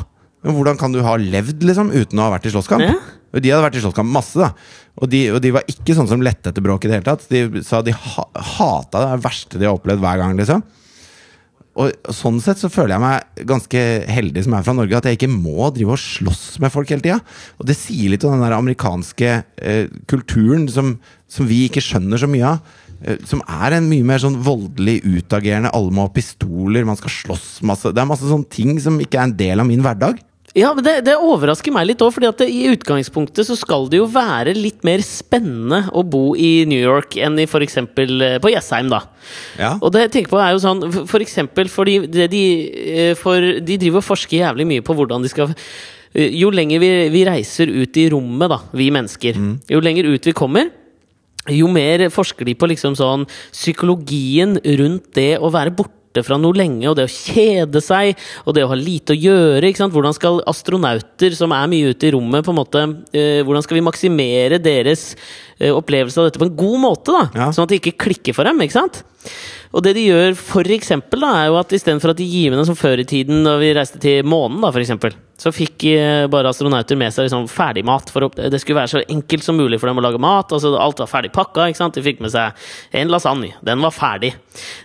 Men 0.46 0.54
hvordan 0.54 0.76
kan 0.78 0.92
du 0.94 1.00
ha 1.02 1.16
levd 1.18 1.64
liksom 1.66 1.88
uten 1.90 2.20
å 2.20 2.26
ha 2.28 2.34
vært 2.36 2.46
i 2.46 2.52
slåsskamp? 2.52 2.84
Ja. 2.84 2.98
Og 3.34 3.42
de 3.42 3.50
hadde 3.50 3.64
vært 3.64 3.78
i 3.80 3.82
slåsskamp 3.82 4.12
masse, 4.14 4.38
da. 4.38 4.52
Og 5.02 5.10
de, 5.10 5.22
og 5.34 5.40
de 5.42 5.50
var 5.56 5.66
ikke 5.68 5.96
sånn 5.96 6.08
som 6.08 6.22
lette 6.22 6.52
etter 6.52 6.64
bråk 6.64 6.86
i 6.86 6.90
det 6.90 7.00
hele 7.00 7.08
tatt. 7.08 7.24
De 7.32 7.64
sa 7.66 7.80
de 7.84 7.94
ha, 7.96 8.26
hata 8.54 9.02
det, 9.02 9.08
det 9.16 9.24
verste 9.24 9.60
de 9.60 9.66
har 9.66 9.76
opplevd 9.76 10.04
hver 10.04 10.20
gang, 10.22 10.36
liksom. 10.38 10.62
Og 11.76 12.12
sånn 12.14 12.38
sett 12.40 12.60
så 12.60 12.70
føler 12.72 12.94
jeg 12.94 13.04
meg 13.04 13.44
ganske 13.50 13.82
heldig 14.08 14.46
som 14.46 14.54
er 14.56 14.64
fra 14.64 14.74
Norge, 14.76 14.96
at 14.96 15.08
jeg 15.08 15.18
ikke 15.18 15.32
må 15.32 15.68
drive 15.76 15.92
og 15.92 16.00
slåss 16.00 16.44
med 16.64 16.72
folk 16.72 16.88
hele 16.92 17.04
tida. 17.04 17.18
Og 17.60 17.68
det 17.68 17.76
sier 17.76 18.12
litt 18.12 18.24
om 18.24 18.32
den 18.32 18.46
der 18.46 18.56
amerikanske 18.56 19.32
eh, 19.60 19.92
kulturen 20.08 20.64
som, 20.72 20.94
som 21.28 21.48
vi 21.48 21.66
ikke 21.68 21.84
skjønner 21.84 22.22
så 22.22 22.30
mye 22.32 22.54
av. 22.54 22.76
Eh, 23.04 23.20
som 23.28 23.42
er 23.44 23.76
en 23.76 23.90
mye 23.90 24.06
mer 24.08 24.22
sånn 24.22 24.38
voldelig 24.46 25.02
utagerende. 25.04 25.74
Alle 25.76 25.92
må 25.92 26.06
ha 26.06 26.14
pistoler, 26.14 26.88
man 26.88 26.98
skal 27.00 27.12
slåss 27.12 27.50
masse. 27.68 27.92
Det 27.92 28.02
er 28.02 28.08
masse 28.08 28.28
sånne 28.28 28.48
ting 28.52 28.80
som 28.82 28.96
ikke 29.02 29.20
er 29.20 29.28
en 29.28 29.36
del 29.36 29.62
av 29.62 29.68
min 29.68 29.84
hverdag. 29.84 30.22
Ja, 30.56 30.70
men 30.72 30.84
det, 30.86 30.94
det 31.04 31.14
overrasker 31.20 31.74
meg 31.74 31.84
litt 31.90 32.00
òg, 32.00 32.16
at 32.24 32.40
i 32.46 32.62
utgangspunktet 32.72 33.44
så 33.44 33.56
skal 33.60 33.90
det 33.92 33.98
jo 34.00 34.06
være 34.08 34.54
litt 34.56 34.80
mer 34.88 35.02
spennende 35.04 35.82
å 35.92 36.00
bo 36.00 36.30
i 36.32 36.64
New 36.68 36.80
York 36.80 37.18
enn 37.20 37.36
i 37.42 37.44
f.eks. 37.44 37.76
på 37.94 38.52
Jessheim, 38.54 38.88
da. 38.88 39.02
Ja. 39.60 39.74
Og 39.82 39.92
det 39.92 40.06
jeg 40.06 40.14
tenker 40.14 40.32
på 40.32 40.40
er 40.40 40.54
jo 40.54 40.62
sånn 40.64 40.80
for- 40.92 41.06
For 41.12 41.20
eksempel 41.20 41.68
fordi 41.68 41.98
de, 42.08 42.42
eh, 42.72 43.14
for 43.14 43.40
de 43.40 43.76
driver 43.76 44.00
og 44.00 44.08
forsker 44.08 44.40
jævlig 44.46 44.66
mye 44.66 44.82
på 44.86 44.96
hvordan 44.96 45.22
de 45.22 45.28
skal 45.28 45.52
eh, 46.14 46.30
Jo 46.32 46.48
lenger 46.50 46.80
vi, 46.80 46.90
vi 47.12 47.24
reiser 47.28 47.68
ut 47.68 47.96
i 48.00 48.08
rommet, 48.10 48.48
da, 48.48 48.58
vi 48.72 48.90
mennesker, 48.90 49.36
jo 49.68 49.80
lenger 49.84 50.08
ut 50.08 50.24
vi 50.24 50.32
kommer 50.32 50.70
jo 51.52 51.68
mer 51.70 52.08
forsker 52.10 52.44
de 52.48 52.56
på 52.58 52.66
liksom 52.66 52.96
sånn 52.98 53.22
psykologien 53.54 54.56
rundt 54.80 55.12
det 55.14 55.36
å 55.38 55.50
være 55.54 55.70
borte 55.76 55.92
fra 56.24 56.38
noe 56.40 56.56
lenge, 56.56 56.86
og 56.88 56.96
det 56.98 57.06
å 57.08 57.12
kjede 57.12 57.82
seg, 57.84 58.16
og 58.44 58.56
det 58.56 58.64
å 58.64 58.70
ha 58.70 58.78
lite 58.78 59.12
å 59.12 59.18
gjøre. 59.18 59.72
Hvordan 59.92 60.16
skal 60.16 60.40
astronauter 60.48 61.36
som 61.36 61.52
er 61.52 61.68
mye 61.72 61.92
ute 61.92 62.08
i 62.08 62.14
rommet, 62.14 62.46
på 62.46 62.54
en 62.54 62.60
måte, 62.60 62.84
eh, 63.12 63.42
hvordan 63.44 63.66
skal 63.66 63.80
vi 63.80 63.84
maksimere 63.84 64.62
deres 64.62 65.10
eh, 65.58 65.72
opplevelse 65.74 66.20
av 66.22 66.30
dette 66.30 66.40
på 66.40 66.48
en 66.48 66.56
god 66.56 66.80
måte? 66.86 67.12
da? 67.12 67.26
Ja. 67.34 67.50
Sånn 67.52 67.66
at 67.66 67.74
det 67.74 67.82
ikke 67.82 67.98
klikker 68.08 68.36
for 68.36 68.48
dem. 68.48 68.62
ikke 68.64 68.78
sant? 68.78 69.02
Og 69.76 69.82
det 69.84 69.92
de 69.98 70.06
gjør, 70.08 70.34
for 70.38 70.72
eksempel, 70.72 71.20
da, 71.26 71.32
er 71.42 71.50
jo 71.50 71.58
at 71.60 71.72
istedenfor 71.76 72.14
at 72.14 72.20
de 72.20 72.24
gir 72.30 72.50
med 72.52 72.60
dem 72.62 72.68
som 72.70 72.78
før 72.78 73.02
i 73.02 73.08
tiden, 73.08 73.42
da 73.44 73.56
vi 73.60 73.74
reiste 73.76 74.00
til 74.00 74.24
månen, 74.24 74.62
da, 74.64 74.70
for 74.72 74.80
eksempel, 74.80 75.16
så 75.36 75.50
fikk 75.52 75.84
eh, 75.90 76.22
bare 76.32 76.48
astronauter 76.48 76.96
med 76.96 77.12
seg 77.12 77.26
liksom 77.26 77.44
ferdigmat. 77.52 78.08
For 78.08 78.24
det 78.38 78.56
skulle 78.62 78.78
være 78.78 78.88
så 78.94 79.02
enkelt 79.12 79.44
som 79.44 79.58
mulig 79.60 79.76
for 79.82 79.90
dem 79.90 80.00
å 80.00 80.04
lage 80.06 80.20
mat. 80.22 80.54
Altså, 80.56 80.70
alt 80.80 81.02
var 81.02 81.10
ferdig 81.10 81.28
pakka. 81.34 81.66
ikke 81.68 81.76
sant? 81.82 81.98
De 81.98 82.04
fikk 82.06 82.22
med 82.24 82.32
seg 82.32 82.56
en 82.96 83.12
lasagne. 83.12 83.50
Den 83.66 83.84
var 83.84 83.92
ferdig. 83.92 84.30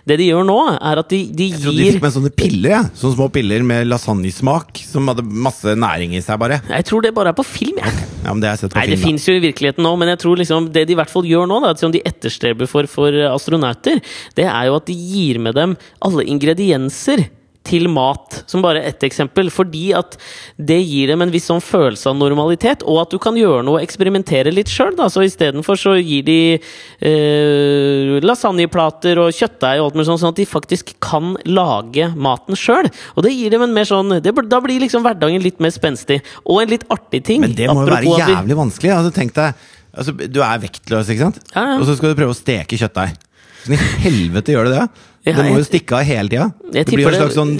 Det 0.04 0.18
de 0.20 0.26
gjør 0.28 0.44
nå, 0.44 0.58
er 0.76 1.00
at 1.00 1.08
de, 1.08 1.22
de 1.32 1.46
Jeg 1.54 1.62
trodde 1.62 1.80
de 1.80 1.86
fikk 1.94 2.04
med 2.04 2.14
sånne 2.18 2.32
piller, 2.36 2.74
Ja. 2.74 2.82
Sånne 3.00 3.16
små 3.16 3.30
piller 3.32 3.64
med 3.64 3.88
lasagnesmak. 3.88 4.82
Som 4.84 5.08
hadde 5.08 5.24
masse 5.24 5.72
næring 5.72 6.12
i 6.18 6.20
seg, 6.20 6.36
bare. 6.42 6.60
Jeg 6.68 6.84
tror 6.90 7.06
det 7.08 7.14
bare 7.16 7.32
er 7.32 7.38
på 7.40 7.46
film, 7.48 7.80
jeg. 7.80 8.04
Ja, 8.22 8.34
men 8.34 8.44
det 8.44 8.50
har 8.50 8.58
jeg 8.58 8.66
sett 8.66 8.74
på 8.76 8.78
Nei, 8.82 8.84
film. 8.90 8.98
det 9.00 9.06
fins 9.08 9.24
jo 9.30 9.38
i 9.38 9.42
virkeligheten 9.46 9.88
nå, 9.88 9.94
men 9.98 10.12
jeg 10.12 10.20
tror 10.22 10.36
liksom 10.38 10.68
det 10.76 10.84
de 10.86 10.94
i 10.94 10.98
hvert 11.00 11.10
fall 11.10 11.24
gjør 11.26 11.48
nå, 11.48 11.62
da, 11.64 11.72
som 11.80 11.90
de 11.96 12.04
etterstreber 12.06 12.68
for, 12.70 12.86
for 12.92 13.16
astronauter, 13.32 14.04
det 14.38 14.48
er 14.48 14.70
jo 14.70 14.80
at 14.80 14.88
de 14.88 14.96
gir 14.96 15.40
med 15.42 15.56
dem 15.58 15.76
alle 16.04 16.26
ingredienser 16.28 17.26
til 17.66 17.86
mat, 17.90 18.42
som 18.50 18.62
bare 18.62 18.82
ett 18.82 19.04
eksempel. 19.06 19.50
Fordi 19.52 19.92
at 19.96 20.16
det 20.58 20.78
gir 20.82 21.12
dem 21.12 21.22
en 21.24 21.32
viss 21.32 21.48
sånn 21.50 21.62
følelse 21.62 22.10
av 22.10 22.18
normalitet, 22.18 22.82
og 22.82 23.02
at 23.04 23.14
du 23.14 23.18
kan 23.22 23.38
gjøre 23.38 23.62
noe 23.66 23.78
og 23.80 23.86
eksperimentere 23.86 24.52
litt 24.54 24.70
sjøl. 24.72 24.96
Så 25.12 25.24
istedenfor 25.26 25.78
så 25.78 25.94
gir 26.00 26.24
de 26.26 26.38
eh, 26.58 28.18
lasagneplater 28.24 29.20
og 29.22 29.32
kjøttdeig 29.36 29.80
og 29.80 29.88
alt 29.88 29.98
mulig 29.98 30.08
sånn, 30.10 30.22
sånn 30.24 30.34
at 30.34 30.42
de 30.42 30.48
faktisk 30.48 30.94
kan 31.02 31.36
lage 31.48 32.10
maten 32.16 32.58
sjøl. 32.58 32.90
Og 33.16 33.26
det 33.26 33.34
gir 33.36 33.54
dem 33.54 33.66
en 33.66 33.76
mer 33.76 33.88
sånn 33.88 34.18
det, 34.22 34.34
Da 34.50 34.62
blir 34.64 34.82
liksom 34.82 35.06
hverdagen 35.06 35.44
litt 35.44 35.62
mer 35.62 35.74
spenstig. 35.74 36.20
Og 36.44 36.64
en 36.64 36.72
litt 36.72 36.86
artig 36.92 37.22
ting. 37.28 37.44
Men 37.44 37.56
det 37.58 37.70
må 37.70 37.86
jo 37.86 37.94
være 37.94 38.18
jævlig 38.26 38.58
vanskelig. 38.58 38.96
Altså, 38.98 39.14
tenk 39.14 39.36
deg, 39.38 39.66
altså, 39.94 40.16
du 40.18 40.42
er 40.42 40.64
vektløs, 40.66 41.12
ikke 41.14 41.28
sant? 41.28 41.44
Ja, 41.54 41.68
ja. 41.74 41.76
Og 41.78 41.86
så 41.88 41.98
skal 41.98 42.12
du 42.12 42.18
prøve 42.18 42.34
å 42.34 42.38
steke 42.38 42.80
kjøttdeig. 42.80 43.14
Sånn 43.62 43.76
i 43.76 43.80
helvete 44.02 44.54
gjør 44.54 44.68
det 44.68 44.76
det? 44.76 44.86
Ja, 45.22 45.36
det 45.38 45.44
må 45.46 45.58
jo 45.60 45.66
stikke 45.66 46.00
av 46.00 46.06
hele 46.06 46.30
tida. 46.32 46.48
Det 46.74 46.82
blir 46.88 47.04
jo 47.04 47.10
en 47.12 47.20
slags 47.20 47.36
sånn, 47.38 47.52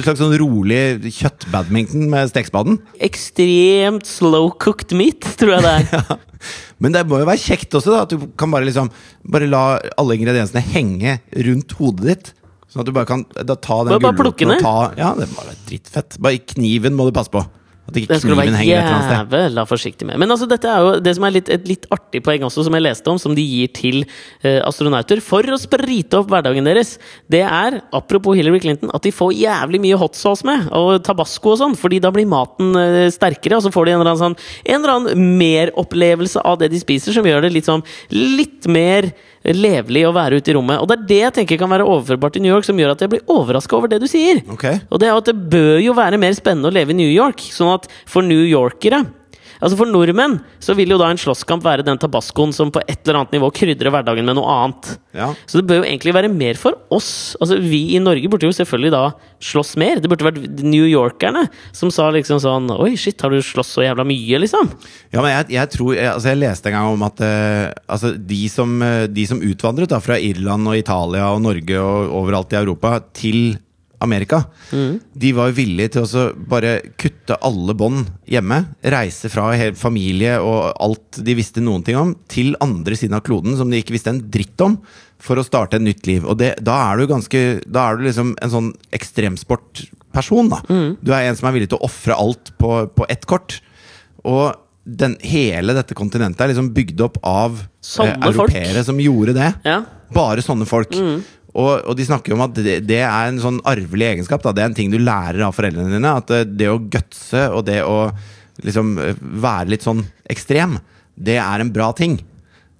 slags 0.00 0.22
sånn 0.22 0.32
rolig 0.40 0.78
kjøttbadminton 1.12 2.06
med 2.08 2.30
stekespaden. 2.30 2.78
Ekstremt 3.04 4.08
slow 4.08 4.48
cooked 4.62 4.94
meat, 4.96 5.26
tror 5.40 5.58
jeg 5.58 5.66
det 5.66 5.74
er. 5.98 6.14
Men 6.82 6.96
det 6.96 7.04
må 7.08 7.20
jo 7.20 7.28
være 7.28 7.40
kjekt 7.40 7.76
også, 7.76 7.92
da. 7.92 8.06
At 8.06 8.14
du 8.14 8.24
kan 8.40 8.50
bare 8.52 8.66
liksom 8.66 8.90
Bare 9.32 9.46
la 9.48 9.78
alle 10.00 10.16
ingrediensene 10.18 10.60
henge 10.74 11.18
rundt 11.46 11.76
hodet 11.78 12.08
ditt. 12.08 12.32
Sånn 12.72 12.82
at 12.82 12.88
du 12.88 12.94
bare 12.96 13.08
kan 13.08 13.22
da, 13.36 13.54
ta 13.54 13.82
den 13.86 14.00
gulroten 14.02 14.56
og 14.56 14.64
ta 14.64 14.76
Ja, 14.98 15.12
det 15.18 15.28
må 15.30 15.44
være 15.44 15.60
drittfett. 15.68 16.18
Bare 16.24 16.40
kniven 16.54 16.96
må 16.96 17.08
du 17.08 17.14
passe 17.16 17.32
på. 17.32 17.44
At 17.84 17.98
ikke 18.00 18.08
Det 18.08 18.18
skal 18.22 18.30
du 18.30 18.34
kniven 18.34 18.54
være 18.54 18.60
henger 18.62 18.78
et 18.78 18.80
eller 18.80 18.94
annet 18.94 19.28
sted. 19.28 19.34
jævla 19.44 19.64
forsiktig 19.68 20.06
med. 20.08 20.18
Men 20.22 20.30
altså, 20.32 20.46
dette 20.48 20.70
er 20.72 20.80
jo 20.80 20.92
det 21.04 21.12
som 21.18 21.26
er 21.28 21.34
litt, 21.34 21.50
et 21.52 21.66
litt 21.68 21.84
artig 21.92 22.22
poeng 22.24 22.46
også, 22.48 22.64
som 22.64 22.76
jeg 22.78 22.84
leste 22.86 23.12
om, 23.12 23.18
som 23.20 23.34
de 23.36 23.44
gir 23.44 23.68
til 23.76 23.98
eh, 24.40 24.60
astronauter 24.64 25.20
for 25.24 25.44
å 25.44 25.58
sprite 25.60 26.22
opp 26.22 26.32
hverdagen 26.32 26.64
deres. 26.64 26.94
Det 27.28 27.42
er, 27.44 27.80
apropos 27.92 28.38
Hillary 28.38 28.62
Clinton, 28.64 28.92
at 28.96 29.04
de 29.04 29.12
får 29.12 29.34
jævlig 29.36 29.82
mye 29.84 30.00
hot 30.00 30.16
sauce 30.16 30.48
med, 30.48 30.70
og 30.72 31.04
tabasco 31.04 31.52
og 31.52 31.60
sånn, 31.60 31.76
fordi 31.76 32.00
da 32.00 32.12
blir 32.14 32.28
maten 32.30 32.72
eh, 32.80 33.12
sterkere, 33.12 33.60
og 33.60 33.66
så 33.66 33.74
får 33.74 33.90
de 33.90 33.94
en 33.94 34.00
eller 34.00 34.14
annen, 34.14 34.22
sånn, 34.24 34.38
en 34.64 34.80
eller 34.80 34.94
annen 34.96 35.36
meropplevelse 35.44 36.40
av 36.40 36.62
det 36.62 36.72
de 36.72 36.80
spiser, 36.80 37.12
som 37.12 37.28
gjør 37.28 37.44
det 37.44 37.52
litt 37.52 37.68
sånn 37.68 37.84
litt 38.14 38.64
mer 38.70 39.12
levelig 39.52 40.06
å 40.08 40.14
være 40.16 40.38
ute 40.40 40.52
i 40.52 40.54
rommet. 40.56 40.80
Og 40.80 40.88
det 40.88 40.96
er 40.96 41.08
det 41.10 41.18
jeg 41.20 41.34
tenker 41.40 41.60
kan 41.60 41.72
være 41.72 41.84
overførbart 41.84 42.38
i 42.38 42.44
New 42.44 42.52
York, 42.52 42.64
som 42.64 42.78
gjør 42.80 42.94
at 42.94 43.04
jeg 43.04 43.12
blir 43.12 43.26
overraska 43.28 43.76
over 43.76 43.92
det 43.92 44.00
du 44.00 44.08
sier. 44.08 44.40
Okay. 44.56 44.80
Og 44.88 45.02
det 45.02 45.10
er 45.10 45.18
at 45.18 45.28
det 45.28 45.36
bør 45.52 45.76
jo 45.84 45.96
være 45.96 46.20
mer 46.20 46.32
spennende 46.36 46.70
å 46.70 46.74
leve 46.74 46.94
i 46.94 46.98
New 47.02 47.10
York. 47.10 47.44
Sånn 47.52 47.74
at 47.74 47.90
for 48.08 48.24
New 48.24 48.46
Yorkere 48.48 49.02
Altså 49.64 49.78
For 49.80 49.88
nordmenn 49.88 50.38
så 50.62 50.74
vil 50.76 50.92
jo 50.92 50.98
da 51.00 51.08
en 51.08 51.20
slåsskamp 51.20 51.64
være 51.64 51.86
den 51.86 51.98
tabascoen 52.00 52.52
som 52.52 52.72
på 52.74 52.82
et 52.84 53.00
eller 53.00 53.22
annet 53.22 53.36
nivå 53.38 53.48
krydrer 53.56 53.92
hverdagen 53.94 54.26
med 54.28 54.36
noe 54.36 54.50
annet. 54.52 54.90
Ja. 55.16 55.30
Så 55.48 55.60
det 55.60 55.68
bør 55.70 55.80
jo 55.80 55.86
egentlig 55.88 56.14
være 56.16 56.30
mer 56.32 56.58
for 56.60 56.76
oss. 56.92 57.32
Altså 57.40 57.56
Vi 57.62 57.96
i 57.96 58.02
Norge 58.02 58.28
burde 58.30 58.48
jo 58.48 58.54
selvfølgelig 58.56 58.92
da 58.92 59.04
slåss 59.44 59.74
mer. 59.80 60.02
Det 60.02 60.10
burde 60.12 60.26
vært 60.28 60.62
New 60.64 60.84
Yorkerne 60.84 61.46
som 61.72 61.92
sa 61.94 62.10
liksom 62.14 62.42
sånn 62.44 62.70
Oi, 62.74 62.94
shit, 63.00 63.20
har 63.24 63.32
du 63.32 63.40
slåss 63.44 63.74
så 63.78 63.86
jævla 63.86 64.04
mye, 64.06 64.42
liksom? 64.44 64.70
Ja, 65.14 65.22
men 65.22 65.32
jeg, 65.32 65.54
jeg 65.56 65.72
tror 65.72 65.94
jeg, 65.96 66.10
altså 66.12 66.32
jeg 66.32 66.42
leste 66.42 66.70
en 66.70 66.76
gang 66.76 66.92
om 66.92 67.04
at 67.06 67.24
uh, 67.24 67.72
altså 67.88 68.12
de, 68.14 68.40
som, 68.52 68.76
eh, 68.84 69.06
de 69.10 69.26
som 69.28 69.40
utvandret 69.44 69.92
da, 69.92 70.00
fra 70.04 70.18
Irland 70.20 70.68
og 70.68 70.78
Italia 70.78 71.30
og 71.32 71.42
Norge 71.44 71.80
og 71.80 72.18
overalt 72.22 72.52
i 72.52 72.60
Europa 72.60 72.98
til 73.16 73.56
Amerika, 74.02 74.42
de 75.14 75.30
var 75.36 75.52
villige 75.56 75.94
til 75.94 76.04
å 76.04 76.24
bare 76.50 76.80
kutte 77.00 77.36
alle 77.46 77.74
bånd 77.78 78.10
hjemme. 78.28 78.58
Reise 78.82 79.30
fra 79.32 79.52
familie 79.78 80.34
og 80.42 80.74
alt 80.82 81.20
de 81.24 81.36
visste 81.38 81.62
noen 81.64 81.84
ting 81.86 81.96
om, 81.96 82.14
til 82.28 82.56
andre 82.60 82.96
siden 82.98 83.16
av 83.16 83.22
kloden 83.24 83.56
som 83.56 83.70
de 83.70 83.80
ikke 83.80 83.94
visste 83.94 84.10
en 84.12 84.20
dritt 84.30 84.60
om, 84.60 84.78
for 85.24 85.40
å 85.40 85.44
starte 85.46 85.78
et 85.78 85.86
nytt 85.86 86.04
liv. 86.10 86.26
Og 86.28 86.36
det, 86.40 86.56
da 86.60 86.74
er 86.90 87.00
du 87.00 87.06
ganske 87.08 87.44
Da 87.64 87.86
er 87.88 87.96
du 87.96 88.04
liksom 88.04 88.34
en 88.42 88.52
sånn 88.52 88.72
ekstremsportperson, 88.92 90.50
da. 90.52 90.60
Du 91.00 91.12
er 91.14 91.28
en 91.30 91.36
som 91.38 91.48
er 91.48 91.56
villig 91.56 91.70
til 91.72 91.80
å 91.80 91.86
ofre 91.88 92.16
alt 92.18 92.52
på, 92.60 92.74
på 92.94 93.06
ett 93.08 93.24
kort. 93.30 93.60
Og 94.24 94.52
den, 94.84 95.16
hele 95.24 95.72
dette 95.76 95.96
kontinentet 95.96 96.42
er 96.44 96.52
liksom 96.52 96.72
bygd 96.76 97.00
opp 97.06 97.16
av 97.24 97.56
eh, 98.04 98.18
europeere 98.28 98.84
som 98.84 99.00
gjorde 99.00 99.32
det. 99.36 99.52
Ja. 99.64 99.78
Bare 100.14 100.44
sånne 100.44 100.66
folk. 100.68 100.92
Og, 101.54 101.84
og 101.86 101.94
de 101.94 102.06
snakker 102.06 102.32
jo 102.32 102.38
om 102.38 102.44
at 102.48 102.56
det, 102.58 102.80
det 102.88 103.00
er 103.06 103.28
en 103.30 103.40
sånn 103.42 103.60
arvelig 103.68 104.08
egenskap. 104.10 104.42
Da. 104.42 104.52
Det 104.54 104.64
er 104.64 104.70
en 104.72 104.76
ting 104.76 104.90
du 104.90 104.98
lærer 104.98 105.44
av 105.46 105.54
foreldrene 105.54 105.94
dine. 105.94 106.14
At 106.18 106.30
det, 106.30 106.42
det 106.58 106.70
å 106.72 106.80
gutse 106.82 107.46
og 107.54 107.64
det 107.68 107.80
å 107.86 108.08
liksom 108.64 108.94
eh, 109.02 109.18
være 109.44 109.70
litt 109.74 109.86
sånn 109.86 110.02
ekstrem, 110.30 110.78
det 111.14 111.38
er 111.42 111.62
en 111.62 111.72
bra 111.74 111.92
ting. 111.96 112.18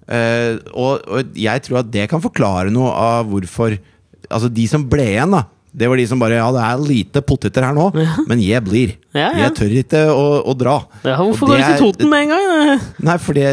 Uh, 0.05 0.61
og, 0.77 1.01
og 1.09 1.37
jeg 1.39 1.63
tror 1.65 1.79
at 1.79 1.87
det 1.89 2.03
kan 2.11 2.21
forklare 2.21 2.69
noe 2.69 2.91
av 2.93 3.31
hvorfor 3.31 3.79
Altså, 4.25 4.47
de 4.49 4.63
som 4.65 4.81
ble 4.89 5.03
igjen, 5.05 5.33
da. 5.35 5.43
Det 5.75 5.89
var 5.91 5.99
de 5.99 6.05
som 6.07 6.21
bare 6.21 6.37
Ja, 6.39 6.47
det 6.55 6.61
er 6.63 6.83
lite 6.87 7.21
poteter 7.25 7.65
her 7.67 7.75
nå, 7.75 7.89
men 8.29 8.39
jeg 8.43 8.63
blir. 8.63 8.93
Ja, 9.15 9.27
ja. 9.27 9.45
Jeg 9.45 9.55
tør 9.59 9.73
ikke 9.81 10.01
å, 10.11 10.23
å 10.47 10.53
dra. 10.57 10.77
Ja, 11.03 11.17
hvorfor 11.19 11.51
går 11.51 11.59
du 11.59 11.65
til 11.67 11.81
Toten 11.83 12.11
med 12.11 12.25
en 12.25 12.33
gang? 12.33 12.83
Nei, 13.07 13.15
fordi 13.23 13.43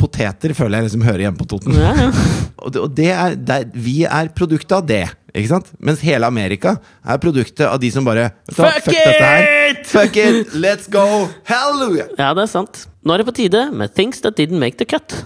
poteter 0.00 0.54
føler 0.56 0.80
jeg 0.80 0.88
liksom 0.88 1.04
hører 1.08 1.26
hjemme 1.26 1.40
på 1.40 1.48
Toten. 1.52 1.76
Ja, 1.76 1.92
ja. 2.06 2.10
Og 2.64 2.72
det, 2.74 2.80
og 2.82 2.90
det 2.96 3.10
er, 3.14 3.34
det 3.38 3.54
er, 3.54 3.66
vi 3.78 4.00
er 4.02 4.28
produktet 4.34 4.72
av 4.74 4.82
det. 4.88 5.04
Ikke 5.30 5.50
sant? 5.52 5.68
Mens 5.78 6.00
hele 6.02 6.26
Amerika 6.26 6.72
er 7.06 7.20
produktet 7.22 7.62
av 7.68 7.78
de 7.78 7.90
som 7.94 8.02
bare 8.04 8.32
Fuck 8.50 8.88
dette 8.88 9.12
her. 9.22 9.44
it! 9.70 9.84
Fuck 9.86 10.18
it! 10.18 10.56
Let's 10.58 10.90
go! 10.90 11.28
Hallelujah! 11.46 12.08
ja, 12.18 12.32
det 12.34 12.48
er 12.48 12.50
sant. 12.50 12.82
Nå 13.06 13.14
er 13.14 13.22
det 13.22 13.28
på 13.30 13.36
tide 13.38 13.68
med 13.70 13.94
Things 13.94 14.18
That 14.26 14.34
Didn't 14.40 14.58
Make 14.58 14.80
The 14.82 14.88
Cut. 14.90 15.20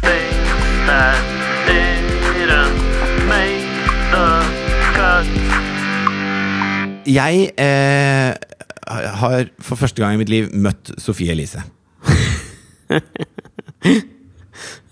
Things 0.00 0.40
that 0.88 1.20
didn't 1.68 2.03
Jeg 7.06 7.50
eh, 7.60 8.34
har 9.20 9.48
for 9.62 9.80
første 9.80 10.00
gang 10.02 10.16
i 10.16 10.20
mitt 10.20 10.32
liv 10.32 10.50
møtt 10.54 10.94
Sofie 11.02 11.32
Elise. 11.34 11.64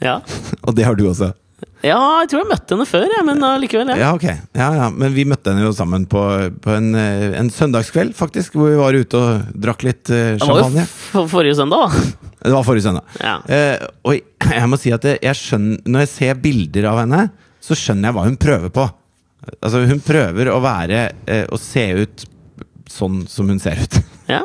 Ja. 0.02 0.18
Og 0.66 0.74
det 0.74 0.84
har 0.86 0.96
du 0.98 1.04
også. 1.08 1.28
ja, 1.86 1.98
jeg 2.22 2.30
tror 2.30 2.40
jeg 2.42 2.48
møtte 2.50 2.74
henne 2.74 2.86
før, 2.90 3.04
jeg, 3.06 3.24
men 3.26 3.44
allikevel. 3.46 3.92
Ja. 3.94 3.98
Ja, 4.00 4.08
ok. 4.16 4.24
Ja, 4.58 4.68
ja. 4.80 4.88
Men 4.90 5.14
vi 5.14 5.24
møtte 5.30 5.52
henne 5.52 5.62
jo 5.66 5.72
sammen 5.76 6.08
på, 6.10 6.22
på 6.64 6.74
en, 6.74 6.88
eh, 6.98 7.28
en 7.38 7.50
søndagskveld, 7.54 8.10
faktisk. 8.18 8.56
Hvor 8.58 8.72
vi 8.72 8.80
var 8.80 8.98
ute 8.98 9.20
og 9.20 9.52
drakk 9.62 9.86
litt 9.86 10.10
eh, 10.10 10.34
Det 10.40 10.48
var 10.48 10.66
jo 10.66 11.24
forrige 11.30 11.54
søndag, 11.60 11.86
da. 11.86 12.02
Det 12.42 12.54
var 12.56 12.66
forrige 12.66 12.86
søndag. 12.88 13.14
Ja. 13.22 13.36
Eh, 13.46 13.86
og 14.02 14.18
jeg 14.50 14.70
må 14.72 14.80
si 14.82 14.94
at 14.94 15.06
jeg 15.14 15.38
skjønner, 15.38 15.78
når 15.86 16.04
jeg 16.06 16.12
ser 16.16 16.42
bilder 16.42 16.90
av 16.90 17.04
henne, 17.04 17.22
så 17.62 17.78
skjønner 17.78 18.10
jeg 18.10 18.18
hva 18.18 18.26
hun 18.26 18.40
prøver 18.42 18.74
på. 18.74 18.88
Altså 19.58 19.82
Hun 19.88 20.00
prøver 20.04 20.50
å 20.52 20.60
være 20.62 21.00
eh, 21.26 21.44
Å 21.50 21.58
se 21.60 21.82
ut 21.98 22.24
sånn 22.92 23.22
som 23.30 23.48
hun 23.50 23.60
ser 23.62 23.80
ut. 23.82 24.00
Ja. 24.32 24.44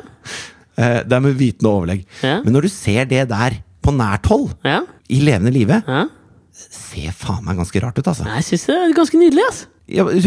Eh, 0.77 0.99
det 1.07 1.15
er 1.15 1.21
med 1.23 1.35
vitende 1.37 1.69
overlegg. 1.71 2.01
Ja. 2.25 2.39
Men 2.43 2.55
når 2.55 2.65
du 2.67 2.71
ser 2.73 3.05
det 3.09 3.21
der 3.29 3.55
på 3.85 3.93
nært 3.95 4.27
hold, 4.27 4.49
ja. 4.67 4.81
i 5.13 5.19
levende 5.23 5.53
live, 5.53 5.77
ja. 5.87 6.01
ser 6.51 7.13
faen 7.15 7.45
meg 7.45 7.59
ganske 7.61 7.81
rart 7.83 7.97
ut, 8.01 8.09
altså. 8.09 8.25
Nei, 8.27 8.41
Jeg 8.41 8.47
syns 8.49 8.65
det 8.67 8.75
er 8.75 8.95
ganske 8.97 9.21
nydelig. 9.21 9.45
Altså. 9.47 9.69
Ja, 9.87 10.03
men 10.03 10.19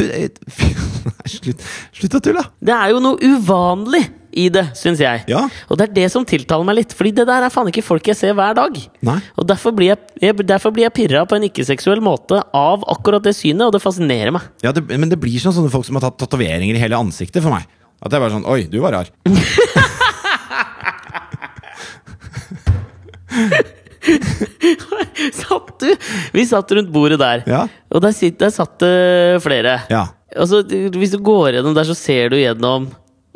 slutt, 1.34 1.66
slutt 1.98 2.16
å 2.16 2.22
tulle, 2.24 2.40
da! 2.40 2.54
Det 2.70 2.76
er 2.78 2.94
jo 2.94 3.02
noe 3.04 3.34
uvanlig 3.34 4.04
i 4.32 4.46
det, 4.52 4.66
syns 4.78 5.00
jeg. 5.02 5.24
Ja. 5.30 5.42
Og 5.68 5.78
det 5.80 5.88
er 5.88 5.94
det 5.96 6.06
som 6.12 6.24
tiltaler 6.28 6.66
meg 6.68 6.78
litt. 6.80 6.94
Fordi 6.96 7.12
det 7.16 7.26
der 7.28 7.46
er 7.46 7.52
faen 7.52 7.70
ikke 7.72 7.84
folk 7.86 8.06
jeg 8.10 8.18
ser 8.18 8.36
hver 8.38 8.54
dag. 8.58 8.78
Nei. 9.06 9.18
Og 9.36 9.48
derfor 9.48 9.74
blir 9.76 9.92
jeg, 9.92 9.98
jeg, 10.22 10.36
derfor 10.46 10.74
blir 10.76 10.86
jeg 10.86 10.94
pirra 10.96 11.24
på 11.26 11.38
en 11.38 11.48
ikke-seksuell 11.48 12.02
måte 12.04 12.42
av 12.56 12.84
akkurat 12.94 13.24
det 13.26 13.34
synet, 13.38 13.66
og 13.68 13.74
det 13.76 13.82
fascinerer 13.82 14.34
meg. 14.36 14.46
Ja, 14.64 14.74
det, 14.76 14.84
men 14.90 15.10
det 15.10 15.18
blir 15.22 15.40
sånn 15.42 15.56
sånne 15.56 15.72
folk 15.72 15.88
som 15.88 15.98
har 15.98 16.06
tatt 16.08 16.20
tatoveringer 16.22 16.78
i 16.78 16.82
hele 16.82 16.98
ansiktet 17.00 17.42
for 17.42 17.54
meg. 17.54 17.66
At 18.00 18.12
det 18.12 18.16
er 18.16 18.22
bare 18.24 18.36
sånn 18.38 18.46
Oi, 18.48 18.62
du 18.72 18.78
var 18.80 18.94
rar. 18.96 19.10
satt 25.32 25.80
du 25.80 25.90
Vi 26.32 26.46
satt 26.48 26.72
rundt 26.76 26.90
bordet 26.92 27.18
der, 27.20 27.42
Ja. 27.46 27.66
og 27.90 28.02
der, 28.02 28.12
sitt, 28.16 28.38
der 28.40 28.50
satt 28.50 28.78
det 28.80 29.40
flere. 29.44 29.80
Ja. 29.90 30.06
Og 30.38 30.70
hvis 30.70 31.10
du 31.12 31.18
går 31.18 31.56
gjennom 31.58 31.74
der, 31.74 31.84
så 31.88 31.96
ser 31.98 32.30
du 32.30 32.36
gjennom 32.38 32.88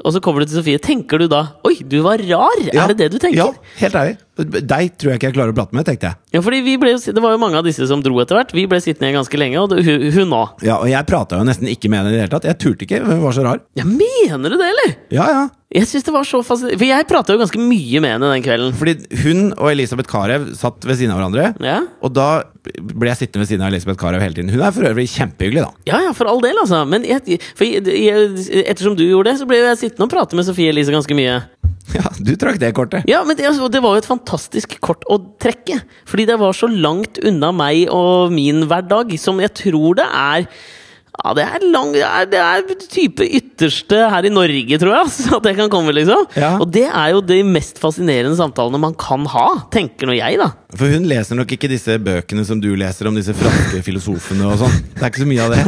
Og 0.05 0.13
så 0.13 0.21
kommer 0.21 0.45
du 0.45 0.51
til 0.51 0.59
Sofie. 0.61 0.79
Tenker 0.85 1.19
du 1.23 1.27
da 1.33 1.39
Oi, 1.65 1.79
du 1.81 1.99
var 2.05 2.21
rar! 2.21 2.61
Ja. 2.69 2.85
Er 2.85 2.93
det 2.93 2.99
det 3.01 3.07
du 3.15 3.19
tenker? 3.23 3.39
Ja, 3.39 3.47
helt 3.81 3.95
ærlig. 3.97 4.19
Deg 4.37 4.97
tror 4.99 5.13
jeg 5.15 5.21
ikke 5.21 5.29
jeg 5.31 5.35
klarer 5.37 5.53
å 5.55 5.57
prate 5.57 5.77
med, 5.79 5.87
tenkte 5.89 6.11
jeg. 6.11 6.19
Ja, 6.35 6.41
fordi 6.45 6.61
vi 6.67 6.75
ble, 6.83 6.93
Det 6.99 7.23
var 7.23 7.33
jo 7.37 7.39
mange 7.41 7.57
av 7.57 7.65
disse 7.65 7.87
som 7.89 8.03
dro 8.05 8.19
etter 8.21 8.37
hvert. 8.37 8.53
Vi 8.53 8.67
ble 8.69 8.81
sittende 8.85 9.09
igjen 9.09 9.21
ganske 9.23 9.39
lenge, 9.41 9.61
og 9.63 9.71
det- 9.71 9.85
hun- 9.87 10.11
hun 10.13 10.31
òg. 10.37 10.63
Ja, 10.67 10.77
Og 10.79 10.89
jeg 10.91 11.07
prata 11.07 11.39
jo 11.39 11.45
nesten 11.45 11.69
ikke 11.71 11.89
med 11.89 12.01
henne 12.01 12.09
i 12.13 12.17
det 12.19 12.21
hele 12.29 12.35
tatt. 12.35 12.45
Jeg 12.45 12.59
turte 12.59 12.83
ikke, 12.87 13.01
hun 13.05 13.23
var 13.23 13.33
så 13.33 13.45
rar. 13.45 13.61
Ja, 13.77 13.85
mener 13.85 14.49
du 14.51 14.57
det, 14.59 14.69
eller? 14.75 14.97
Ja, 15.11 15.27
ja. 15.31 15.49
Jeg 15.75 15.89
synes 15.91 16.07
det 16.07 16.12
var 16.14 16.27
så 16.29 16.39
fascinerende 16.47 16.79
For 16.79 16.87
jeg 16.87 17.07
prata 17.11 17.35
jo 17.35 17.41
ganske 17.41 17.59
mye 17.59 18.03
med 18.05 18.14
henne 18.14 18.29
den 18.31 18.45
kvelden. 18.45 18.75
Fordi 18.79 18.95
hun 19.25 19.41
og 19.57 19.72
Elisabeth 19.72 20.11
Carew 20.11 20.53
satt 20.59 20.87
ved 20.87 21.01
siden 21.01 21.14
av 21.14 21.18
hverandre. 21.18 21.49
Ja, 21.64 21.81
Og 22.05 22.14
da 22.14 22.29
ble 22.62 23.11
jeg 23.11 23.25
sittende 23.25 23.43
ved 23.43 23.51
siden 23.51 23.64
av 23.66 23.72
Elisabeth 23.72 23.99
Carew 24.01 24.22
hele 24.22 24.37
tiden. 24.37 24.53
Hun 24.55 24.62
er 24.62 24.75
for 24.77 24.87
øvrig 24.89 25.09
kjempehyggelig, 25.11 25.64
da. 25.66 25.91
ja, 25.91 26.01
ja 26.07 26.12
for 26.16 26.31
all 26.31 26.41
del, 26.45 26.61
altså. 26.62 26.85
Men 26.89 27.07
jeg, 27.09 27.41
jeg, 27.59 27.83
jeg, 27.91 28.29
ettersom 28.64 28.95
du 28.99 29.03
gjorde 29.07 29.33
det, 29.33 29.41
så 29.43 29.49
ble 29.51 29.59
jeg 29.61 29.81
sittende 29.83 30.07
og 30.07 30.14
prate 30.14 30.39
med 30.39 30.47
Sofie 30.47 30.70
Elise 30.72 30.95
ganske 30.95 31.18
mye. 31.18 31.43
Ja, 31.95 32.09
du 32.16 32.33
trakk 32.41 32.57
det 32.59 32.70
kortet. 32.75 33.05
Ja, 33.07 33.20
men 33.29 33.37
det, 33.37 33.45
altså, 33.47 33.68
det 33.70 33.83
var 33.85 33.95
jo 33.95 34.01
et 34.01 34.09
fantastisk 34.09 34.72
kort 34.83 35.05
å 35.12 35.18
trekke. 35.43 35.77
Fordi 36.09 36.25
det 36.31 36.39
var 36.41 36.57
så 36.57 36.66
langt 36.70 37.20
unna 37.22 37.53
meg 37.55 37.85
og 37.93 38.33
min 38.35 38.64
hverdag 38.70 39.12
som 39.20 39.39
jeg 39.43 39.53
tror 39.61 40.01
det 40.01 40.07
er 40.09 40.49
ja, 41.15 41.33
det 41.39 41.45
er, 41.47 41.62
lang, 41.71 41.93
det, 41.95 42.03
er, 42.03 42.27
det 42.27 42.41
er 42.43 42.65
type 42.91 43.25
ytterste 43.39 44.01
her 44.11 44.27
i 44.27 44.33
Norge, 44.35 44.79
tror 44.83 44.91
jeg. 44.91 45.05
Altså, 45.05 45.37
at 45.39 45.47
det 45.47 45.53
kan 45.61 45.71
komme, 45.71 45.95
liksom. 45.95 46.25
Ja. 46.35 46.57
Og 46.59 46.67
det 46.75 46.89
er 46.89 47.12
jo 47.15 47.21
de 47.23 47.39
mest 47.47 47.79
fascinerende 47.81 48.35
samtalene 48.39 48.81
man 48.83 48.97
kan 48.99 49.23
ha, 49.31 49.45
tenker 49.73 50.11
nå 50.11 50.17
jeg, 50.19 50.41
da. 50.43 50.51
For 50.75 50.91
hun 50.91 51.07
leser 51.07 51.39
nok 51.39 51.55
ikke 51.55 51.71
disse 51.71 51.95
bøkene 52.03 52.43
som 52.49 52.59
du 52.59 52.73
leser 52.79 53.07
om 53.07 53.15
disse 53.15 53.37
franske 53.39 53.85
filosofene 53.87 54.49
og 54.51 54.59
sånn. 54.65 54.75
Det 54.97 55.05
er 55.05 55.12
ikke 55.12 55.23
så 55.23 55.31
mye 55.31 55.47
av 55.47 55.55
det. 55.55 55.62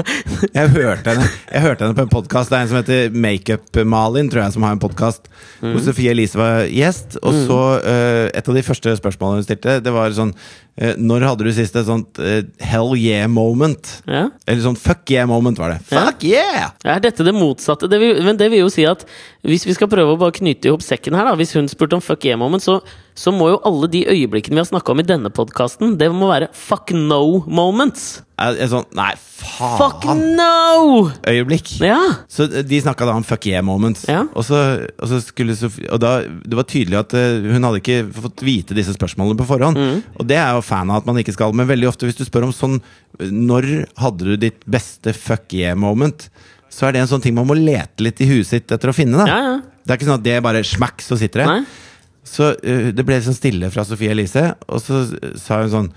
Jeg 0.57 0.72
hørte 0.74 1.14
henne, 1.14 1.30
jeg 1.53 1.64
hørte 1.64 1.86
henne 1.86 1.97
på 1.97 2.05
en 2.09 2.12
podkast. 2.16 2.51
Det 2.51 2.59
er 2.59 2.66
en 2.66 2.72
som 2.72 2.80
heter 2.80 3.16
Makeup-Malin, 3.26 4.32
tror 4.32 4.42
jeg, 4.42 4.57
som 4.57 4.66
har 4.66 4.74
en 4.74 4.82
podkast. 4.82 5.30
Hvor 5.62 5.82
Sofie 5.86 6.11
Elise 6.12 6.40
var 6.40 6.66
gjest. 6.66 7.20
Og 7.22 7.38
så 7.47 7.62
uh, 7.86 8.26
Et 8.34 8.49
av 8.51 8.59
de 8.59 8.66
første 8.66 8.99
spørsmålene 8.99 9.44
hun 9.44 9.47
stilte, 9.47 9.78
det 9.84 9.94
var 9.94 10.14
sånn 10.16 10.34
Når 10.76 11.24
hadde 11.24 11.46
du 11.46 11.52
sist 11.56 11.76
et 11.78 11.86
sånt 11.88 12.18
uh, 12.20 12.42
hell 12.60 12.90
yeah 12.98 13.24
moment? 13.32 13.94
Ja. 14.04 14.26
Eller 14.44 14.60
sånn 14.60 14.76
fuck 14.76 15.08
yeah 15.08 15.24
moment, 15.28 15.56
var 15.56 15.72
det. 15.72 15.78
Fuck 15.88 16.26
yeah! 16.28 16.74
Er 16.84 17.00
dette 17.00 17.24
det 17.24 17.32
motsatte? 17.32 17.88
Det 17.88 18.00
vil, 18.02 18.20
men 18.26 18.36
det 18.36 18.50
vil 18.52 18.66
jo 18.66 18.68
si 18.72 18.84
at 18.88 19.06
hvis 19.46 19.64
vi 19.64 19.76
skal 19.78 19.88
prøve 19.88 20.12
å 20.12 20.20
bare 20.20 20.36
knyte 20.36 20.68
i 20.68 20.74
hop 20.74 20.84
sekken 20.84 21.16
her, 21.16 21.30
da 21.30 21.36
Hvis 21.38 21.56
hun 21.56 21.70
spurte 21.72 21.96
om 21.96 22.04
fuck 22.04 22.28
yeah 22.28 22.36
moment, 22.36 22.64
så, 22.64 22.82
så 23.16 23.32
må 23.32 23.48
jo 23.48 23.60
alle 23.64 23.88
de 23.88 24.02
øyeblikkene 24.12 24.58
vi 24.58 24.60
har 24.60 24.68
snakka 24.68 24.92
om 24.92 25.00
i 25.00 25.06
denne 25.08 25.30
podkasten, 25.32 25.96
det 26.00 26.10
må 26.12 26.28
være 26.28 26.50
fuck 26.52 26.92
no 26.92 27.40
moments. 27.48 28.20
Er, 28.36 28.58
sånn 28.68 28.84
Nei, 28.92 29.14
Fuck 29.36 30.04
no! 30.12 31.06
Øyeblikk. 31.24 31.70
Ja. 31.80 31.98
Så 32.28 32.44
de 32.48 32.80
snakka 32.84 33.06
da 33.08 33.14
om 33.16 33.24
fuck 33.24 33.46
yeah 33.48 33.64
moments. 33.64 34.04
Ja. 34.10 34.26
Og, 34.36 34.44
så, 34.44 34.58
og 35.00 35.08
så 35.08 35.20
skulle 35.24 35.56
Sofie 35.56 35.88
Og 35.92 36.00
da, 36.02 36.18
det 36.24 36.58
var 36.58 36.66
tydelig 36.68 36.98
at 37.00 37.14
eh, 37.16 37.46
hun 37.48 37.64
hadde 37.64 37.80
ikke 37.80 38.02
fått 38.26 38.44
vite 38.44 38.76
disse 38.76 38.92
spørsmålene 38.96 39.40
på 39.40 39.48
forhånd. 39.48 39.80
Mm. 39.80 40.02
Og 40.20 40.28
det 40.28 40.36
er 40.40 40.52
jo 40.56 40.66
fan 40.66 40.92
av 40.92 41.00
at 41.00 41.08
man 41.08 41.20
ikke 41.22 41.36
skal, 41.36 41.56
men 41.56 41.68
veldig 41.68 41.88
ofte 41.88 42.08
hvis 42.08 42.20
du 42.20 42.26
spør 42.28 42.48
om 42.48 42.54
sånn 42.54 42.76
Når 43.20 43.70
hadde 44.02 44.28
du 44.28 44.36
ditt 44.44 44.60
beste 44.68 45.16
fuck 45.16 45.56
yeah 45.56 45.76
moment? 45.78 46.28
Så 46.72 46.88
er 46.88 46.92
det 46.96 47.04
en 47.04 47.10
sånn 47.10 47.24
ting 47.24 47.36
man 47.36 47.48
må 47.48 47.56
lete 47.56 48.04
litt 48.04 48.20
i 48.20 48.28
huet 48.28 48.48
sitt 48.48 48.72
etter 48.74 48.92
å 48.92 48.96
finne. 48.96 49.24
Ja, 49.24 49.40
ja. 49.40 49.56
Det 49.86 49.94
er 49.94 50.00
ikke 50.00 50.08
sånn 50.10 50.18
at 50.18 50.26
det 50.26 50.38
bare 50.44 50.64
smakk, 50.66 51.00
så 51.04 51.16
sitter 51.16 51.44
det. 51.44 51.50
Nei. 51.54 51.86
Så 52.26 52.52
uh, 52.54 52.88
det 52.94 53.06
ble 53.06 53.20
sånn 53.22 53.36
stille 53.36 53.70
fra 53.74 53.84
Sofie 53.86 54.12
Elise, 54.14 54.48
og 54.66 54.82
så 54.82 55.04
sa 55.40 55.62
hun 55.62 55.72
sånn 55.72 55.94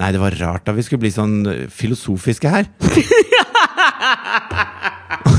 Nei, 0.00 0.08
det 0.14 0.22
var 0.22 0.32
rart 0.40 0.64
da 0.64 0.72
vi 0.72 0.80
skulle 0.86 1.02
bli 1.02 1.10
sånn 1.12 1.34
eh, 1.50 1.64
filosofiske 1.68 2.48
her. 2.48 2.64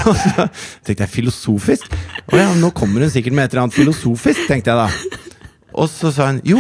Og 0.03 0.17
så 0.19 0.45
tenkte 0.85 1.05
jeg 1.07 1.09
filosofisk? 1.09 1.95
Å 2.29 2.37
ja, 2.37 2.49
nå 2.59 2.69
kommer 2.75 3.01
hun 3.01 3.09
sikkert 3.09 3.33
med 3.33 3.47
et 3.47 3.55
eller 3.55 3.63
annet 3.65 3.77
filosofisk, 3.77 4.43
tenkte 4.49 4.73
jeg 4.73 4.77
da. 4.77 5.31
Og 5.73 5.89
så 5.89 6.11
sa 6.13 6.29
hun 6.29 6.41
jo. 6.45 6.59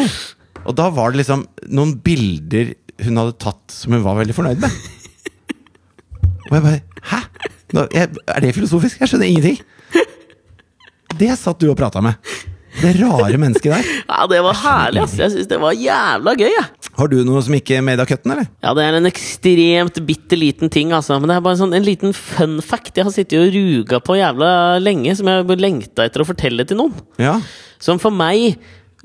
Og 0.63 0.73
da 0.79 0.87
var 0.95 1.13
det 1.13 1.21
liksom 1.21 1.45
noen 1.75 1.93
bilder 2.01 2.73
hun 3.03 3.19
hadde 3.19 3.35
tatt 3.41 3.73
som 3.73 3.93
hun 3.95 4.05
var 4.05 4.17
veldig 4.21 4.35
fornøyd 4.37 4.63
med. 4.63 4.79
Og 6.49 6.57
jeg 6.57 6.65
bare 6.65 6.81
Hæ? 7.03 7.19
Nå, 7.73 7.85
jeg, 7.91 8.09
er 8.29 8.43
det 8.43 8.53
filosofisk? 8.55 9.01
Jeg 9.01 9.11
skjønner 9.11 9.27
ingenting. 9.27 9.57
Det 11.19 11.29
satt 11.37 11.59
du 11.61 11.67
og 11.71 11.77
prata 11.77 12.01
med. 12.05 12.15
Det 12.81 12.93
rare 12.99 13.37
mennesket 13.39 13.69
der. 13.71 13.89
ja, 14.11 14.19
det 14.29 14.39
var 14.45 14.57
herlig, 14.63 15.03
ass. 15.05 15.15
Jeg 15.19 15.33
syns 15.33 15.49
det 15.51 15.59
var 15.61 15.75
jævla 15.77 16.35
gøy, 16.39 16.49
jeg. 16.49 16.89
Har 16.97 17.09
du 17.09 17.17
noe 17.25 17.41
som 17.45 17.55
ikke 17.57 17.81
made 17.85 18.01
av 18.03 18.09
cutten, 18.09 18.35
eller? 18.35 18.49
Ja, 18.63 18.73
det 18.77 18.85
er 18.85 18.97
en 18.99 19.09
ekstremt 19.09 19.99
bitte 20.07 20.37
liten 20.39 20.71
ting, 20.73 20.93
altså. 20.95 21.17
Men 21.21 21.31
det 21.31 21.37
er 21.37 21.45
bare 21.45 21.59
sånn, 21.61 21.75
en 21.77 21.85
liten 21.85 22.15
fun 22.17 22.59
fact 22.65 22.97
jeg 22.97 23.07
har 23.07 23.15
sittet 23.15 23.39
og 23.41 23.53
ruga 23.55 24.01
på 24.03 24.17
jævla 24.19 24.53
lenge, 24.81 25.15
som 25.19 25.29
jeg 25.29 25.59
lengta 25.61 26.07
etter 26.07 26.23
å 26.23 26.29
fortelle 26.29 26.65
til 26.69 26.81
noen. 26.81 26.95
Ja. 27.21 27.37
Som 27.83 28.01
for 28.01 28.13
meg 28.15 28.57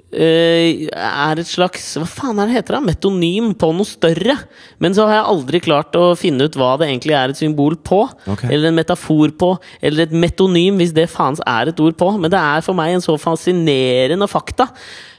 er 0.09 1.41
et 1.43 1.49
slags 1.51 1.91
Hva 2.01 2.07
faen 2.09 2.39
er 2.41 2.49
det 2.49 2.55
heter? 2.57 2.79
da? 2.79 2.81
Metonym 2.81 3.51
på 3.59 3.69
noe 3.77 3.85
større. 3.89 4.39
Men 4.81 4.95
så 4.97 5.05
har 5.09 5.19
jeg 5.19 5.29
aldri 5.35 5.61
klart 5.65 5.99
å 6.01 6.15
finne 6.17 6.49
ut 6.49 6.57
hva 6.57 6.71
det 6.81 6.89
egentlig 6.89 7.17
er 7.19 7.35
et 7.35 7.41
symbol 7.41 7.77
på. 7.77 8.01
Okay. 8.25 8.49
Eller 8.55 8.71
en 8.71 8.79
metafor 8.79 9.35
på. 9.37 9.51
Eller 9.85 10.07
et 10.07 10.17
metonym, 10.17 10.81
hvis 10.81 10.95
det 10.97 11.11
faens 11.13 11.43
er 11.45 11.69
et 11.73 11.81
ord 11.85 11.99
på. 12.01 12.09
Men 12.17 12.33
det 12.33 12.41
er 12.41 12.65
for 12.65 12.79
meg 12.79 12.95
en 12.97 13.05
så 13.05 13.19
fascinerende 13.21 14.29
fakta. 14.31 14.71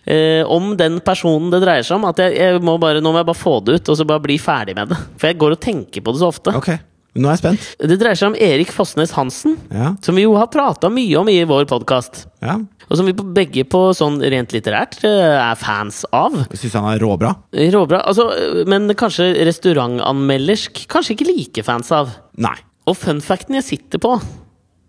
eh, 0.09 0.41
om 0.49 0.71
den 0.77 0.99
personen 1.05 1.51
det 1.53 1.61
dreier 1.61 1.85
seg 1.85 1.99
om, 1.99 2.07
at 2.09 2.17
jeg, 2.23 2.33
jeg 2.39 2.61
må 2.65 2.77
bare, 2.81 3.01
nå 3.03 3.11
må 3.13 3.21
jeg 3.21 3.29
bare 3.29 3.37
få 3.37 3.59
det 3.65 3.75
ut 3.79 3.91
og 3.93 3.97
så 3.99 4.07
bare 4.09 4.23
bli 4.25 4.39
ferdig 4.41 4.73
med 4.77 4.89
det. 4.89 4.97
For 5.19 5.29
jeg 5.29 5.37
går 5.37 5.53
og 5.57 5.61
tenker 5.61 6.01
på 6.01 6.15
det 6.15 6.23
så 6.23 6.31
ofte. 6.33 6.55
Ok. 6.57 6.71
Nå 7.17 7.25
er 7.27 7.33
jeg 7.33 7.39
spent. 7.41 7.63
Det 7.89 7.95
dreier 7.99 8.15
seg 8.19 8.29
om 8.29 8.35
Erik 8.37 8.69
Fossnes 8.71 9.11
Hansen, 9.17 9.55
Ja. 9.73 9.95
som 10.05 10.13
vi 10.15 10.21
jo 10.27 10.35
har 10.37 10.45
prata 10.53 10.89
mye 10.93 11.17
om 11.17 11.27
i 11.31 11.39
vår 11.43 11.65
podkast. 11.65 12.27
ja. 12.41 12.59
Og 12.89 12.97
som 12.97 13.05
vi 13.05 13.13
begge 13.13 13.63
på 13.69 13.93
sånn 13.93 14.15
rent 14.19 14.49
litterært 14.49 15.03
eh, 15.05 15.37
er 15.37 15.53
fans 15.55 16.05
av. 16.11 16.33
Syns 16.57 16.73
han 16.73 16.87
er 16.89 16.97
råbra? 16.99 17.35
Råbra. 17.53 17.99
Altså, 18.09 18.25
eh, 18.33 18.63
men 18.65 18.89
kanskje 18.97 19.27
restaurantanmeldersk 19.45 20.87
kanskje 20.89 21.13
ikke 21.13 21.27
like 21.29 21.61
fans 21.63 21.91
av. 21.93 22.09
Nei. 22.41 22.55
Og 22.89 22.97
fun 22.97 23.21
facten 23.21 23.53
jeg 23.59 23.63
sitter 23.67 23.99
på 24.01 24.15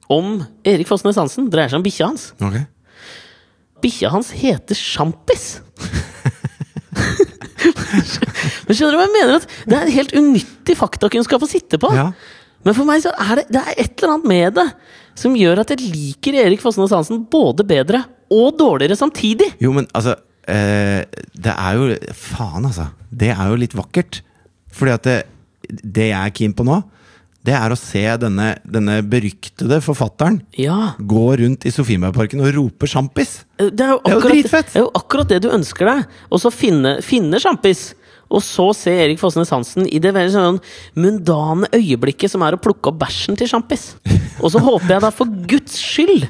om 0.09 0.47
Erik 0.65 0.89
Fossnes 0.89 1.17
Hansen, 1.21 1.51
dreier 1.53 1.69
seg 1.69 1.77
om 1.77 1.83
bikkja 1.85 2.07
hans. 2.09 2.31
Ok. 2.41 2.57
Bikkja 3.85 4.09
hans 4.17 4.31
heter 4.33 4.75
Sjampis! 4.77 5.61
Men 8.71 8.79
skjønner 8.79 8.95
du 8.95 9.01
hva 9.01 9.07
jeg 9.09 9.17
mener? 9.17 9.41
At 9.41 9.49
det 9.67 9.77
er 9.77 9.83
en 9.89 9.97
helt 9.97 10.15
unyttig 10.21 10.77
faktakunnskap 10.79 11.43
å 11.43 11.51
sitte 11.51 11.81
på. 11.83 11.91
Ja. 11.97 12.13
Men 12.63 12.77
for 12.77 12.87
meg 12.87 13.03
så 13.03 13.11
er 13.19 13.41
det, 13.41 13.47
det 13.51 13.61
er 13.65 13.79
et 13.83 13.95
eller 13.99 14.15
annet 14.15 14.29
med 14.31 14.55
det 14.61 14.67
som 15.19 15.35
gjør 15.37 15.63
at 15.65 15.73
jeg 15.75 15.81
liker 15.91 16.37
Erik 16.45 16.63
Fossnes 16.63 16.93
Hansen 16.95 17.25
både 17.33 17.65
bedre 17.67 18.05
og 18.31 18.55
dårligere 18.61 18.95
samtidig. 19.01 19.49
Jo, 19.65 19.73
men 19.75 19.89
altså 19.97 20.15
eh, 20.47 21.03
Det 21.35 21.51
er 21.57 21.77
jo 21.81 21.89
Faen, 22.15 22.69
altså. 22.69 22.87
Det 23.11 23.33
er 23.35 23.51
jo 23.51 23.59
litt 23.59 23.75
vakkert. 23.77 24.21
Fordi 24.77 24.95
at 24.95 25.09
det, 25.09 25.19
det 25.83 26.11
jeg 26.13 26.21
er 26.21 26.35
keen 26.37 26.55
på 26.55 26.63
nå, 26.69 26.79
det 27.43 27.55
er 27.57 27.73
å 27.73 27.79
se 27.81 28.03
denne, 28.21 28.51
denne 28.69 28.99
beryktede 29.09 29.79
forfatteren 29.83 30.43
Ja. 30.61 30.93
gå 31.01 31.23
rundt 31.41 31.65
i 31.65 31.73
Sofiemøyparken 31.73 32.43
og 32.45 32.53
rope 32.55 32.87
'sjampis'. 32.87 33.41
Det 33.57 33.65
er 33.65 33.67
jo 33.67 33.73
Det 33.73 33.81
er 33.81 33.91
jo 33.97 33.99
akkurat, 34.21 34.31
dritfett. 34.35 34.67
det 34.75 34.77
er 34.77 34.85
jo 34.85 34.93
akkurat 34.95 35.29
det 35.33 35.41
du 35.43 35.49
ønsker 35.49 35.89
deg. 35.89 36.05
Og 36.31 36.39
så 36.45 36.53
finne, 36.53 37.01
finne 37.03 37.41
sjampis. 37.41 37.95
Og 38.31 38.43
så 38.47 38.69
ser 38.79 39.05
Erik 39.07 39.21
Fossnes 39.21 39.51
Hansen 39.51 39.89
i 39.91 39.99
det 40.03 40.13
veldig 40.15 40.35
sånn 40.35 40.61
mundane 40.99 41.71
øyeblikket 41.75 42.31
som 42.31 42.45
er 42.47 42.55
å 42.55 42.61
plukke 42.63 42.93
opp 42.93 43.01
bæsjen 43.03 43.39
til 43.39 43.51
sjampis. 43.51 43.95
Og 44.41 44.53
så 44.55 44.63
håper 44.63 44.95
jeg 44.97 45.05
da 45.05 45.11
for 45.15 45.41
guds 45.51 45.79
skyld 45.83 46.29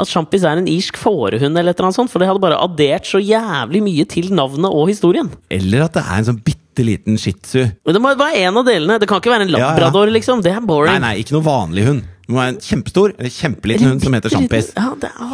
at 0.00 0.06
sjampis 0.10 0.44
er 0.46 0.60
en 0.60 0.68
irsk 0.70 0.98
fårehund, 1.00 1.56
eller 1.58 1.72
et 1.72 1.80
eller 1.80 1.88
annet 1.90 1.98
sånt, 1.98 2.12
for 2.12 2.22
det 2.22 2.28
hadde 2.30 2.42
bare 2.42 2.60
addert 2.62 3.08
så 3.08 3.18
jævlig 3.18 3.82
mye 3.84 4.06
til 4.08 4.30
navnet 4.36 4.70
og 4.70 4.90
historien. 4.92 5.30
Eller 5.52 5.86
at 5.88 5.98
det 5.98 6.04
er 6.06 6.20
en 6.20 6.28
sånn 6.30 6.40
bitte 6.46 6.86
liten 6.86 7.18
shih 7.20 7.34
tzu. 7.36 7.64
Men 7.84 7.96
det 7.96 8.02
må 8.02 8.14
være 8.14 8.44
en 8.46 8.60
av 8.62 8.68
delene. 8.68 9.00
Det 9.02 9.08
kan 9.10 9.20
ikke 9.20 9.32
være 9.34 9.48
en 9.48 9.54
Ja, 9.58 9.74
ja. 9.76 10.04
liksom. 10.14 10.44
Det 10.46 10.54
er 10.54 10.62
boring. 10.62 10.94
Nei, 10.94 11.02
nei, 11.02 11.14
ikke 11.24 11.36
noe 11.36 11.46
vanlig 11.48 11.88
hund. 11.88 12.06
Det 12.30 12.36
må 12.36 12.44
være 12.44 12.52
en 12.54 12.60
kjempestor 12.62 13.12
eller 13.16 13.32
kjempeliten 13.34 13.88
hund 13.90 14.04
som 14.04 14.14
heter 14.14 14.30
sjampis. 14.30 14.68
Ja, 14.76 14.84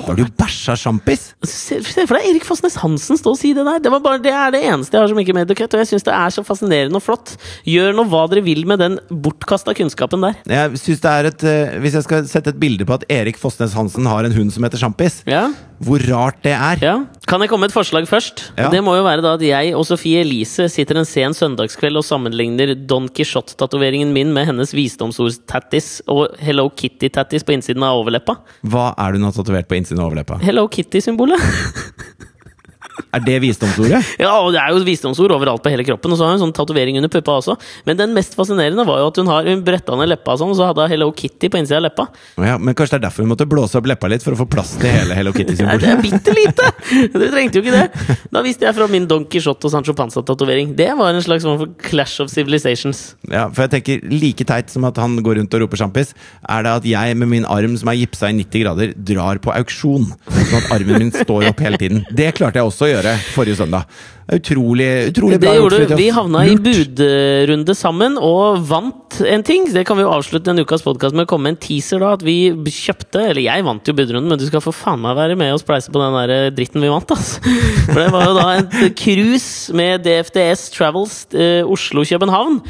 Har 0.07 0.17
du 0.17 0.23
bæsja 0.41 0.77
sjampis? 0.81 1.27
Se, 1.45 1.77
se 1.85 2.07
for 2.09 2.17
deg 2.17 2.31
Erik 2.31 2.47
Fossnes 2.49 2.79
Hansen 2.81 3.21
stå 3.21 3.35
og 3.35 3.37
si 3.37 3.51
det 3.57 3.67
der. 3.69 3.83
Det, 3.85 3.93
var 3.93 4.01
bare, 4.01 4.23
det 4.25 4.33
er 4.33 4.55
det 4.55 4.63
eneste 4.65 4.97
jeg 4.97 5.05
har 5.05 5.13
som 5.13 5.21
ikke 5.21 5.35
er 5.35 5.39
med 5.43 5.53
og 5.53 5.61
jeg 5.77 5.91
syns 5.91 6.07
det 6.07 6.15
er 6.17 6.33
så 6.33 6.45
fascinerende 6.47 6.97
og 6.97 7.05
flott. 7.05 7.35
Gjør 7.69 7.93
nå 7.99 8.07
hva 8.09 8.23
dere 8.33 8.47
vil 8.47 8.65
med 8.71 8.81
den 8.81 8.97
bortkasta 9.11 9.77
kunnskapen 9.77 10.25
der. 10.25 10.41
Jeg 10.49 10.81
synes 10.81 11.05
det 11.05 11.13
er 11.13 11.29
et, 11.29 11.45
eh, 11.45 11.77
Hvis 11.85 11.99
jeg 12.01 12.09
skal 12.09 12.25
sette 12.33 12.55
et 12.55 12.61
bilde 12.65 12.89
på 12.89 12.97
at 12.97 13.05
Erik 13.13 13.37
Fossnes 13.37 13.77
Hansen 13.77 14.09
har 14.09 14.25
en 14.25 14.33
hund 14.33 14.57
som 14.57 14.65
heter 14.65 14.81
sjampis, 14.81 15.21
Ja, 15.29 15.51
hvor 15.85 16.01
rart 16.09 16.39
det 16.45 16.53
er. 16.55 16.79
ja. 16.81 16.95
Kan 17.29 17.43
jeg 17.43 17.51
komme 17.51 17.67
med 17.67 17.73
et 17.73 17.77
forslag 17.77 18.07
først? 18.09 18.47
Ja. 18.57 18.71
Det 18.73 18.81
må 18.85 18.95
jo 18.97 19.05
være 19.05 19.25
da 19.25 19.35
at 19.37 19.43
jeg 19.45 19.75
og 19.77 19.85
Sofie 19.89 20.23
Elise 20.25 20.69
sitter 20.73 21.01
en 21.01 21.09
sen 21.09 21.35
søndagskveld 21.37 22.01
og 22.01 22.07
sammenligner 22.07 22.73
Don 22.89 23.09
Quijote-tatoveringen 23.13 24.13
min 24.15 24.33
med 24.33 24.49
hennes 24.49 24.73
visdomsord-tattis 24.77 26.01
og 26.09 26.39
Hello 26.41 26.69
Kitty-tattis 26.71 27.45
på 27.45 27.57
innsiden 27.57 27.85
av 27.85 28.01
overleppa. 28.01 28.39
Hva 28.65 28.93
er 28.97 29.13
det 29.13 29.21
hun 29.21 29.29
har 29.29 29.37
tatovert 29.37 29.69
på 29.69 29.77
innsiden 29.81 30.01
av 30.01 30.09
overleppa? 30.11 30.41
Hello 30.47 30.67
Kitty-symbolet. 30.73 31.43
Er 33.17 33.25
det 33.25 33.39
visdomsordet? 33.45 34.03
Ja, 34.27 34.33
og 34.43 34.53
det 34.55 34.61
er 34.63 34.73
jo 34.75 34.81
visdomsord 34.87 35.33
overalt 35.35 35.63
på 35.65 35.71
hele 35.73 35.85
kroppen. 35.87 36.13
Og 36.13 36.19
så 36.19 36.27
har 36.27 36.35
hun 36.37 36.43
sånn 36.45 36.55
tatovering 36.57 36.97
under 37.01 37.11
puppa 37.13 37.37
også. 37.41 37.57
Men 37.89 37.99
den 37.99 38.13
mest 38.17 38.37
fascinerende 38.39 38.85
var 38.89 39.01
jo 39.03 39.09
at 39.11 39.21
hun 39.21 39.31
har 39.31 39.47
Hun 39.49 39.63
bretta 39.67 39.97
ned 39.99 40.11
leppa 40.11 40.35
sånn, 40.41 40.51
og 40.53 40.59
så 40.59 40.69
hadde 40.71 40.85
hun 40.87 40.93
Hello 40.93 41.09
Kitty 41.17 41.51
på 41.53 41.61
innsida 41.61 41.79
av 41.81 41.85
leppa. 41.87 42.07
Ja, 42.43 42.57
men 42.59 42.75
kanskje 42.77 42.97
det 42.97 43.01
er 43.01 43.05
derfor 43.09 43.25
hun 43.27 43.31
måtte 43.33 43.47
blåse 43.49 43.79
opp 43.81 43.89
leppa 43.89 44.11
litt, 44.11 44.25
for 44.25 44.35
å 44.37 44.41
få 44.41 44.47
plass 44.51 44.75
til 44.81 44.91
hele 44.93 45.17
Hello 45.17 45.33
Nei, 45.33 45.45
det 45.47 45.57
er 45.57 45.57
Kitty-symbolet? 45.57 46.03
bitte 46.05 46.35
lite! 46.37 46.71
Du 47.17 47.25
trengte 47.33 47.61
jo 47.61 47.65
ikke 47.65 47.77
det. 47.77 48.17
Da 48.35 48.43
visste 48.45 48.67
jeg 48.69 48.77
fra 48.77 48.89
min 48.91 49.07
Don 49.11 49.25
Quijote 49.31 49.69
og 49.69 49.73
Sancho 49.73 49.95
Panza-tatovering. 49.99 50.75
Det 50.79 50.89
var 50.99 51.15
en 51.17 51.23
slags 51.25 51.47
form 51.47 51.61
for 51.63 51.73
clash 51.87 52.21
of 52.25 52.31
civilizations. 52.33 53.15
Ja, 53.31 53.47
for 53.53 53.67
jeg 53.67 53.75
tenker 53.77 54.05
Like 54.17 54.47
teit 54.49 54.73
som 54.73 54.85
at 54.89 54.99
han 55.01 55.17
går 55.25 55.39
rundt 55.41 55.55
og 55.57 55.63
roper 55.65 55.81
sjampis, 55.81 56.13
er 56.49 56.67
det 56.67 56.75
at 56.81 56.89
jeg 56.91 57.17
med 57.21 57.31
min 57.33 57.47
arm 57.51 57.77
som 57.81 57.91
er 57.93 57.99
gipsa 58.01 58.31
i 58.33 58.37
90 58.39 58.65
grader, 58.65 58.93
drar 59.13 59.41
på 59.45 59.53
auksjon. 59.55 60.09
Sånn 60.27 60.59
at 60.61 60.71
armen 60.77 61.07
min 61.07 61.13
står 61.15 61.49
opp 61.51 61.63
hele 61.65 61.79
tiden. 61.81 62.03
Det 62.17 62.31
klarte 62.37 62.61
jeg 62.61 62.69
også 62.71 62.87
å 62.89 62.91
gjøre 62.91 63.06
forrige 63.35 63.59
søndag. 63.61 63.87
Utrolig, 64.27 64.89
utrolig 65.13 65.37
bra 65.39 65.53
gjort. 65.55 65.93
Vi 65.95 66.09
havna 66.11 66.41
i 66.51 66.57
budrunde 66.59 67.77
sammen 67.79 68.17
og 68.19 68.65
vant 68.67 69.21
en 69.23 69.45
ting. 69.47 69.69
Det 69.71 69.85
kan 69.87 69.99
vi 69.99 70.03
jo 70.03 70.11
avslutte 70.11 70.49
denne 70.49 70.65
ukas 70.67 70.83
podkast 70.83 71.15
med 71.15 71.29
å 71.29 71.31
komme 71.31 71.47
med 71.47 71.55
en 71.55 71.61
teaser. 71.63 72.03
da 72.03 72.17
At 72.17 72.25
vi 72.27 72.51
kjøpte 72.51 73.23
Eller 73.29 73.45
jeg 73.47 73.67
vant 73.69 73.87
jo 73.87 73.95
budrunden, 73.95 74.27
men 74.33 74.41
du 74.41 74.49
skal 74.49 74.65
for 74.65 74.75
faen 74.75 75.05
meg 75.05 75.15
være 75.19 75.39
med 75.39 75.55
og 75.55 75.63
spleise 75.63 75.95
på 75.95 76.03
den 76.03 76.19
der 76.19 76.51
dritten 76.57 76.83
vi 76.83 76.91
vant. 76.91 77.15
ass 77.15 77.37
For 77.93 78.03
det 78.03 78.11
var 78.17 78.27
jo 78.27 78.37
da 78.41 78.49
et 78.59 78.77
cruise 78.99 79.75
med 79.77 80.03
DFDS 80.03 80.73
Travels 80.75 81.21
eh, 81.31 81.63
Oslo-København. 81.63 82.63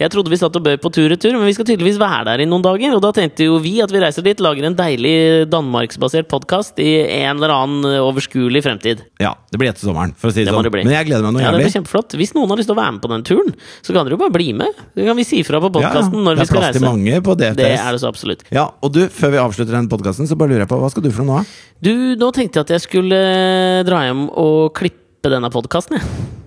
Jeg 0.00 0.08
trodde 0.14 0.32
vi 0.32 0.38
satt 0.40 0.54
og 0.56 0.62
bød 0.64 0.78
på 0.80 0.88
tur-retur, 0.96 1.34
men 1.36 1.44
vi 1.44 1.52
skal 1.52 1.66
tydeligvis 1.68 1.98
være 2.00 2.24
der 2.30 2.40
i 2.40 2.46
noen 2.48 2.62
dager. 2.64 2.94
Og 2.96 3.02
da 3.04 3.10
tenkte 3.12 3.44
jo 3.44 3.58
vi 3.60 3.74
at 3.84 3.92
vi 3.92 4.00
reiser 4.00 4.24
dit, 4.24 4.38
lager 4.40 4.64
en 4.64 4.76
deilig 4.78 5.12
danmarksbasert 5.52 6.30
podkast 6.30 6.80
i 6.80 7.02
en 7.18 7.36
eller 7.36 7.52
annen 7.52 7.84
overskuelig 8.00 8.62
fremtid. 8.64 9.02
Ja, 9.20 9.34
det 9.52 9.60
blir 9.60 9.68
etter 9.68 9.84
sommeren, 9.84 10.14
for 10.16 10.30
å 10.30 10.32
si 10.32 10.40
det, 10.40 10.48
Det 10.48 10.56
sånn. 10.56 10.64
det. 10.64 10.86
Men 10.88 10.96
jeg 10.96 11.10
gleder 11.10 11.26
meg 11.28 11.36
noe 11.36 11.44
Ja, 11.44 11.52
det 11.52 11.60
blir 11.60 11.74
kjempeflott. 11.76 12.16
Hvis 12.16 12.32
noen 12.32 12.48
har 12.48 12.62
lyst 12.62 12.72
til 12.72 12.76
å 12.78 12.80
være 12.80 12.96
med 12.96 13.04
på 13.04 13.12
den 13.12 13.26
turen, 13.28 13.52
så 13.84 13.92
kan 13.92 14.08
dere 14.08 14.16
jo 14.16 14.22
bare 14.24 14.36
bli 14.38 14.48
med. 14.56 14.80
Det 14.96 15.10
kan 15.10 15.20
vi 15.20 15.28
si 15.28 15.42
fra 15.44 15.60
på 15.60 15.68
Ja, 15.68 15.76
podkasten 15.76 16.24
når 16.24 16.40
det 16.40 16.46
er 16.46 16.52
skal 16.54 16.64
plass 16.64 16.80
til 16.80 16.88
mange 16.88 17.20
på 17.28 17.36
DFTS. 17.36 17.60
Det 17.60 17.70
er 17.76 17.92
det 17.92 18.00
så 18.00 18.08
absolutt. 18.08 18.48
Ja, 18.56 18.66
og 18.80 18.96
du, 18.96 19.04
før 19.12 19.36
vi 19.36 19.44
avslutter 19.44 19.76
den 19.76 19.92
podkasten, 19.92 20.24
så 20.24 20.40
bare 20.40 20.54
lurer 20.54 20.64
jeg 20.64 20.72
på, 20.72 20.80
hva 20.80 20.88
skal 20.96 21.04
du 21.04 21.12
for 21.12 21.28
noe 21.28 21.44
nå? 21.44 21.56
Du, 21.84 21.92
nå 22.16 22.32
tenkte 22.32 22.56
jeg 22.62 22.70
at 22.70 22.76
jeg 22.78 22.88
skulle 22.88 23.20
eh, 23.20 23.84
dra 23.84 24.06
hjem 24.08 24.30
og 24.32 24.72
klippe 24.80 25.28
denne 25.28 25.52
podkasten, 25.52 26.00
jeg. 26.00 26.08
Ja. 26.08 26.39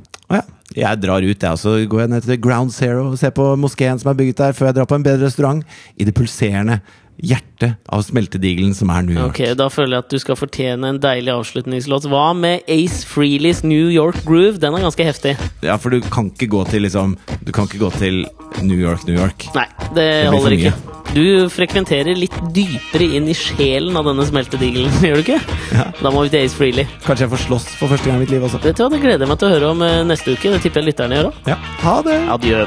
Jeg 0.73 1.01
drar 1.03 1.21
ut, 1.21 1.43
jeg, 1.43 1.59
så 1.59 1.75
går 1.89 1.99
jeg 2.03 2.09
ned 2.09 2.25
til 2.25 2.41
Ground 2.41 2.73
Zero 2.73 3.11
og 3.11 3.17
ser 3.21 3.33
på 3.35 3.45
moskeen 3.59 3.99
som 4.01 4.09
er 4.09 4.17
bygget 4.17 4.39
der, 4.41 4.55
før 4.57 4.71
jeg 4.71 4.77
drar 4.79 4.89
på 4.89 4.97
en 4.97 5.05
bedre 5.05 5.27
restaurant. 5.27 5.61
I 5.97 6.07
det 6.07 6.15
pulserende 6.17 6.79
hjertet 7.21 7.75
av 7.93 8.01
smeltedigelen 8.05 8.73
som 8.77 8.89
er 8.93 9.05
New 9.05 9.17
York. 9.17 9.35
Ok, 9.37 9.57
Da 9.59 9.67
føler 9.71 9.97
jeg 9.97 10.05
at 10.05 10.13
du 10.13 10.19
skal 10.21 10.39
fortjene 10.39 10.89
en 10.93 10.99
deilig 11.03 11.33
avslutningslåt. 11.33 12.07
Hva 12.11 12.31
med 12.37 12.63
Ace 12.71 13.03
Freelys 13.07 13.63
New 13.63 13.89
York 13.93 14.23
Groove? 14.27 14.57
Den 14.61 14.75
er 14.75 14.85
ganske 14.85 15.05
heftig. 15.07 15.35
Ja, 15.65 15.77
for 15.77 15.93
du 15.93 16.01
kan 16.13 16.31
ikke 16.33 16.49
gå 16.51 16.63
til 16.69 16.83
liksom 16.87 17.17
Du 17.45 17.51
kan 17.55 17.67
ikke 17.69 17.79
gå 17.85 17.91
til 17.97 18.25
New 18.61 18.77
York, 18.79 19.05
New 19.07 19.15
York. 19.17 19.47
Nei, 19.55 19.67
det, 19.93 20.07
det 20.27 20.33
holder 20.33 20.57
ikke. 20.57 20.73
Du 21.13 21.49
frekventerer 21.53 22.17
litt 22.17 22.35
dypere 22.55 23.05
inn 23.19 23.27
i 23.29 23.35
sjelen 23.37 23.93
av 23.99 24.07
denne 24.09 24.25
smeltedigelen, 24.25 24.93
gjør 25.05 25.19
du 25.19 25.25
ikke? 25.27 25.41
Ja. 25.75 25.87
Da 26.01 26.13
må 26.13 26.25
vi 26.25 26.33
til 26.33 26.45
Ace 26.47 26.57
Freely. 26.57 26.87
Kanskje 27.05 27.27
jeg 27.27 27.33
får 27.35 27.43
slåss 27.47 27.67
for 27.81 27.93
første 27.93 28.09
gang 28.09 28.17
i 28.17 28.25
mitt 28.25 28.33
liv 28.33 28.45
også. 28.47 28.61
Vet 28.65 28.79
du 28.79 28.85
hva, 28.85 28.89
Det 28.93 29.03
gleder 29.03 29.27
jeg 29.27 29.33
meg 29.33 29.43
til 29.43 29.51
å 29.51 29.53
høre 29.53 29.73
om 29.75 29.85
eh, 29.85 29.99
neste 30.09 30.33
uke. 30.33 30.55
Det 30.55 30.63
tipper 30.65 30.81
jeg 30.81 30.93
lytterne 30.93 31.21
gjør 31.21 31.29
òg. 31.33 31.43
Ja. 31.53 31.59
Ha 31.85 31.99
det! 32.09 32.17
Adjø. 32.37 32.65